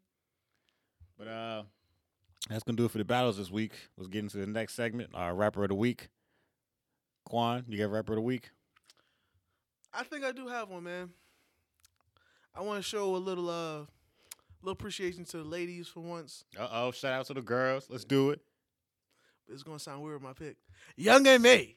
[1.19, 1.63] But uh,
[2.49, 3.73] that's gonna do it for the battles this week.
[3.97, 5.11] Let's get into the next segment.
[5.15, 6.09] Our rapper of the week.
[7.25, 8.51] Quan, you got rapper of the week?
[9.93, 11.11] I think I do have one, man.
[12.55, 13.85] I want to show a little uh
[14.63, 16.45] little appreciation to the ladies for once.
[16.59, 17.87] Uh oh, shout out to the girls.
[17.89, 18.41] Let's do it.
[19.49, 20.57] It's gonna sound weird, with my pick.
[20.97, 21.77] Young M.A.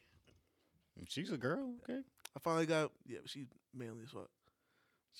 [1.08, 2.02] She's a girl, okay.
[2.36, 4.30] I finally got yeah, but she's manly as fuck.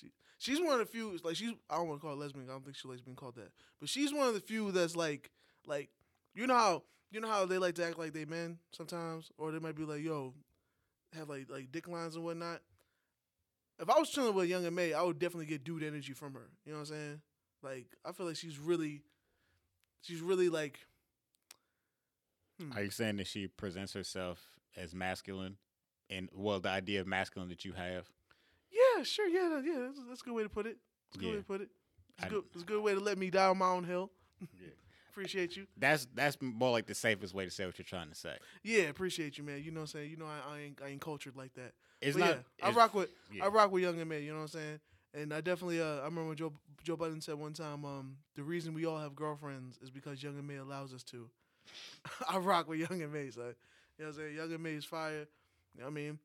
[0.00, 2.48] She she's one of the few like she's I don't want to call her lesbian.
[2.48, 3.50] I don't think she likes being called that.
[3.80, 5.30] But she's one of the few that's like
[5.66, 5.90] like
[6.34, 9.52] you know how you know how they like to act like they men sometimes, or
[9.52, 10.34] they might be like yo,
[11.16, 12.60] have like like dick lines and whatnot.
[13.80, 16.48] If I was chilling with Young M.A, I would definitely get dude energy from her.
[16.64, 17.20] You know what I'm saying?
[17.62, 19.02] Like I feel like she's really,
[20.02, 20.78] she's really like.
[22.60, 22.72] hmm.
[22.72, 24.40] Are you saying that she presents herself
[24.76, 25.56] as masculine,
[26.10, 28.08] and well, the idea of masculine that you have?
[28.70, 29.28] Yeah, sure.
[29.28, 29.78] Yeah, yeah.
[29.86, 30.76] That's, that's a good way to put it.
[31.10, 31.32] That's a good Yeah.
[31.32, 31.68] way to put it.
[32.16, 34.10] It's, I- good, it's a good way to let me die on my own hill.
[34.40, 34.68] Yeah.
[35.14, 35.66] Appreciate you.
[35.76, 38.36] That's that's more like the safest way to say what you're trying to say.
[38.64, 39.62] Yeah, appreciate you, man.
[39.62, 40.10] You know what I'm saying?
[40.10, 41.72] You know I, I ain't I ain't cultured like that.
[42.00, 42.38] It's But not.
[42.58, 43.44] yeah, I rock with yeah.
[43.44, 44.80] I rock with Young M.A, you know what I'm saying?
[45.14, 46.52] And I definitely uh I remember when Joe
[46.82, 50.36] Joe Budden said one time, um, the reason we all have girlfriends is because Young
[50.36, 51.28] M.A allows us to.
[52.28, 53.54] I rock with Young M.A, so you know
[53.98, 54.34] what I'm saying?
[54.34, 55.28] Young M.A is fire.
[55.74, 56.18] You know what I mean?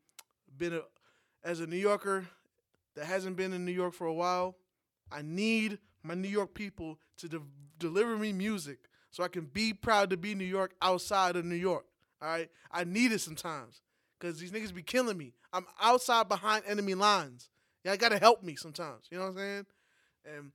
[0.58, 0.82] Been a
[1.44, 2.26] as a New Yorker
[2.96, 4.56] that hasn't been in New York for a while,
[5.12, 5.78] I need
[6.10, 7.40] my New York people to de-
[7.78, 8.80] deliver me music
[9.12, 11.86] so I can be proud to be New York outside of New York.
[12.20, 13.82] All right, I need it sometimes
[14.20, 15.34] because these niggas be killing me.
[15.54, 17.50] I'm outside behind enemy lines.
[17.84, 19.06] Yeah, I gotta help me sometimes.
[19.12, 19.66] You know what I'm saying?
[20.26, 20.52] And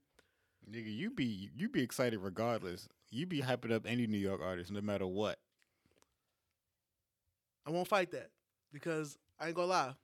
[0.70, 2.89] Nigga, you be you be excited regardless.
[3.10, 5.39] You be hyping up any New York artist, no matter what.
[7.66, 8.31] I won't fight that
[8.72, 9.94] because I ain't gonna lie.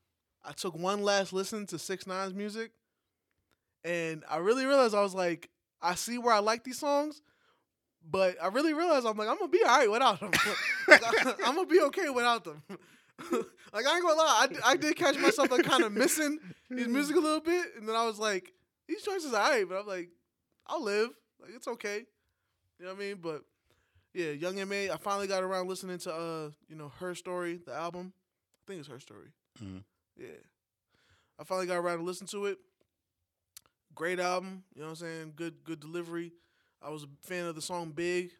[0.44, 2.72] I took one last listen to Six Nine's music,
[3.84, 5.48] and I really realized I was like,
[5.82, 7.22] I see where I like these songs,
[8.08, 10.30] but I really realized I'm like, I'm gonna be all right without them.
[10.88, 12.62] Like, I, am gonna be okay without them.
[13.72, 16.38] like I ain't gonna lie, I, d- I did catch myself like kind of missing
[16.68, 18.52] his music a little bit, and then I was like,
[18.88, 20.08] these choices are alright, but I'm like,
[20.66, 21.10] I'll live.
[21.40, 22.04] Like it's okay.
[22.78, 23.18] You know what I mean?
[23.22, 23.42] But
[24.14, 24.90] yeah, Young M.A.
[24.90, 28.12] I finally got around listening to uh, you know, her story, the album.
[28.14, 29.28] I think it's her story.
[29.62, 29.84] Mhm.
[30.16, 30.26] Yeah.
[31.38, 32.58] I finally got around to listen to it.
[33.94, 35.32] Great album, you know what I'm saying?
[35.36, 36.32] Good good delivery.
[36.82, 38.30] I was a fan of the song Big,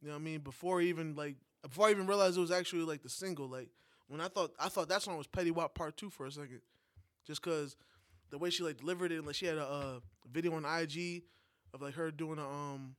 [0.00, 0.40] you know what I mean?
[0.40, 3.68] Before even like before I even realized it was actually like the single, like
[4.06, 6.60] when I thought I thought that song was Fetty Wap Part 2 for a second.
[7.26, 7.76] Just cuz
[8.30, 11.24] the way she like delivered it, like she had a video on IG
[11.72, 12.94] of like her doing a um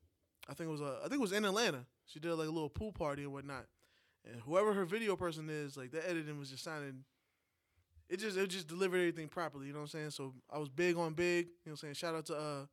[0.48, 1.86] I think it was a I think it was in Atlanta.
[2.06, 3.65] She did like a little pool party and whatnot.
[4.26, 7.06] And whoever her video person is, like the editing was just sounding
[8.10, 10.10] it just it just delivered everything properly, you know what I'm saying?
[10.11, 11.94] So I was big on big, you know what I'm saying?
[11.95, 12.65] Shout out to uh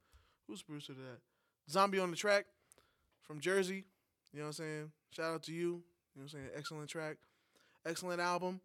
[0.46, 1.18] who's producer to that?
[1.70, 2.46] Zombie on the track
[3.22, 3.84] from Jersey,
[4.32, 4.92] you know what I'm saying?
[5.10, 5.82] Shout out to you, you know
[6.14, 6.48] what I'm saying?
[6.56, 7.16] Excellent track.
[7.84, 8.60] Excellent album.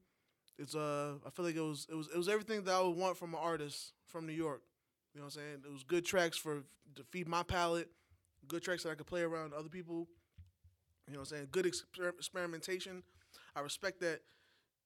[0.57, 2.97] It's uh I feel like it was it was it was everything that I would
[2.97, 4.61] want from an artist from New York.
[5.13, 5.57] You know what I'm saying?
[5.65, 6.63] It was good tracks for
[6.95, 7.89] to feed my palate,
[8.47, 10.07] good tracks that I could play around other people.
[11.07, 11.47] You know what I'm saying?
[11.51, 13.03] Good exper- experimentation.
[13.55, 14.21] I respect that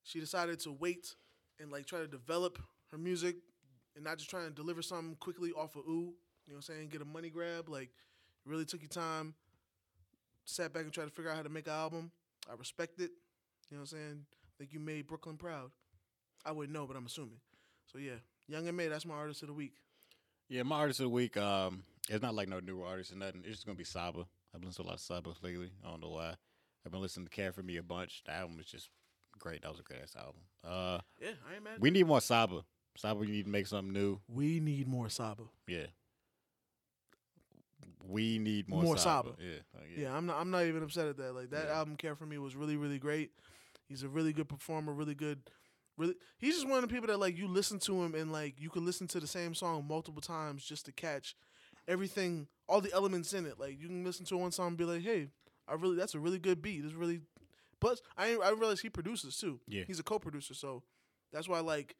[0.03, 1.15] she decided to wait
[1.59, 2.59] and like try to develop
[2.91, 3.35] her music
[3.95, 6.13] and not just trying to deliver something quickly off of ooh.
[6.47, 6.89] You know what I'm saying?
[6.89, 7.69] Get a money grab.
[7.69, 7.89] Like,
[8.45, 9.33] really took your time,
[10.45, 12.11] sat back and tried to figure out how to make an album.
[12.49, 13.11] I respect it.
[13.69, 14.25] You know what I'm saying?
[14.57, 15.71] think you made Brooklyn proud.
[16.45, 17.39] I wouldn't know, but I'm assuming.
[17.91, 19.73] So yeah, Young M.A, that's my artist of the week.
[20.49, 21.37] Yeah, my artist of the week.
[21.37, 23.41] Um, it's not like no new artist or nothing.
[23.43, 24.25] It's just gonna be Saba.
[24.53, 25.71] I've been listening to a lot of Saba lately.
[25.83, 26.35] I don't know why.
[26.85, 28.23] I've been listening to Care for Me a bunch.
[28.25, 28.89] The album is just
[29.39, 29.61] great.
[29.61, 30.41] That was a great ass album.
[30.63, 31.77] Uh, Yeah, I ain't mad.
[31.79, 32.63] we need more Saba.
[32.97, 34.19] Saba, you need to make something new.
[34.27, 35.43] we need more Saba.
[35.67, 35.87] Yeah.
[38.07, 39.29] We need more, More Saba.
[39.29, 39.41] Saba.
[39.43, 39.57] Yeah.
[39.75, 40.03] uh, yeah.
[40.09, 40.37] Yeah, I'm not.
[40.39, 41.33] I'm not even upset at that.
[41.33, 41.77] Like that Yeah.
[41.77, 43.31] album, Care for Me, was really, really great.
[43.87, 44.93] He's a really good performer.
[44.93, 45.41] Really good.
[45.97, 48.59] Really, he's just one of the people that like you listen to him and like
[48.59, 51.35] you can listen to the same song multiple times just to catch
[51.87, 53.59] everything, all the elements in it.
[53.59, 55.29] Like you can listen to one song and be like, hey,
[55.67, 56.83] I really, that's a really good beat.
[56.85, 57.21] It's really.
[57.81, 59.59] Plus, I I realize he produces too.
[59.67, 59.83] Yeah.
[59.85, 60.83] he's a co-producer, so
[61.31, 61.95] that's why like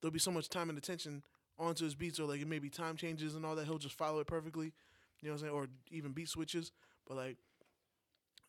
[0.00, 1.22] there'll be so much time and attention
[1.58, 3.66] onto his beats, or like it may be time changes and all that.
[3.66, 4.72] He'll just follow it perfectly.
[5.20, 5.54] You know what I'm saying?
[5.54, 6.72] Or even beat switches.
[7.06, 7.36] But like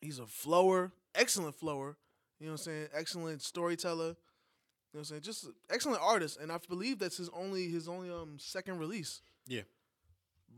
[0.00, 1.96] he's a flower, excellent flower.
[2.40, 2.88] You know what I'm saying?
[2.94, 4.04] Excellent storyteller.
[4.08, 5.22] You know what I'm saying?
[5.22, 6.38] Just excellent artist.
[6.40, 9.22] And I believe that's his only his only um second release.
[9.46, 9.62] Yeah.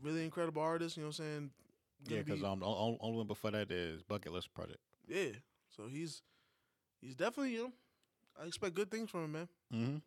[0.01, 1.49] Really incredible artist, you know what I'm saying?
[2.05, 4.79] Yeah, Gonna because be- um, the only one before that is Bucket List Project.
[5.07, 5.29] Yeah.
[5.75, 6.21] So he's
[7.01, 7.71] he's definitely, you know,
[8.41, 9.47] I expect good things from him, man.
[9.73, 9.97] Mm-hmm.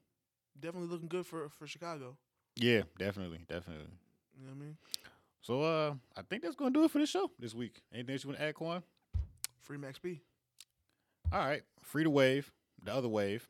[0.60, 2.16] Definitely looking good for for Chicago.
[2.56, 3.86] Yeah, definitely, definitely.
[4.38, 4.76] You know what I mean?
[5.42, 7.82] So uh, I think that's gonna do it for the show this week.
[7.92, 8.82] Anything else you want to add, Quan?
[9.62, 10.20] Free Max B.
[11.32, 13.48] All right, free to wave, the other wave,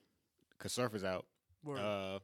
[0.58, 1.26] cause Surf is out.
[1.62, 1.78] Word.
[1.78, 2.18] Uh,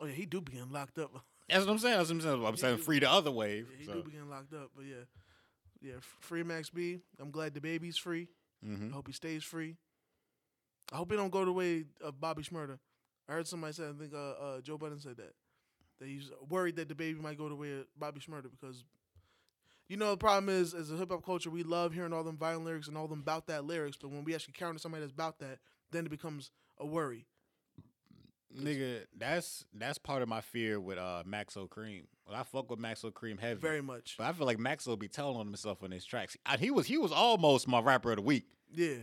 [0.00, 1.10] oh yeah, he do be getting locked up.
[1.48, 1.96] that's what I'm saying.
[1.96, 2.44] That's what I'm saying.
[2.44, 3.68] I'm He saying free the other wave.
[3.70, 3.92] Yeah, he so.
[3.94, 5.04] do be getting locked up, but yeah,
[5.80, 5.94] yeah.
[6.20, 6.98] Free Max B.
[7.18, 8.28] I'm glad DaBaby's free.
[8.64, 9.76] Hmm I hope he stays free.
[10.92, 12.78] I hope he don't go the way of Bobby Shmurda.
[13.28, 15.34] I heard somebody say, I think uh, uh, Joe Budden said that.
[16.00, 18.84] That he's worried that DaBaby might go the way of Bobby Shmurda because,
[19.88, 22.36] you know, the problem is, as a hip hop culture, we love hearing all them
[22.36, 25.12] violent lyrics and all them about that lyrics, but when we actually counter somebody that's
[25.12, 25.58] about that,
[25.92, 27.26] then it becomes a worry.
[28.56, 32.06] Nigga, that's that's part of my fear with uh Maxo Kream.
[32.30, 34.14] Well, I fuck with Maxo Kream heavy, Very much.
[34.16, 36.36] but I feel like Maxo be telling on himself on his tracks.
[36.46, 38.44] I, he was he was almost my rapper of the week.
[38.72, 38.94] Yeah.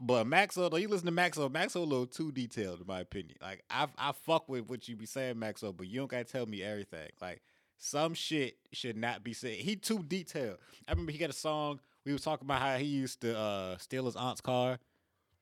[0.00, 3.36] But Maxo, though, you listen to Maxo, Maxo a little too detailed in my opinion.
[3.42, 6.46] Like I I fuck with what you be saying, Maxo, but you don't gotta tell
[6.46, 7.10] me everything.
[7.20, 7.42] Like
[7.76, 9.52] some shit should not be said.
[9.52, 10.56] He too detailed.
[10.88, 11.80] I remember he got a song.
[12.06, 14.78] We was talking about how he used to uh, steal his aunt's car,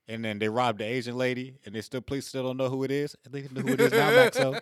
[0.08, 2.82] and then they robbed the Asian lady, and they still police still don't know who
[2.84, 3.16] it is.
[3.30, 4.60] Think they know who it is now, Maxo.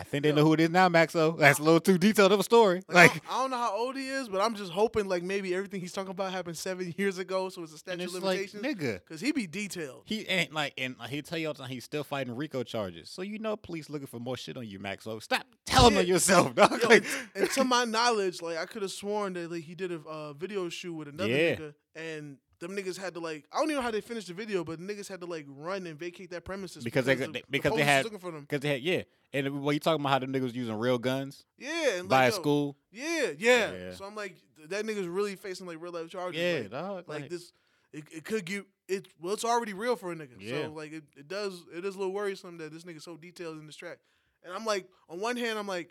[0.00, 1.36] I think they know who it is now, Maxo.
[1.36, 2.82] That's a little too detailed of a story.
[2.88, 5.08] Like, Like, I, don't, I don't know how old he is, but I'm just hoping
[5.08, 8.14] like maybe everything he's talking about happened seven years ago, so it's a statute it's
[8.14, 9.00] of like, nigga.
[9.08, 10.02] Cause he be detailed.
[10.06, 13.10] He ain't like, and he'll tell you all the time he's still fighting RICO charges.
[13.10, 15.20] So you know, police looking for more shit on you, Maxo.
[15.20, 16.00] Stop telling Yeah.
[16.00, 16.80] on yourself, dog.
[16.80, 17.04] Yo, Like,
[17.34, 20.00] and, and to my knowledge, like I could have sworn that like he did a
[20.08, 21.56] uh, video shoot with another Yeah.
[21.56, 24.34] nigga, and them niggas had to like I don't even know how they finished the
[24.34, 27.32] video, but niggas had to like run and vacate that premises Because they the- got-
[27.34, 28.46] they- the because they had- looking for them.
[28.46, 29.02] Cause they had yeah,
[29.32, 32.34] and when you talking about how the niggas using real guns Yeah, and by like,
[32.34, 33.94] yo, school, Yeah, yeah, Yeah.
[33.94, 34.34] So I'm like,
[34.66, 36.40] that nigga's really facing like real life charges.
[36.40, 37.08] yeah, like, dog.
[37.08, 37.52] like Like, this.
[37.92, 39.06] It, it could get it.
[39.18, 40.32] Well, it's already real for a nigga.
[40.38, 40.64] Yeah.
[40.64, 41.62] So like it, it does.
[41.74, 43.98] It is a little worrisome that this nigga's so detailed in this track.
[44.44, 45.88] And I'm like, on one hand, I'm like,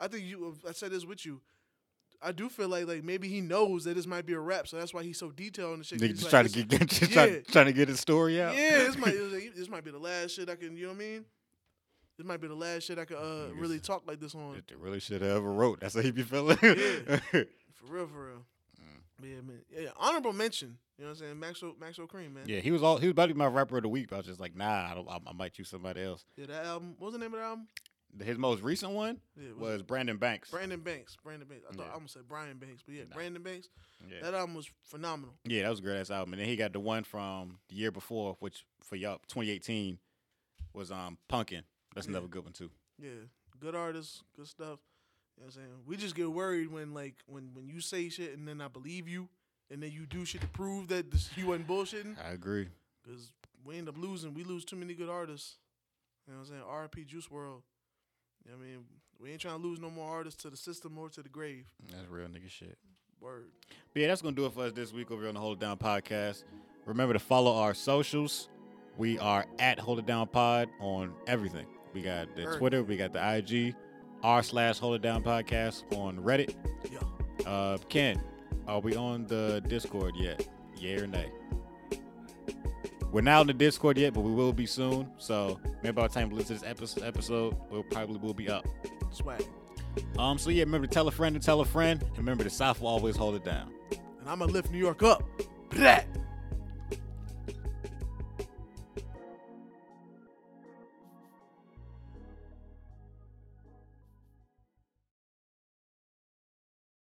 [0.00, 0.56] I think you.
[0.68, 1.40] I said this with you.
[2.24, 4.76] I do feel like like maybe he knows that this might be a rap, so
[4.78, 6.00] that's why he's so detailed in the shit.
[6.00, 7.36] nigga just like, trying to get, just Yeah.
[7.50, 8.54] trying to get his story out.
[8.56, 9.14] Yeah, this might
[9.54, 10.76] this might be the last shit I can.
[10.76, 11.24] You know what I mean?
[12.16, 14.54] This might be the last shit I could uh, really talk like this on.
[14.56, 15.80] It really should have ever wrote.
[15.80, 16.56] That's how he be feeling.
[16.62, 17.18] Yeah.
[17.74, 18.44] For real, for real.
[18.80, 19.28] Mm.
[19.28, 19.60] Yeah, man.
[19.70, 20.78] Yeah, honorable mention.
[20.96, 21.40] You know what I'm saying?
[21.40, 22.44] Maxwell Maxwell Cream, man.
[22.46, 24.16] Yeah, he was all he was about to be my rapper of the week, but
[24.16, 26.24] I was just like, nah, I, don't, I, I might choose somebody else.
[26.36, 26.94] Yeah, that album.
[26.98, 27.66] What was the name of the album?
[28.22, 30.50] His most recent one Yeah, it was Brandon Banks.
[30.50, 31.16] Brandon Banks.
[31.22, 31.64] Brandon Banks.
[31.68, 31.90] I thought Yeah.
[31.90, 33.14] I almost said Brian Banks, but yeah, Nah.
[33.16, 33.68] Brandon Banks.
[34.08, 34.20] Yeah.
[34.22, 35.34] That album was phenomenal.
[35.44, 36.34] Yeah, that was a great ass album.
[36.34, 39.98] And then he got the one from the year before, which for y'all 2018
[40.72, 41.62] was um Punken.
[41.94, 42.70] That's another good one too.
[42.98, 43.10] Yeah,
[43.58, 44.80] good artists, good stuff.
[45.36, 45.68] You know what I'm saying?
[45.86, 49.08] We just get worried when like when when you say shit and then I believe
[49.08, 49.28] you,
[49.70, 52.16] and then you do shit to prove that this, you wasn't bullshitting.
[52.24, 52.68] I agree.
[53.02, 53.32] Because
[53.64, 54.34] we end up losing.
[54.34, 55.56] We lose too many good artists.
[56.26, 56.62] You know what I'm saying?
[56.68, 57.04] R.I.P.
[57.04, 57.62] Juice WRLD.
[58.44, 58.84] You know what I mean?
[59.20, 61.64] We ain't trying to lose no more artists to the system or to the grave.
[61.90, 62.76] That's real nigga shit.
[63.20, 63.46] Word.
[63.92, 65.56] But yeah, that's gonna do it for us this week over here on the Hold
[65.58, 66.44] It Down podcast.
[66.84, 68.48] Remember to follow our socials.
[68.98, 71.66] We are at Hold It Down Pod on everything.
[71.94, 72.58] We got the Everything.
[72.58, 73.74] Twitter, we got the IG,
[74.22, 76.54] r slash Hold It Down podcast on Reddit.
[76.92, 77.48] Yeah.
[77.50, 78.22] Uh, Ken,
[78.66, 80.46] are we on the Discord yet?
[80.76, 81.30] Yeah or nay?
[83.14, 85.08] We're not on the Discord yet, but we will be soon.
[85.18, 88.50] So maybe by the time you listen to this episode, episode we'll probably will be
[88.50, 88.66] up.
[89.12, 89.46] Swag.
[90.18, 92.50] Um, so yeah, remember to tell a friend to tell a friend, and remember the
[92.50, 93.72] South will always hold it down.
[93.92, 95.22] And I'm to lift New York up.
[95.70, 96.08] Brat.